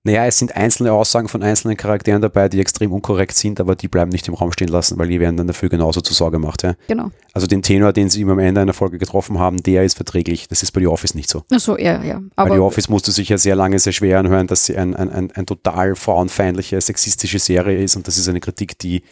Naja, 0.05 0.27
es 0.27 0.37
sind 0.37 0.57
einzelne 0.57 0.93
Aussagen 0.93 1.29
von 1.29 1.45
einzelnen 1.45 1.77
Charakteren 1.77 2.21
dabei, 2.21 2.49
die 2.49 2.61
extrem 2.61 2.93
unkorrekt 2.93 3.37
sind, 3.37 3.61
aber 3.61 3.77
die 3.77 3.87
bleiben 3.87 4.11
nicht 4.11 4.27
im 4.27 4.35
Raum 4.35 4.51
stehen 4.51 4.67
lassen, 4.67 4.99
weil 4.99 5.07
die 5.07 5.21
werden 5.21 5.37
dann 5.37 5.47
dafür 5.47 5.69
genauso 5.69 6.01
zur 6.01 6.17
Sorge 6.17 6.39
gemacht. 6.39 6.65
Ja. 6.65 6.75
Genau. 6.89 7.13
Also 7.33 7.47
den 7.47 7.63
Tenor, 7.63 7.93
den 7.93 8.11
sie 8.11 8.23
immer 8.23 8.33
am 8.33 8.41
Ende 8.41 8.61
einer 8.61 8.73
Folge 8.73 8.99
getroffen 8.99 9.39
haben, 9.39 9.63
der 9.63 9.85
ist 9.85 9.95
verträglich. 9.95 10.49
Das 10.49 10.65
ist 10.65 10.73
bei 10.73 10.81
The 10.81 10.89
Office 10.89 11.15
nicht 11.15 11.31
so. 11.31 11.45
Achso, 11.53 11.79
ja, 11.79 12.03
ja. 12.03 12.19
bei 12.35 12.47
The 12.47 12.51
Aber 12.51 12.63
Office 12.63 12.89
musste 12.89 13.13
sich 13.13 13.29
ja 13.29 13.39
sehr 13.39 13.55
lange 13.55 13.79
sehr 13.79 13.93
schwer 13.93 14.19
anhören, 14.19 14.49
dass 14.49 14.67
sie 14.67 14.77
ein, 14.77 14.97
ein, 14.97 15.09
ein, 15.09 15.31
ein 15.31 15.47
total 15.47 15.95
frauenfeindliche, 15.95 16.81
sexistische 16.81 17.39
Serie 17.39 17.81
ist 17.81 17.95
und 17.95 18.09
das 18.09 18.19
ist 18.19 18.29
eine 18.29 18.41
Kritik, 18.41 18.81
die, 18.81 19.05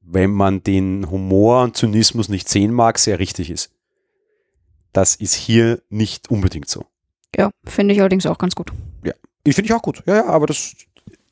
wenn 0.00 0.32
man 0.32 0.64
den 0.64 1.08
Humor 1.08 1.62
und 1.62 1.76
Zynismus 1.76 2.28
nicht 2.28 2.48
sehen 2.48 2.72
mag, 2.72 2.98
sehr 2.98 3.20
richtig 3.20 3.48
ist. 3.48 3.70
Das 4.92 5.14
ist 5.14 5.34
hier 5.34 5.80
nicht 5.88 6.32
unbedingt 6.32 6.68
so. 6.68 6.84
ja, 7.36 7.50
finde 7.64 7.94
ich 7.94 8.00
allerdings 8.00 8.26
auch 8.26 8.38
ganz 8.38 8.56
gut. 8.56 8.72
Ich 9.44 9.54
finde 9.54 9.66
ich 9.66 9.74
auch 9.74 9.82
gut. 9.82 10.02
Ja, 10.06 10.16
ja, 10.16 10.26
aber 10.26 10.46
das 10.46 10.74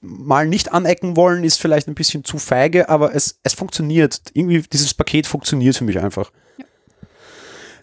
mal 0.01 0.47
nicht 0.47 0.73
anecken 0.73 1.17
wollen 1.17 1.45
ist 1.45 1.61
vielleicht 1.61 1.87
ein 1.87 1.95
bisschen 1.95 2.25
zu 2.25 2.39
feige, 2.39 2.89
aber 2.89 3.15
es, 3.15 3.39
es 3.43 3.55
funktioniert. 3.55 4.21
Irgendwie 4.33 4.63
dieses 4.63 4.95
Paket 4.95 5.27
funktioniert 5.27 5.77
für 5.77 5.85
mich 5.85 5.99
einfach. 5.99 6.31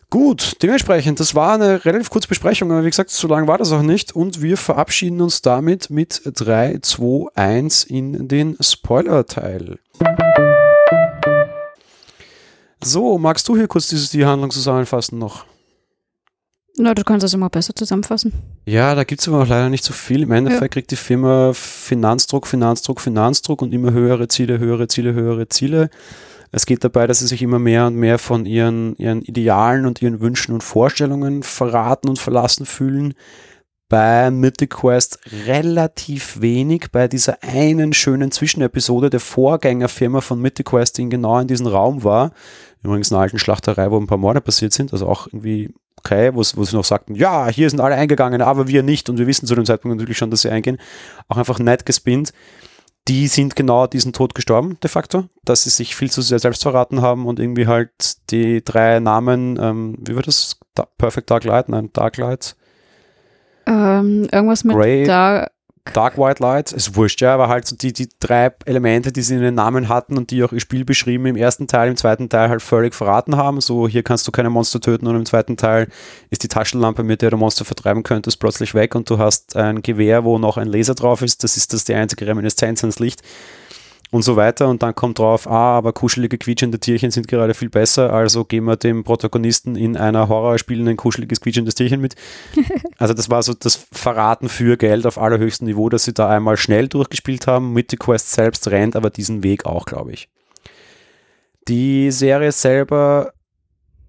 Gut, 0.10 0.56
dementsprechend, 0.62 1.20
das 1.20 1.36
war 1.36 1.56
eine 1.56 1.84
relativ 1.84 2.10
kurze 2.10 2.30
Besprechung, 2.30 2.72
aber 2.72 2.86
wie 2.86 2.90
gesagt, 2.90 3.10
so 3.10 3.28
lange 3.28 3.46
war 3.48 3.58
das 3.58 3.74
auch 3.74 3.82
nicht 3.82 4.16
und 4.16 4.42
wir 4.42 4.56
verabschieden 4.56 5.20
uns 5.20 5.42
damit 5.42 5.90
mit 5.90 6.22
3, 6.24 6.80
2, 6.82 7.28
1 7.36 7.84
in 7.84 8.30
den 8.30 8.56
Spoiler-Teil. 8.60 9.80
So, 12.82 13.18
magst 13.18 13.50
du 13.50 13.58
hier 13.58 13.68
kurz 13.68 13.88
dieses, 13.88 14.10
die 14.10 14.26
Handlung 14.26 14.50
zusammenfassen 14.50 15.20
noch? 15.20 15.46
Na, 16.80 16.94
du 16.94 17.04
kannst 17.04 17.24
das 17.24 17.34
immer 17.34 17.50
besser 17.50 17.76
zusammenfassen. 17.76 18.34
Ja, 18.66 18.94
da 18.94 19.04
gibt 19.04 19.22
es 19.22 19.28
aber 19.28 19.42
auch 19.42 19.48
leider 19.48 19.70
nicht 19.70 19.84
so 19.84 19.94
viel. 19.94 20.22
Im 20.22 20.32
Endeffekt 20.32 20.74
kriegt 20.76 20.92
die 20.92 20.96
Firma 20.96 21.52
Finanzdruck, 21.54 22.46
Finanzdruck, 22.46 23.02
Finanzdruck 23.02 23.62
und 23.64 23.74
immer 23.74 23.92
höhere 23.92 24.28
Ziele, 24.28 24.60
höhere 24.60 24.88
Ziele, 24.88 25.14
höhere 25.14 25.50
Ziele. 25.50 25.90
Es 26.52 26.66
geht 26.66 26.84
dabei, 26.84 27.08
dass 27.08 27.20
sie 27.20 27.28
sich 27.28 27.42
immer 27.42 27.60
mehr 27.60 27.88
und 27.88 27.96
mehr 27.96 28.20
von 28.20 28.46
ihren, 28.46 28.96
ihren 28.98 29.22
Idealen 29.22 29.86
und 29.86 30.02
ihren 30.02 30.20
Wünschen 30.22 30.54
und 30.54 30.64
Vorstellungen 30.64 31.44
verraten 31.44 32.10
und 32.10 32.20
verlassen 32.20 32.66
fühlen. 32.66 33.16
Bei 33.90 34.30
Mythic 34.32 34.72
Quest 34.72 35.20
relativ 35.46 36.42
wenig. 36.42 36.88
Bei 36.92 37.08
dieser 37.08 37.42
einen 37.42 37.94
schönen 37.94 38.32
Zwischenepisode 38.32 39.10
der 39.10 39.20
Vorgängerfirma 39.20 40.22
von 40.22 40.42
Mythic 40.42 40.68
Quest, 40.68 40.98
die 40.98 41.10
genau 41.10 41.40
in 41.40 41.48
diesem 41.48 41.68
Raum 41.68 42.04
war. 42.04 42.32
Übrigens 42.84 43.12
eine 43.12 43.22
alten 43.22 43.40
Schlachterei, 43.40 43.90
wo 43.90 43.98
ein 43.98 44.08
paar 44.08 44.18
Morde 44.18 44.42
passiert 44.42 44.74
sind. 44.74 44.94
Also 44.94 45.08
auch 45.08 45.28
irgendwie 45.28 45.74
okay, 45.98 46.32
wo, 46.34 46.44
sie 46.44 46.76
noch 46.76 46.86
sagten, 46.86 47.16
ja, 47.16 47.48
hier 47.48 47.70
sind 47.70 47.80
alle 47.80 47.96
eingegangen, 47.96 48.42
aber 48.42 48.68
wir 48.68 48.84
nicht 48.84 49.10
und 49.10 49.18
wir 49.18 49.28
wissen 49.28 49.48
zu 49.48 49.56
dem 49.56 49.66
Zeitpunkt 49.66 49.98
natürlich 49.98 50.18
schon, 50.18 50.32
dass 50.32 50.42
sie 50.42 50.50
eingehen, 50.50 50.78
auch 51.28 51.38
einfach 51.38 51.60
nett 51.60 51.86
gespinnt. 51.86 52.32
Die 53.08 53.28
sind 53.28 53.56
genau 53.56 53.88
diesen 53.88 54.12
Tod 54.12 54.36
gestorben, 54.36 54.78
de 54.84 54.90
facto, 54.90 55.26
dass 55.46 55.64
sie 55.64 55.70
sich 55.70 55.96
viel 55.96 56.12
zu 56.12 56.22
sehr 56.22 56.40
selbst 56.40 56.64
verraten 56.64 57.02
haben 57.02 57.26
und 57.26 57.40
irgendwie 57.40 57.66
halt 57.68 58.30
die 58.32 58.64
drei 58.64 59.00
Namen, 59.00 59.58
ähm, 59.62 59.98
wie 60.06 60.16
war 60.16 60.24
das? 60.24 60.58
Da 60.76 60.86
Perfect 60.98 61.32
Dark 61.32 61.46
Light? 61.46 61.70
Nein, 61.70 61.90
Dark 61.94 62.18
Light, 62.18 62.56
Ähm, 63.66 64.28
irgendwas 64.32 64.64
mit 64.64 64.76
Grey. 64.76 65.06
da. 65.06 65.48
Dark 65.94 66.18
White 66.18 66.42
Light, 66.42 66.72
ist 66.72 66.96
wurscht, 66.96 67.22
ja, 67.22 67.34
aber 67.34 67.48
halt 67.48 67.66
so 67.66 67.76
die, 67.76 67.94
die 67.94 68.10
drei 68.20 68.52
Elemente, 68.66 69.12
die 69.12 69.22
sie 69.22 69.36
in 69.36 69.42
den 69.42 69.56
Namen 69.56 69.90
hatten 69.90 70.18
und 70.18 70.32
die 70.32 70.44
auch 70.44 70.52
ihr 70.52 70.60
Spiel 70.60 70.86
beschrieben 70.86 71.26
im 71.26 71.36
ersten 71.36 71.68
Teil, 71.68 71.90
im 71.90 71.98
zweiten 71.98 72.30
Teil 72.30 72.50
halt 72.50 72.62
völlig 72.62 72.96
verraten 72.96 73.38
haben. 73.38 73.62
So, 73.62 73.88
hier 73.88 74.04
kannst 74.04 74.28
du 74.28 74.32
keine 74.32 74.50
Monster 74.50 74.80
töten 74.80 75.08
und 75.08 75.16
im 75.16 75.26
zweiten 75.26 75.58
Teil 75.58 75.88
ist 76.30 76.44
die 76.44 76.48
Taschenlampe, 76.48 77.04
mit 77.04 77.22
der 77.22 77.32
du 77.32 77.38
Monster 77.38 77.66
vertreiben 77.66 78.04
könntest, 78.04 78.40
plötzlich 78.40 78.74
weg 78.74 78.96
und 78.96 79.10
du 79.10 79.18
hast 79.18 79.56
ein 79.56 79.82
Gewehr, 79.82 80.24
wo 80.24 80.38
noch 80.38 80.58
ein 80.58 80.68
Laser 80.68 80.96
drauf 80.96 81.22
ist. 81.22 81.44
Das 81.44 81.58
ist 81.58 81.74
das 81.74 81.84
die 81.84 81.94
einzige 81.94 82.28
Reminiszenz 82.28 82.84
ans 82.84 83.00
Licht 83.00 83.22
und 84.12 84.22
so 84.22 84.36
weiter. 84.36 84.68
Und 84.68 84.84
dann 84.84 84.96
kommt 84.96 85.20
drauf, 85.20 85.48
ah, 85.48 85.78
aber 85.78 85.94
kuschelige, 85.94 86.38
quietschende 86.38 86.80
Tierchen 86.80 87.12
sind 87.12 87.28
gerade 87.28 87.54
viel 87.54 87.70
besser, 87.70 88.14
also 88.14 88.46
geben 88.46 88.68
wir 88.68 88.78
dem 88.78 89.04
Protagonisten 89.04 89.76
in 89.76 89.98
einer 89.98 90.30
Horror 90.30 90.58
spielen 90.58 90.88
ein 90.88 90.98
kuscheliges, 90.98 91.42
quietschendes 91.42 91.76
Tierchen 91.76 92.02
mit. 92.02 92.16
Also 93.00 93.14
das 93.14 93.30
war 93.30 93.44
so 93.44 93.54
das 93.54 93.76
Verraten 93.92 94.50
für 94.50 94.76
Geld 94.76 95.06
auf 95.06 95.20
allerhöchstem 95.20 95.68
Niveau, 95.68 95.88
dass 95.88 96.06
sie 96.06 96.14
da 96.14 96.30
einmal 96.30 96.58
schnell 96.58 96.88
durchgespielt 96.88 97.46
haben. 97.46 97.74
Mythic 97.74 98.00
Quest 98.00 98.32
selbst 98.32 98.68
rennt 98.70 98.96
aber 98.96 99.12
diesen 99.12 99.44
Weg 99.44 99.66
auch, 99.66 99.86
glaube 99.86 100.14
ich. 100.14 100.30
Die 101.68 102.10
Serie 102.12 102.52
selber 102.52 103.34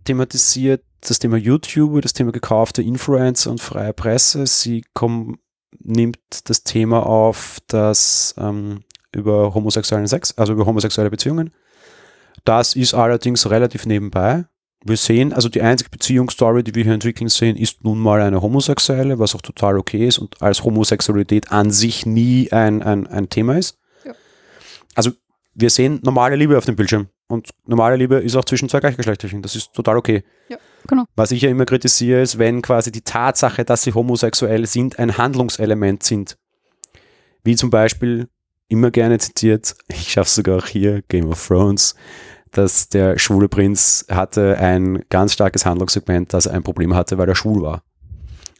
thematisiert 0.05 0.83
das 1.01 1.19
Thema 1.19 1.37
YouTube, 1.37 2.01
das 2.03 2.13
Thema 2.13 2.33
gekaufte 2.33 2.83
Influencer 2.83 3.51
und 3.51 3.61
freie 3.61 3.93
Presse. 3.93 4.47
Sie 4.47 4.85
kommt, 4.95 5.39
nimmt 5.79 6.19
das 6.45 6.65
Thema 6.65 7.05
auf, 7.05 7.59
das 7.67 8.35
ähm, 8.39 8.81
über 9.15 9.55
homosexuellen 9.55 10.07
Sex, 10.07 10.37
also 10.37 10.53
über 10.53 10.67
homosexuelle 10.67 11.11
Beziehungen. 11.11 11.53
Das 12.45 12.77
ist 12.77 12.95
allerdings 12.95 13.51
relativ 13.51 13.87
nebenbei. 13.87 14.45
Wir 14.85 14.97
sehen, 14.97 15.33
also 15.33 15.49
die 15.49 15.61
einzige 15.61 15.91
Beziehungsstory, 15.91 16.63
die 16.63 16.75
wir 16.75 16.85
hier 16.85 16.95
entwickeln 16.95 17.29
sehen, 17.29 17.57
ist 17.57 17.83
nun 17.83 17.99
mal 17.99 18.21
eine 18.21 18.41
homosexuelle, 18.41 19.19
was 19.19 19.35
auch 19.35 19.43
total 19.43 19.77
okay 19.77 20.07
ist 20.07 20.19
und 20.19 20.41
als 20.41 20.63
Homosexualität 20.63 21.51
an 21.51 21.71
sich 21.71 22.07
nie 22.07 22.53
ein, 22.53 22.83
ein, 22.83 23.07
ein 23.09 23.29
Thema 23.29 23.59
ist. 23.59 23.77
Ja. 24.05 24.13
Also 24.95 25.11
wir 25.55 25.71
sehen 25.71 26.01
normale 26.05 26.37
Liebe 26.37 26.57
auf 26.57 26.65
dem 26.65 26.77
Bildschirm 26.77 27.09
und 27.27 27.51
normale 27.67 27.97
Liebe 27.97 28.17
ist 28.17 28.37
auch 28.37 28.45
zwischen 28.45 28.69
zwei 28.69 28.79
Gleichgeschlechtlichen. 28.79 29.43
Das 29.43 29.57
ist 29.57 29.73
total 29.73 29.97
okay. 29.97 30.23
Genau. 30.87 31.05
Was 31.17 31.33
ich 31.33 31.43
ja 31.43 31.51
immer 31.51 31.67
kritisiere, 31.67 32.23
ist, 32.23 32.39
wenn 32.39 32.63
quasi 32.63 32.91
die 32.91 33.03
Tatsache, 33.03 33.65
dass 33.65 33.83
sie 33.83 33.93
homosexuell 33.93 34.67
sind, 34.67 34.99
ein 34.99 35.19
Handlungselement 35.19 36.03
sind. 36.03 36.39
Wie 37.45 37.57
zum 37.57 37.71
Beispiel 37.71 38.29
immer 38.69 38.91
gerne 38.91 39.19
zitiert, 39.19 39.75
ich 39.89 40.13
schaffe 40.13 40.31
sogar 40.31 40.59
auch 40.59 40.67
hier, 40.67 41.03
Game 41.09 41.29
of 41.29 41.47
Thrones, 41.47 41.95
dass 42.53 42.89
der 42.89 43.19
schwule 43.19 43.49
Prinz 43.49 44.07
hatte 44.11 44.57
ein 44.59 45.05
ganz 45.11 45.33
starkes 45.35 45.67
Handlungssegment, 45.67 46.33
dass 46.33 46.47
er 46.47 46.55
ein 46.55 46.63
Problem 46.63 46.95
hatte, 46.95 47.19
weil 47.19 47.29
er 47.29 47.35
schwul 47.35 47.63
war. 47.63 47.83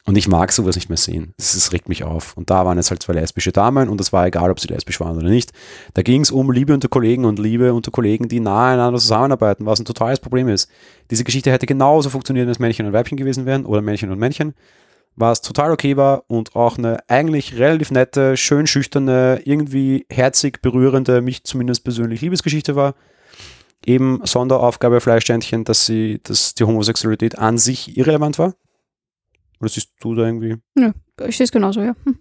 Und 0.05 0.17
ich 0.17 0.27
mag 0.27 0.51
sowas 0.51 0.75
nicht 0.75 0.89
mehr 0.89 0.97
sehen. 0.97 1.33
Das, 1.37 1.71
regt 1.71 1.87
mich 1.87 2.03
auf. 2.03 2.35
Und 2.35 2.49
da 2.49 2.65
waren 2.65 2.79
es 2.79 2.89
halt 2.89 3.03
zwei 3.03 3.13
lesbische 3.13 3.51
Damen 3.51 3.89
und 3.89 4.01
es 4.01 4.11
war 4.11 4.25
egal, 4.25 4.49
ob 4.49 4.59
sie 4.59 4.67
lesbisch 4.67 4.99
waren 4.99 5.17
oder 5.17 5.29
nicht. 5.29 5.51
Da 5.93 6.01
ging 6.01 6.21
es 6.21 6.31
um 6.31 6.51
Liebe 6.51 6.73
unter 6.73 6.87
Kollegen 6.87 7.25
und 7.25 7.37
Liebe 7.37 7.73
unter 7.75 7.91
Kollegen, 7.91 8.27
die 8.27 8.39
nahe 8.39 8.73
einander 8.73 8.99
zusammenarbeiten, 8.99 9.67
was 9.67 9.79
ein 9.79 9.85
totales 9.85 10.19
Problem 10.19 10.47
ist. 10.47 10.67
Diese 11.11 11.23
Geschichte 11.23 11.51
hätte 11.51 11.67
genauso 11.67 12.09
funktioniert, 12.09 12.47
wenn 12.47 12.51
es 12.51 12.59
Männchen 12.59 12.87
und 12.87 12.93
Weibchen 12.93 13.17
gewesen 13.17 13.45
wären 13.45 13.67
oder 13.67 13.83
Männchen 13.83 14.09
und 14.09 14.17
Männchen 14.17 14.55
was 15.15 15.41
total 15.41 15.71
okay 15.71 15.97
war 15.97 16.23
und 16.27 16.55
auch 16.55 16.77
eine 16.77 16.99
eigentlich 17.09 17.57
relativ 17.57 17.91
nette, 17.91 18.37
schön 18.37 18.67
schüchterne, 18.67 19.41
irgendwie 19.43 20.05
herzig 20.09 20.61
berührende, 20.61 21.21
mich 21.21 21.43
zumindest 21.43 21.83
persönlich 21.83 22.21
Liebesgeschichte 22.21 22.75
war. 22.75 22.95
Eben 23.85 24.21
Sonderaufgabe 24.23 25.01
Fleischständchen, 25.01 25.63
dass 25.63 25.85
sie, 25.85 26.19
dass 26.23 26.53
die 26.55 26.63
Homosexualität 26.63 27.37
an 27.37 27.57
sich 27.57 27.97
irrelevant 27.97 28.39
war. 28.39 28.53
Oder 29.59 29.69
siehst 29.69 29.91
du 29.99 30.15
da 30.15 30.25
irgendwie? 30.25 30.57
Ich 31.27 31.37
sehe 31.37 31.45
es 31.45 31.51
genauso, 31.51 31.81
ja. 31.81 31.95
Hm. 32.03 32.17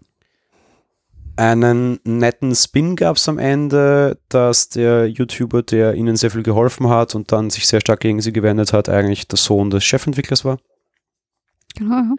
Einen 1.37 2.01
netten 2.03 2.53
Spin 2.57 2.97
gab 2.97 3.17
es 3.17 3.29
am 3.29 3.39
Ende, 3.39 4.19
dass 4.29 4.71
der 4.71 5.07
YouTuber, 5.07 5.63
der 5.63 5.95
ihnen 5.95 6.17
sehr 6.17 6.33
viel 6.33 6.43
geholfen 6.43 6.89
hat 6.89 7.15
und 7.15 7.31
dann 7.31 7.51
sich 7.51 7.69
sehr 7.69 7.81
stark 7.81 8.01
gegen 8.01 8.21
sie 8.21 8.33
gewendet 8.33 8.73
hat, 8.73 8.89
eigentlich 8.89 9.29
der 9.29 9.39
Sohn 9.39 9.71
des 9.71 9.85
Chefentwicklers 9.85 10.45
war. 10.45 10.59
Genau, 11.77 11.95
ja. 11.95 12.15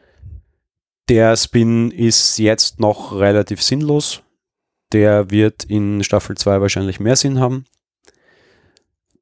Der 1.10 1.36
Spin 1.36 1.90
ist 1.90 2.38
jetzt 2.38 2.80
noch 2.80 3.14
relativ 3.14 3.64
sinnlos. 3.64 4.22
Der 4.94 5.32
wird 5.32 5.64
in 5.64 6.04
Staffel 6.04 6.38
2 6.38 6.62
wahrscheinlich 6.62 7.00
mehr 7.00 7.16
Sinn 7.16 7.40
haben. 7.40 7.66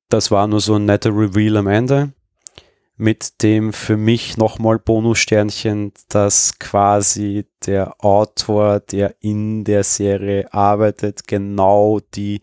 Das 0.09 0.29
war 0.29 0.47
nur 0.47 0.59
so 0.59 0.75
ein 0.75 0.85
netter 0.85 1.11
Reveal 1.11 1.55
am 1.55 1.67
Ende. 1.67 2.13
mit 2.97 3.43
dem 3.43 3.73
für 3.73 3.95
mich 3.95 4.37
nochmal 4.37 4.79
Bonussternchen, 4.79 5.93
dass 6.09 6.57
quasi 6.57 7.45
der 7.65 8.03
Autor, 8.03 8.79
der 8.79 9.15
in 9.21 9.63
der 9.63 9.83
Serie 9.83 10.51
arbeitet, 10.51 11.27
genau 11.27 11.99
die, 12.15 12.41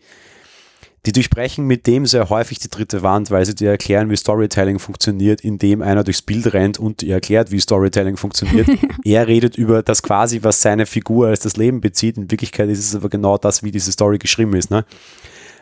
die 1.05 1.11
durchbrechen 1.11 1.65
mit 1.65 1.85
dem 1.85 2.05
sehr 2.05 2.29
häufig 2.29 2.59
die 2.59 2.69
dritte 2.69 3.03
Wand, 3.03 3.29
weil 3.29 3.45
sie 3.45 3.53
dir 3.53 3.69
erklären, 3.69 4.09
wie 4.09 4.15
Storytelling 4.15 4.79
funktioniert, 4.79 5.41
indem 5.41 5.81
einer 5.81 6.03
durchs 6.03 6.21
Bild 6.21 6.51
rennt 6.53 6.79
und 6.79 7.01
dir 7.01 7.13
erklärt, 7.13 7.51
wie 7.51 7.59
Storytelling 7.59 8.17
funktioniert. 8.17 8.67
er 9.03 9.27
redet 9.27 9.55
über 9.57 9.83
das 9.83 10.01
quasi, 10.01 10.41
was 10.41 10.61
seine 10.61 10.85
Figur 10.85 11.27
als 11.27 11.41
das 11.41 11.57
Leben 11.57 11.79
bezieht. 11.79 12.17
In 12.17 12.31
Wirklichkeit 12.31 12.69
ist 12.69 12.79
es 12.79 12.95
aber 12.95 13.09
genau 13.09 13.37
das, 13.37 13.61
wie 13.61 13.71
diese 13.71 13.91
Story 13.91 14.17
geschrieben 14.17 14.55
ist. 14.55 14.71
Ne? 14.71 14.83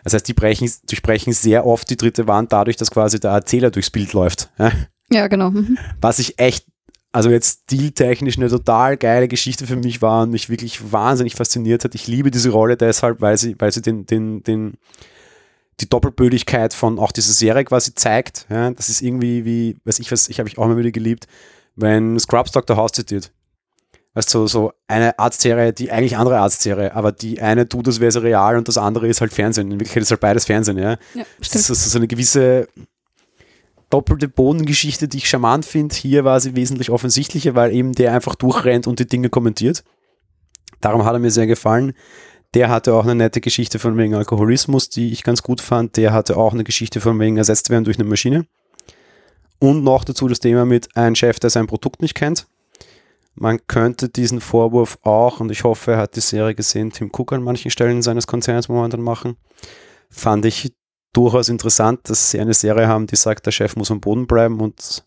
Das 0.04 0.14
heißt, 0.14 0.28
die 0.28 0.34
brechen, 0.34 0.70
durchbrechen 0.88 1.34
sehr 1.34 1.66
oft 1.66 1.90
die 1.90 1.98
dritte 1.98 2.28
Wand 2.28 2.54
dadurch, 2.54 2.78
dass 2.78 2.92
quasi 2.92 3.20
der 3.20 3.32
Erzähler 3.32 3.70
durchs 3.70 3.90
Bild 3.90 4.14
läuft. 4.14 4.50
Ja, 4.58 4.72
ja 5.12 5.28
genau. 5.28 5.52
Mhm. 5.52 5.78
Was 6.00 6.20
ich 6.20 6.40
echt, 6.40 6.66
also 7.12 7.30
jetzt 7.30 7.64
stiltechnisch 7.64 8.38
eine 8.38 8.50
total 8.50 8.96
geile 8.96 9.28
Geschichte 9.28 9.68
für 9.68 9.76
mich 9.76 10.02
war 10.02 10.24
und 10.24 10.32
mich 10.32 10.50
wirklich 10.50 10.92
wahnsinnig 10.92 11.36
fasziniert 11.36 11.84
hat. 11.84 11.96
Ich 11.96 12.08
liebe 12.08 12.32
diese 12.32 12.50
Rolle 12.50 12.78
deshalb, 12.78 13.20
weil 13.20 13.38
sie, 13.38 13.56
weil 13.60 13.72
sie 13.72 13.82
den, 13.82 14.06
den, 14.06 14.42
den, 14.44 14.78
die 15.80 15.90
Doppelbödigkeit 15.90 16.74
von 16.74 17.00
auch 17.00 17.12
dieser 17.12 17.34
Serie 17.34 17.66
quasi 17.66 17.94
zeigt. 17.96 18.46
Ja, 18.50 18.72
das 18.72 18.90
ist 18.90 19.02
irgendwie 19.02 19.46
wie, 19.46 19.78
weiß 19.86 20.00
ich 20.00 20.12
was, 20.12 20.30
ich 20.30 20.40
habe 20.40 20.50
ich 20.50 20.58
auch 20.58 20.66
immer 20.66 20.78
wieder 20.78 20.92
geliebt, 20.92 21.28
wenn 21.76 22.20
Scrubs 22.20 22.52
Dr. 22.52 22.78
House 22.78 22.92
zitiert. 22.92 23.32
Weißt 24.16 24.32
du, 24.34 24.40
so, 24.40 24.48
so 24.48 24.74
eine 24.88 25.18
Arztserie, 25.18 25.74
die 25.74 25.92
eigentlich 25.92 26.18
andere 26.18 26.38
Arztserie, 26.38 26.94
aber 26.94 27.12
die 27.12 27.42
eine 27.42 27.68
tut, 27.68 27.88
das 27.88 28.00
wäre 28.00 28.12
so 28.12 28.20
real 28.20 28.58
und 28.58 28.68
das 28.68 28.78
andere 28.78 29.08
ist 29.08 29.22
halt 29.22 29.34
Fernsehen. 29.34 29.72
In 29.72 29.80
Wirklichkeit 29.80 30.04
ist 30.04 30.12
halt 30.12 30.22
beides 30.22 30.46
Fernsehen, 30.46 30.78
ja. 30.78 30.98
ja 31.16 31.24
das 31.40 31.56
ist 31.56 31.68
so, 31.68 31.74
so 31.74 31.98
eine 31.98 32.08
gewisse 32.08 32.68
doppelte 33.90 34.28
Bodengeschichte, 34.28 35.08
die 35.08 35.18
ich 35.18 35.30
charmant 35.30 35.66
finde. 35.66 35.96
Hier 35.96 36.26
war 36.26 36.40
sie 36.40 36.56
wesentlich 36.56 36.92
offensichtlicher, 36.92 37.56
weil 37.56 37.74
eben 37.74 37.94
der 37.94 38.14
einfach 38.14 38.36
durchrennt 38.36 38.86
und 38.86 39.00
die 39.00 39.08
Dinge 39.08 39.30
kommentiert. 39.30 39.84
Darum 40.82 41.06
hat 41.06 41.14
er 41.14 41.20
mir 41.20 41.32
sehr 41.32 41.48
gefallen. 41.48 41.94
Der 42.54 42.70
hatte 42.70 42.94
auch 42.94 43.04
eine 43.04 43.16
nette 43.16 43.42
Geschichte 43.42 43.80
von 43.80 43.98
wegen 43.98 44.14
Alkoholismus, 44.14 44.90
die 44.90 45.12
ich 45.12 45.24
ganz 45.24 45.42
gut 45.42 45.60
fand. 45.60 45.98
Der 45.98 46.14
hatte 46.14 46.38
auch 46.38 46.54
eine 46.54 46.64
Geschichte 46.64 47.02
von 47.02 47.20
wegen 47.20 47.38
ersetzt 47.38 47.70
werden 47.70 47.84
durch 47.84 47.98
eine 47.98 48.08
Maschine. 48.08 48.46
Und 49.60 49.84
noch 49.84 50.04
dazu 50.04 50.28
das 50.28 50.40
Thema 50.40 50.66
mit 50.66 50.96
einem 50.96 51.16
Chef, 51.16 51.40
der 51.40 51.50
sein 51.50 51.68
Produkt 51.68 52.02
nicht 52.02 52.16
kennt. 52.16 52.48
Man 53.36 53.66
könnte 53.66 54.10
diesen 54.10 54.42
Vorwurf 54.42 55.00
auch, 55.02 55.40
und 55.40 55.52
ich 55.52 55.64
hoffe, 55.64 55.94
er 55.94 55.98
hat 55.98 56.16
die 56.16 56.22
Serie 56.22 56.54
gesehen, 56.54 56.92
Tim 56.92 57.10
Cook 57.12 57.34
an 57.34 57.42
manchen 57.42 57.72
Stellen 57.72 58.04
seines 58.04 58.28
Konzerns 58.28 58.70
momentan 58.70 59.02
machen. 59.02 59.38
Fand 60.12 60.46
ich 60.46 60.74
durchaus 61.14 61.50
interessant, 61.50 62.02
dass 62.10 62.30
sie 62.30 62.40
eine 62.40 62.54
Serie 62.54 62.88
haben, 62.88 63.08
die 63.08 63.16
sagt, 63.16 63.48
der 63.48 63.52
Chef 63.52 63.76
muss 63.76 63.90
am 63.90 64.02
Boden 64.02 64.28
bleiben 64.28 64.60
und 64.60 65.04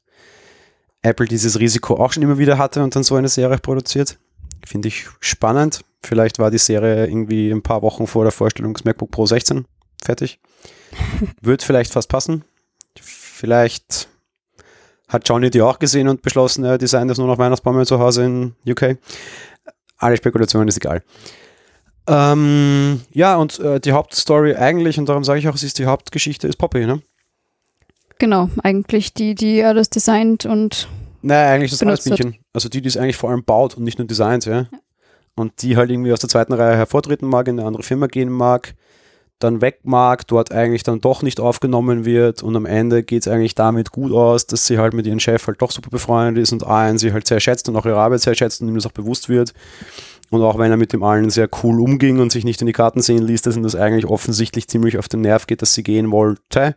Apple 1.02 1.26
dieses 1.26 1.60
Risiko 1.60 1.94
auch 1.94 2.12
schon 2.12 2.24
immer 2.24 2.38
wieder 2.38 2.58
hatte 2.58 2.82
und 2.82 2.96
dann 2.96 3.04
so 3.04 3.14
eine 3.14 3.28
Serie 3.28 3.58
produziert. 3.58 4.18
Finde 4.64 4.88
ich 4.88 5.06
spannend. 5.20 5.84
Vielleicht 6.02 6.38
war 6.38 6.50
die 6.50 6.58
Serie 6.58 7.06
irgendwie 7.06 7.50
ein 7.50 7.62
paar 7.62 7.82
Wochen 7.82 8.06
vor 8.06 8.24
der 8.24 8.32
Vorstellung 8.32 8.74
des 8.74 8.84
MacBook 8.84 9.10
Pro 9.10 9.26
16 9.26 9.66
fertig. 10.04 10.38
Wird 11.40 11.62
vielleicht 11.62 11.92
fast 11.92 12.08
passen. 12.08 12.44
Vielleicht 13.00 14.08
hat 15.08 15.28
Johnny 15.28 15.50
die 15.50 15.62
auch 15.62 15.78
gesehen 15.78 16.08
und 16.08 16.22
beschlossen, 16.22 16.64
er 16.64 16.78
designt 16.78 17.10
das 17.10 17.18
nur 17.18 17.26
noch 17.26 17.38
Weihnachtsbäume 17.38 17.86
zu 17.86 17.98
Hause 17.98 18.24
in 18.24 18.54
UK. 18.68 18.98
Alle 19.98 20.16
Spekulationen 20.16 20.68
ist 20.68 20.76
egal. 20.76 21.02
Ähm, 22.08 23.00
ja, 23.12 23.36
und 23.36 23.58
äh, 23.58 23.80
die 23.80 23.92
Hauptstory 23.92 24.54
eigentlich, 24.54 24.98
und 24.98 25.08
darum 25.08 25.24
sage 25.24 25.40
ich 25.40 25.48
auch, 25.48 25.54
es 25.54 25.62
ist 25.62 25.78
die 25.78 25.86
Hauptgeschichte, 25.86 26.46
ist 26.46 26.56
Poppy, 26.56 26.86
ne? 26.86 27.02
Genau, 28.18 28.48
eigentlich 28.62 29.12
die, 29.12 29.34
die 29.34 29.62
alles 29.62 29.90
designt 29.90 30.46
und. 30.46 30.88
Nein, 31.22 31.54
eigentlich 31.54 31.72
das 31.72 31.82
Eisbienchen. 31.82 32.36
Also 32.52 32.68
die, 32.68 32.80
die 32.80 32.88
es 32.88 32.96
eigentlich 32.96 33.16
vor 33.16 33.30
allem 33.30 33.44
baut 33.44 33.76
und 33.76 33.82
nicht 33.82 33.98
nur 33.98 34.06
designt, 34.06 34.46
ja. 34.46 34.60
ja. 34.60 34.68
Und 35.36 35.62
die 35.62 35.76
halt 35.76 35.90
irgendwie 35.90 36.12
aus 36.12 36.20
der 36.20 36.30
zweiten 36.30 36.54
Reihe 36.54 36.76
hervortreten 36.76 37.28
mag, 37.28 37.46
in 37.46 37.58
eine 37.58 37.68
andere 37.68 37.82
Firma 37.82 38.06
gehen 38.06 38.30
mag 38.30 38.74
dann 39.38 39.60
weg 39.60 39.80
mag, 39.82 40.26
dort 40.26 40.50
eigentlich 40.50 40.82
dann 40.82 41.00
doch 41.00 41.22
nicht 41.22 41.40
aufgenommen 41.40 42.06
wird 42.06 42.42
und 42.42 42.56
am 42.56 42.64
Ende 42.64 43.02
geht 43.02 43.22
es 43.22 43.28
eigentlich 43.28 43.54
damit 43.54 43.90
gut 43.92 44.12
aus, 44.12 44.46
dass 44.46 44.66
sie 44.66 44.78
halt 44.78 44.94
mit 44.94 45.06
ihrem 45.06 45.20
Chef 45.20 45.46
halt 45.46 45.60
doch 45.60 45.70
super 45.70 45.90
befreundet 45.90 46.42
ist 46.42 46.52
und 46.52 46.66
einen 46.66 46.96
sie 46.96 47.12
halt 47.12 47.26
sehr 47.26 47.40
schätzt 47.40 47.68
und 47.68 47.76
auch 47.76 47.84
ihre 47.84 47.98
Arbeit 47.98 48.22
sehr 48.22 48.34
schätzt 48.34 48.62
und 48.62 48.68
ihm 48.68 48.74
das 48.74 48.86
auch 48.86 48.92
bewusst 48.92 49.28
wird. 49.28 49.52
Und 50.30 50.42
auch 50.42 50.58
wenn 50.58 50.70
er 50.70 50.78
mit 50.78 50.92
dem 50.92 51.02
allen 51.02 51.30
sehr 51.30 51.48
cool 51.62 51.80
umging 51.80 52.18
und 52.18 52.32
sich 52.32 52.44
nicht 52.44 52.60
in 52.60 52.66
die 52.66 52.72
Karten 52.72 53.02
sehen 53.02 53.22
ließ, 53.22 53.42
dass 53.42 53.56
ihm 53.56 53.62
das 53.62 53.76
eigentlich 53.76 54.06
offensichtlich 54.06 54.68
ziemlich 54.68 54.98
auf 54.98 55.08
den 55.08 55.20
Nerv 55.20 55.46
geht, 55.46 55.62
dass 55.62 55.74
sie 55.74 55.82
gehen 55.82 56.10
wollte. 56.10 56.74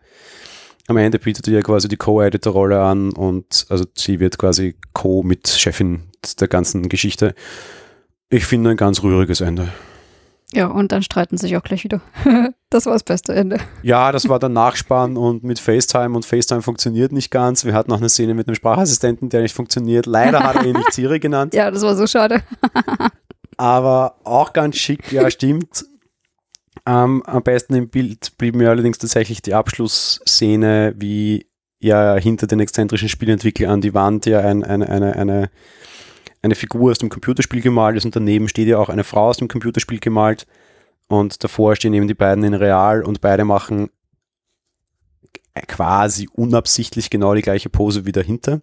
Am 0.87 0.97
Ende 0.97 1.17
bietet 1.17 1.47
ihr 1.47 1.61
quasi 1.61 1.87
die 1.87 1.97
Co-Editor-Rolle 1.97 2.81
an 2.81 3.11
und 3.11 3.67
also 3.69 3.85
sie 3.95 4.19
wird 4.19 4.37
quasi 4.37 4.75
Co 4.93 5.23
mit 5.23 5.47
Chefin 5.47 6.03
der 6.39 6.47
ganzen 6.47 6.89
Geschichte. 6.89 7.33
Ich 8.31 8.45
finde 8.45 8.71
ein 8.71 8.77
ganz 8.77 9.01
rühriges 9.01 9.41
Ende. 9.41 9.69
Ja, 10.53 10.67
und 10.67 10.91
dann 10.91 11.03
streiten 11.03 11.37
sich 11.37 11.57
auch 11.57 11.63
gleich 11.63 11.83
wieder. 11.83 12.01
das 12.69 12.85
war 12.85 12.93
das 12.93 13.03
beste 13.03 13.33
Ende. 13.33 13.59
Ja, 13.83 14.11
das 14.11 14.29
war 14.29 14.39
der 14.39 14.49
Nachspann 14.49 15.17
und 15.17 15.43
mit 15.43 15.59
FaceTime 15.59 16.15
und 16.15 16.25
FaceTime 16.25 16.61
funktioniert 16.61 17.11
nicht 17.11 17.31
ganz. 17.31 17.65
Wir 17.65 17.73
hatten 17.73 17.89
noch 17.89 17.97
eine 17.97 18.09
Szene 18.09 18.33
mit 18.33 18.47
einem 18.47 18.55
Sprachassistenten, 18.55 19.29
der 19.29 19.41
nicht 19.41 19.55
funktioniert. 19.55 20.05
Leider 20.05 20.43
hat 20.43 20.55
er 20.57 20.65
ihn 20.65 20.75
nicht 20.75 20.93
Siri 20.93 21.19
genannt. 21.19 21.53
Ja, 21.59 21.71
das 21.71 21.81
war 21.81 21.95
so 21.95 22.07
schade. 22.07 22.41
Aber 23.57 24.15
auch 24.23 24.53
ganz 24.53 24.77
schick, 24.77 25.11
ja, 25.11 25.29
stimmt. 25.29 25.85
Ähm, 26.85 27.23
am 27.25 27.43
besten 27.43 27.75
im 27.75 27.89
Bild 27.89 28.37
blieb 28.37 28.55
mir 28.55 28.69
allerdings 28.69 28.97
tatsächlich 28.99 29.41
die 29.41 29.53
Abschlussszene, 29.53 30.93
wie 30.97 31.47
ja 31.79 32.15
hinter 32.15 32.47
den 32.47 32.59
exzentrischen 32.59 33.09
Spielentwicklern 33.09 33.71
an 33.71 33.81
die 33.81 33.93
Wand 33.93 34.25
ja 34.25 34.39
ein, 34.39 34.63
eine, 34.63 34.87
eine, 34.87 35.15
eine 35.15 35.49
eine 36.41 36.55
Figur 36.55 36.91
aus 36.91 36.97
dem 36.97 37.09
Computerspiel 37.09 37.61
gemalt 37.61 37.97
ist 37.97 38.05
und 38.05 38.15
daneben 38.15 38.47
steht 38.47 38.67
ja 38.67 38.77
auch 38.77 38.89
eine 38.89 39.03
Frau 39.03 39.27
aus 39.29 39.37
dem 39.37 39.47
Computerspiel 39.47 39.99
gemalt 39.99 40.47
und 41.07 41.43
davor 41.43 41.75
stehen 41.75 41.93
eben 41.93 42.07
die 42.07 42.13
beiden 42.13 42.43
in 42.43 42.53
Real 42.53 43.03
und 43.03 43.21
beide 43.21 43.45
machen 43.45 43.89
quasi 45.67 46.29
unabsichtlich 46.31 47.09
genau 47.09 47.33
die 47.33 47.41
gleiche 47.41 47.69
Pose 47.69 48.05
wie 48.05 48.11
dahinter. 48.11 48.61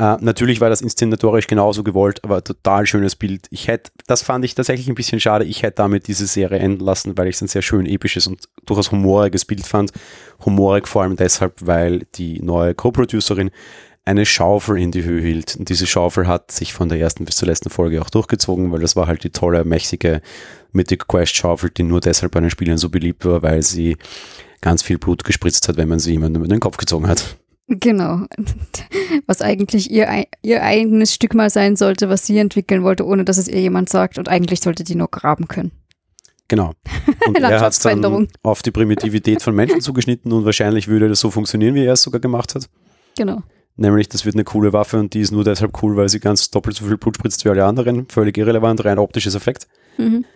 Äh, 0.00 0.16
natürlich 0.20 0.62
war 0.62 0.70
das 0.70 0.80
inszenatorisch 0.80 1.46
genauso 1.46 1.84
gewollt, 1.84 2.24
aber 2.24 2.42
total 2.42 2.86
schönes 2.86 3.16
Bild. 3.16 3.46
Ich 3.50 3.68
hätte, 3.68 3.92
das 4.06 4.22
fand 4.22 4.46
ich 4.46 4.54
tatsächlich 4.54 4.88
ein 4.88 4.94
bisschen 4.94 5.20
schade. 5.20 5.44
Ich 5.44 5.62
hätte 5.62 5.76
damit 5.76 6.08
diese 6.08 6.26
Serie 6.26 6.58
enden 6.58 6.82
lassen, 6.82 7.18
weil 7.18 7.28
ich 7.28 7.36
es 7.36 7.42
ein 7.42 7.48
sehr 7.48 7.60
schön 7.60 7.84
episches 7.84 8.26
und 8.26 8.48
durchaus 8.64 8.90
humoriges 8.90 9.44
Bild 9.44 9.66
fand. 9.66 9.92
Humorig 10.44 10.88
vor 10.88 11.02
allem 11.02 11.16
deshalb, 11.16 11.54
weil 11.60 12.06
die 12.14 12.40
neue 12.40 12.74
Co-Producerin 12.74 13.50
eine 14.10 14.26
Schaufel 14.26 14.78
in 14.78 14.90
die 14.90 15.04
Höhe 15.04 15.22
hielt. 15.22 15.56
Und 15.56 15.68
diese 15.68 15.86
Schaufel 15.86 16.26
hat 16.26 16.50
sich 16.50 16.72
von 16.74 16.88
der 16.88 16.98
ersten 16.98 17.24
bis 17.24 17.36
zur 17.36 17.46
letzten 17.46 17.70
Folge 17.70 18.02
auch 18.02 18.10
durchgezogen, 18.10 18.72
weil 18.72 18.80
das 18.80 18.96
war 18.96 19.06
halt 19.06 19.22
die 19.22 19.30
tolle, 19.30 19.64
mächtige 19.64 20.20
Mythic 20.72 21.06
Quest 21.06 21.36
Schaufel, 21.36 21.70
die 21.70 21.84
nur 21.84 22.00
deshalb 22.00 22.32
bei 22.32 22.40
den 22.40 22.50
Spielern 22.50 22.76
so 22.76 22.88
beliebt 22.90 23.24
war, 23.24 23.42
weil 23.42 23.62
sie 23.62 23.96
ganz 24.60 24.82
viel 24.82 24.98
Blut 24.98 25.22
gespritzt 25.22 25.68
hat, 25.68 25.76
wenn 25.76 25.88
man 25.88 26.00
sie 26.00 26.12
jemandem 26.12 26.42
in 26.42 26.50
den 26.50 26.60
Kopf 26.60 26.76
gezogen 26.76 27.06
hat. 27.06 27.36
Genau. 27.68 28.26
Was 29.26 29.42
eigentlich 29.42 29.92
ihr, 29.92 30.26
ihr 30.42 30.62
eigenes 30.64 31.14
Stück 31.14 31.34
mal 31.34 31.50
sein 31.50 31.76
sollte, 31.76 32.08
was 32.08 32.26
sie 32.26 32.36
entwickeln 32.38 32.82
wollte, 32.82 33.06
ohne 33.06 33.24
dass 33.24 33.38
es 33.38 33.46
ihr 33.46 33.60
jemand 33.60 33.88
sagt. 33.88 34.18
Und 34.18 34.28
eigentlich 34.28 34.60
sollte 34.60 34.82
die 34.82 34.96
nur 34.96 35.08
graben 35.08 35.46
können. 35.46 35.70
Genau. 36.48 36.72
Und 37.28 37.38
er 37.38 37.60
hat 37.60 37.72
es 37.72 37.78
dann 37.78 38.26
auf 38.42 38.62
die 38.62 38.72
Primitivität 38.72 39.40
von 39.40 39.54
Menschen 39.54 39.80
zugeschnitten 39.80 40.32
und 40.32 40.44
wahrscheinlich 40.44 40.88
würde 40.88 41.08
das 41.08 41.20
so 41.20 41.30
funktionieren, 41.30 41.76
wie 41.76 41.84
er 41.84 41.92
es 41.92 42.02
sogar 42.02 42.20
gemacht 42.20 42.56
hat. 42.56 42.68
Genau. 43.16 43.44
Nämlich, 43.80 44.10
das 44.10 44.26
wird 44.26 44.36
eine 44.36 44.44
coole 44.44 44.74
Waffe 44.74 44.98
und 44.98 45.14
die 45.14 45.20
ist 45.20 45.30
nur 45.30 45.42
deshalb 45.42 45.82
cool, 45.82 45.96
weil 45.96 46.10
sie 46.10 46.20
ganz 46.20 46.50
doppelt 46.50 46.76
so 46.76 46.84
viel 46.84 46.98
Blut 46.98 47.16
spritzt 47.16 47.46
wie 47.46 47.48
alle 47.48 47.64
anderen. 47.64 48.06
Völlig 48.10 48.36
irrelevant, 48.36 48.84
rein 48.84 48.98
optisches 48.98 49.34
Effekt. 49.34 49.66
Mhm. 49.96 50.26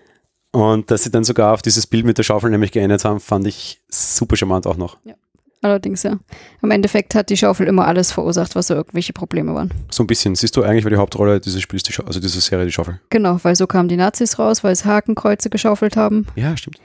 Und 0.51 0.91
dass 0.91 1.03
sie 1.03 1.11
dann 1.11 1.25
sogar 1.25 1.53
auf 1.53 1.61
dieses 1.61 1.87
Bild 1.87 2.07
mit 2.07 2.17
der 2.17 2.23
Schaufel 2.23 2.51
nämlich 2.51 2.73
geändert 2.73 3.05
haben, 3.05 3.21
fand 3.21 3.47
ich 3.47 3.83
super 3.91 4.37
charmant 4.37 4.67
auch 4.67 4.79
noch. 4.79 4.97
Ja. 5.05 5.13
Allerdings, 5.61 6.03
ja. 6.05 6.19
Im 6.63 6.71
Endeffekt 6.71 7.15
hat 7.15 7.29
die 7.29 7.37
Schaufel 7.37 7.67
immer 7.67 7.87
alles 7.87 8.13
verursacht, 8.13 8.55
was 8.55 8.69
so 8.69 8.75
irgendwelche 8.75 9.13
Probleme 9.13 9.55
waren. 9.55 9.73
So 9.91 10.03
ein 10.03 10.07
bisschen. 10.07 10.35
Siehst 10.35 10.57
du 10.57 10.63
eigentlich, 10.63 10.85
weil 10.85 10.93
die 10.93 10.99
Hauptrolle 10.99 11.39
dieses 11.39 11.61
Spiels, 11.61 11.83
die 11.83 11.95
also 12.03 12.21
dieser 12.21 12.41
Serie, 12.41 12.65
die 12.65 12.73
Schaufel. 12.73 13.01
Genau, 13.11 13.39
weil 13.43 13.57
so 13.57 13.67
kamen 13.67 13.89
die 13.89 13.97
Nazis 13.97 14.39
raus, 14.39 14.65
weil 14.65 14.75
sie 14.75 14.85
Hakenkreuze 14.87 15.51
geschaufelt 15.51 15.97
haben. 15.97 16.27
Ja, 16.35 16.57
stimmt. 16.57 16.79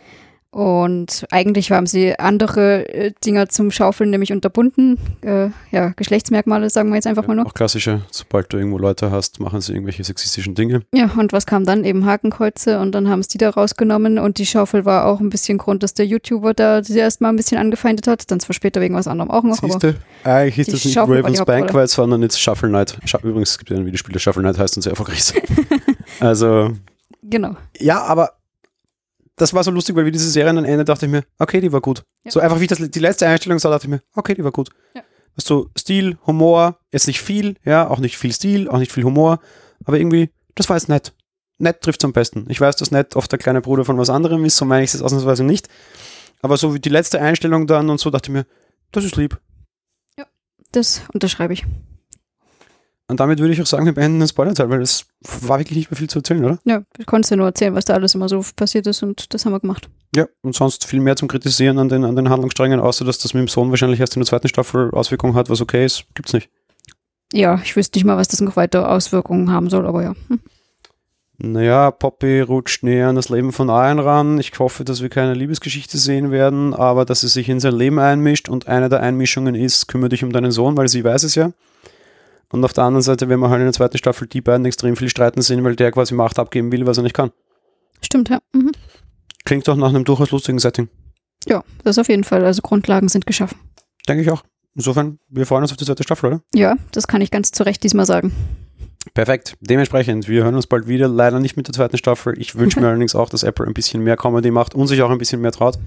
Und 0.51 1.27
eigentlich 1.29 1.71
haben 1.71 1.85
sie 1.85 2.17
andere 2.17 2.89
äh, 2.89 3.11
Dinger 3.23 3.49
zum 3.49 3.69
Schaufeln 3.69 4.09
nämlich 4.09 4.31
unterbunden. 4.31 4.97
Äh, 5.21 5.49
ja, 5.71 5.89
Geschlechtsmerkmale, 5.95 6.71
sagen 6.71 6.89
wir 6.89 6.95
jetzt 6.95 7.05
einfach 7.05 7.23
ja, 7.23 7.27
mal 7.27 7.35
nur. 7.35 7.45
Auch 7.45 7.53
klassische, 7.53 8.01
sobald 8.09 8.51
du 8.51 8.57
irgendwo 8.57 8.79
Leute 8.79 9.11
hast, 9.11 9.39
machen 9.39 9.61
sie 9.61 9.73
irgendwelche 9.73 10.03
sexistischen 10.03 10.55
Dinge. 10.55 10.81
Ja, 10.91 11.11
und 11.17 11.33
was 11.33 11.45
kam 11.45 11.65
dann? 11.65 11.83
Eben 11.85 12.05
Hakenkreuze 12.05 12.79
und 12.79 12.93
dann 12.93 13.09
haben 13.09 13.19
es 13.19 13.27
die 13.27 13.37
da 13.37 13.51
rausgenommen 13.51 14.17
und 14.17 14.39
die 14.39 14.45
Schaufel 14.47 14.85
war 14.85 15.05
auch 15.05 15.19
ein 15.19 15.29
bisschen 15.29 15.59
Grund, 15.59 15.83
dass 15.83 15.93
der 15.93 16.07
YouTuber 16.07 16.55
da 16.55 16.83
sie 16.83 16.97
erstmal 16.97 17.31
ein 17.31 17.35
bisschen 17.35 17.59
angefeindet 17.59 18.07
hat. 18.07 18.31
Dann 18.31 18.39
zwar 18.39 18.55
später 18.55 18.81
wegen 18.81 18.95
was 18.95 19.07
anderem 19.07 19.29
auch 19.29 19.43
noch. 19.43 19.57
Siehste, 19.57 19.97
eigentlich 20.23 20.57
ist 20.57 20.73
das 20.73 20.83
nicht 20.83 20.95
Schaufel 20.95 21.17
Ravens 21.17 21.45
Banquet, 21.45 21.87
sondern 21.87 22.23
jetzt 22.23 22.41
Shuffle 22.41 22.69
Knight. 22.69 22.97
Übrigens, 23.21 23.51
es 23.51 23.57
gibt 23.59 23.69
ja 23.69 23.77
ein 23.77 23.85
Videospiel, 23.85 24.13
das 24.13 24.23
Shuffle 24.23 24.41
Knight 24.41 24.57
heißt 24.57 24.75
und 24.77 24.81
sehr 24.81 24.93
erfolgreich 24.93 25.19
ist. 25.19 25.35
also. 26.19 26.71
Genau. 27.21 27.55
Ja, 27.77 28.01
aber 28.01 28.38
das 29.39 29.53
war 29.53 29.63
so 29.63 29.71
lustig, 29.71 29.95
weil 29.95 30.05
wie 30.05 30.11
diese 30.11 30.29
Serie 30.29 30.51
am 30.51 30.63
Ende 30.63 30.85
dachte 30.85 31.05
ich 31.05 31.11
mir, 31.11 31.23
okay, 31.39 31.61
die 31.61 31.71
war 31.71 31.81
gut. 31.81 32.03
Ja. 32.23 32.31
So 32.31 32.39
einfach 32.39 32.59
wie 32.59 32.63
ich 32.63 32.69
das, 32.69 32.79
die 32.79 32.99
letzte 32.99 33.27
Einstellung 33.27 33.59
sah, 33.59 33.69
dachte 33.69 33.85
ich 33.85 33.89
mir, 33.89 34.01
okay, 34.15 34.35
die 34.35 34.43
war 34.43 34.51
gut. 34.51 34.69
Ja. 34.93 35.01
weißt 35.35 35.49
du, 35.49 35.69
Stil, 35.77 36.17
Humor, 36.27 36.79
jetzt 36.91 37.07
nicht 37.07 37.21
viel, 37.21 37.55
ja, 37.63 37.87
auch 37.87 37.99
nicht 37.99 38.17
viel 38.17 38.33
Stil, 38.33 38.69
auch 38.69 38.77
nicht 38.77 38.91
viel 38.91 39.03
Humor, 39.03 39.39
aber 39.85 39.97
irgendwie, 39.97 40.29
das 40.55 40.69
war 40.69 40.77
jetzt 40.77 40.89
nett. 40.89 41.13
Nett 41.57 41.81
trifft 41.81 42.03
am 42.05 42.13
besten. 42.13 42.45
Ich 42.49 42.61
weiß, 42.61 42.77
dass 42.77 42.91
nett 42.91 43.15
oft 43.15 43.31
der 43.31 43.39
kleine 43.39 43.61
Bruder 43.61 43.83
von 43.83 43.97
was 43.97 44.09
anderem 44.09 44.45
ist, 44.45 44.57
so 44.57 44.65
meine 44.65 44.83
ich 44.83 44.93
es 44.93 45.01
ausnahmsweise 45.01 45.43
nicht. 45.43 45.67
Aber 46.41 46.55
so 46.55 46.73
wie 46.73 46.79
die 46.79 46.89
letzte 46.89 47.21
Einstellung 47.21 47.67
dann 47.67 47.89
und 47.89 47.99
so 47.99 48.09
dachte 48.09 48.29
ich 48.29 48.33
mir, 48.33 48.45
das 48.91 49.03
ist 49.03 49.17
lieb. 49.17 49.39
Das 50.71 51.01
unterschreibe 51.13 51.53
ich. 51.53 51.65
Und 53.09 53.19
damit 53.19 53.39
würde 53.39 53.51
ich 53.51 53.61
auch 53.61 53.65
sagen, 53.65 53.87
wir 53.87 53.93
beenden 53.93 54.19
den 54.19 54.27
Spoiler-Teil, 54.27 54.69
weil 54.69 54.83
es 54.83 55.07
war 55.41 55.57
wirklich 55.57 55.75
nicht 55.75 55.89
mehr 55.89 55.97
viel 55.97 56.07
zu 56.07 56.19
erzählen, 56.19 56.45
oder? 56.45 56.59
Ja, 56.63 56.83
ich 56.95 57.07
konnte 57.07 57.27
dir 57.27 57.37
nur 57.37 57.47
erzählen, 57.47 57.73
was 57.73 57.85
da 57.85 57.95
alles 57.95 58.13
immer 58.13 58.29
so 58.29 58.45
passiert 58.55 58.85
ist 58.85 59.01
und 59.01 59.33
das 59.33 59.45
haben 59.45 59.51
wir 59.51 59.59
gemacht. 59.59 59.89
Ja, 60.15 60.27
und 60.43 60.53
sonst 60.53 60.85
viel 60.85 60.99
mehr 60.99 61.15
zum 61.15 61.27
Kritisieren 61.27 61.79
an 61.79 61.89
den, 61.89 62.05
an 62.05 62.15
den 62.15 62.29
Handlungssträngen, 62.29 62.79
außer 62.79 63.05
dass 63.05 63.17
das 63.17 63.33
mit 63.33 63.41
dem 63.41 63.47
Sohn 63.47 63.71
wahrscheinlich 63.71 63.99
erst 63.99 64.15
in 64.15 64.19
der 64.19 64.27
zweiten 64.27 64.47
Staffel 64.47 64.91
Auswirkungen 64.91 65.33
hat, 65.33 65.49
was 65.49 65.59
okay 65.59 65.83
ist, 65.83 66.05
gibt's 66.13 66.33
nicht. 66.33 66.51
Ja, 67.33 67.59
ich 67.63 67.75
wüsste 67.75 67.97
nicht 67.97 68.05
mal, 68.05 68.15
was 68.15 68.27
das 68.27 68.41
noch 68.41 68.55
weitere 68.55 68.85
Auswirkungen 68.85 69.51
haben 69.51 69.71
soll, 69.71 69.87
aber 69.87 70.03
ja. 70.03 70.15
Hm. 70.27 70.39
Naja, 71.41 71.89
Poppy 71.89 72.41
rutscht 72.41 72.83
näher 72.83 73.07
an 73.07 73.15
das 73.15 73.29
Leben 73.29 73.53
von 73.53 73.69
Ian 73.69 73.97
ran. 73.97 74.39
Ich 74.39 74.51
hoffe, 74.59 74.83
dass 74.83 75.01
wir 75.01 75.09
keine 75.09 75.33
Liebesgeschichte 75.33 75.97
sehen 75.97 76.29
werden, 76.29 76.75
aber 76.75 77.05
dass 77.05 77.21
sie 77.21 77.29
sich 77.29 77.49
in 77.49 77.59
sein 77.59 77.75
Leben 77.75 77.97
einmischt 77.97 78.49
und 78.49 78.67
eine 78.67 78.89
der 78.89 79.01
Einmischungen 79.01 79.55
ist, 79.55 79.87
kümmere 79.87 80.09
dich 80.09 80.23
um 80.23 80.31
deinen 80.31 80.51
Sohn, 80.51 80.77
weil 80.77 80.89
sie 80.89 81.03
weiß 81.03 81.23
es 81.23 81.33
ja. 81.35 81.53
Und 82.51 82.63
auf 82.65 82.73
der 82.73 82.83
anderen 82.83 83.03
Seite, 83.03 83.29
wenn 83.29 83.39
wir 83.39 83.49
halt 83.49 83.59
in 83.59 83.65
der 83.65 83.73
zweiten 83.73 83.97
Staffel 83.97 84.27
die 84.27 84.41
beiden 84.41 84.65
extrem 84.65 84.95
viel 84.95 85.09
streiten 85.09 85.41
sehen, 85.41 85.63
weil 85.63 85.75
der 85.75 85.91
quasi 85.91 86.15
Macht 86.15 86.39
abgeben 86.39 86.71
will, 86.71 86.85
was 86.85 86.97
er 86.97 87.03
nicht 87.03 87.15
kann. 87.15 87.31
Stimmt, 88.01 88.29
ja. 88.29 88.39
Mhm. 88.53 88.71
Klingt 89.45 89.67
doch 89.67 89.75
nach 89.75 89.89
einem 89.89 90.03
durchaus 90.03 90.31
lustigen 90.31 90.59
Setting. 90.59 90.89
Ja, 91.47 91.63
das 91.83 91.97
auf 91.97 92.09
jeden 92.09 92.23
Fall. 92.23 92.43
Also 92.43 92.61
Grundlagen 92.61 93.07
sind 93.07 93.25
geschaffen. 93.25 93.59
Denke 94.07 94.23
ich 94.23 94.31
auch. 94.31 94.43
Insofern, 94.75 95.19
wir 95.29 95.45
freuen 95.45 95.63
uns 95.63 95.71
auf 95.71 95.77
die 95.77 95.85
zweite 95.85 96.03
Staffel, 96.03 96.27
oder? 96.27 96.41
Ja, 96.53 96.75
das 96.91 97.07
kann 97.07 97.21
ich 97.21 97.31
ganz 97.31 97.51
zu 97.51 97.63
Recht 97.63 97.83
diesmal 97.83 98.05
sagen. 98.05 98.31
Perfekt. 99.13 99.57
Dementsprechend, 99.59 100.27
wir 100.27 100.43
hören 100.43 100.55
uns 100.55 100.67
bald 100.67 100.87
wieder. 100.87 101.07
Leider 101.07 101.39
nicht 101.39 101.57
mit 101.57 101.67
der 101.67 101.73
zweiten 101.73 101.97
Staffel. 101.97 102.39
Ich 102.39 102.55
wünsche 102.55 102.79
mir 102.79 102.87
allerdings 102.89 103.15
auch, 103.15 103.29
dass 103.29 103.43
Apple 103.43 103.65
ein 103.65 103.73
bisschen 103.73 104.03
mehr 104.03 104.17
Comedy 104.17 104.51
macht 104.51 104.75
und 104.75 104.87
sich 104.87 105.01
auch 105.01 105.09
ein 105.09 105.17
bisschen 105.17 105.41
mehr 105.41 105.51
traut. 105.51 105.79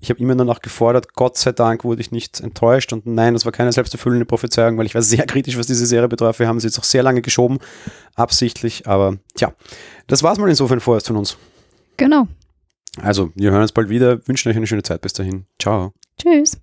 Ich 0.00 0.10
habe 0.10 0.20
immer 0.20 0.34
danach 0.34 0.60
gefordert. 0.60 1.14
Gott 1.14 1.36
sei 1.36 1.52
Dank 1.52 1.84
wurde 1.84 2.00
ich 2.00 2.12
nicht 2.12 2.40
enttäuscht. 2.40 2.92
Und 2.92 3.06
nein, 3.06 3.34
das 3.34 3.44
war 3.44 3.52
keine 3.52 3.72
selbsterfüllende 3.72 4.24
Prophezeiung, 4.24 4.78
weil 4.78 4.86
ich 4.86 4.94
war 4.94 5.02
sehr 5.02 5.26
kritisch, 5.26 5.58
was 5.58 5.66
diese 5.66 5.86
Serie 5.86 6.08
betraf. 6.08 6.38
Wir 6.38 6.48
haben 6.48 6.60
sie 6.60 6.68
jetzt 6.68 6.78
auch 6.78 6.84
sehr 6.84 7.02
lange 7.02 7.22
geschoben. 7.22 7.58
Absichtlich. 8.14 8.86
Aber 8.86 9.16
tja, 9.34 9.52
das 10.06 10.22
war's 10.22 10.38
mal 10.38 10.48
insofern 10.48 10.80
vorerst 10.80 11.08
von 11.08 11.16
uns. 11.16 11.36
Genau. 11.96 12.28
Also, 13.00 13.30
wir 13.34 13.50
hören 13.50 13.62
uns 13.62 13.72
bald 13.72 13.88
wieder. 13.88 14.26
Wünschen 14.26 14.50
euch 14.50 14.56
eine 14.56 14.66
schöne 14.66 14.82
Zeit. 14.82 15.00
Bis 15.00 15.12
dahin. 15.12 15.46
Ciao. 15.58 15.92
Tschüss. 16.20 16.58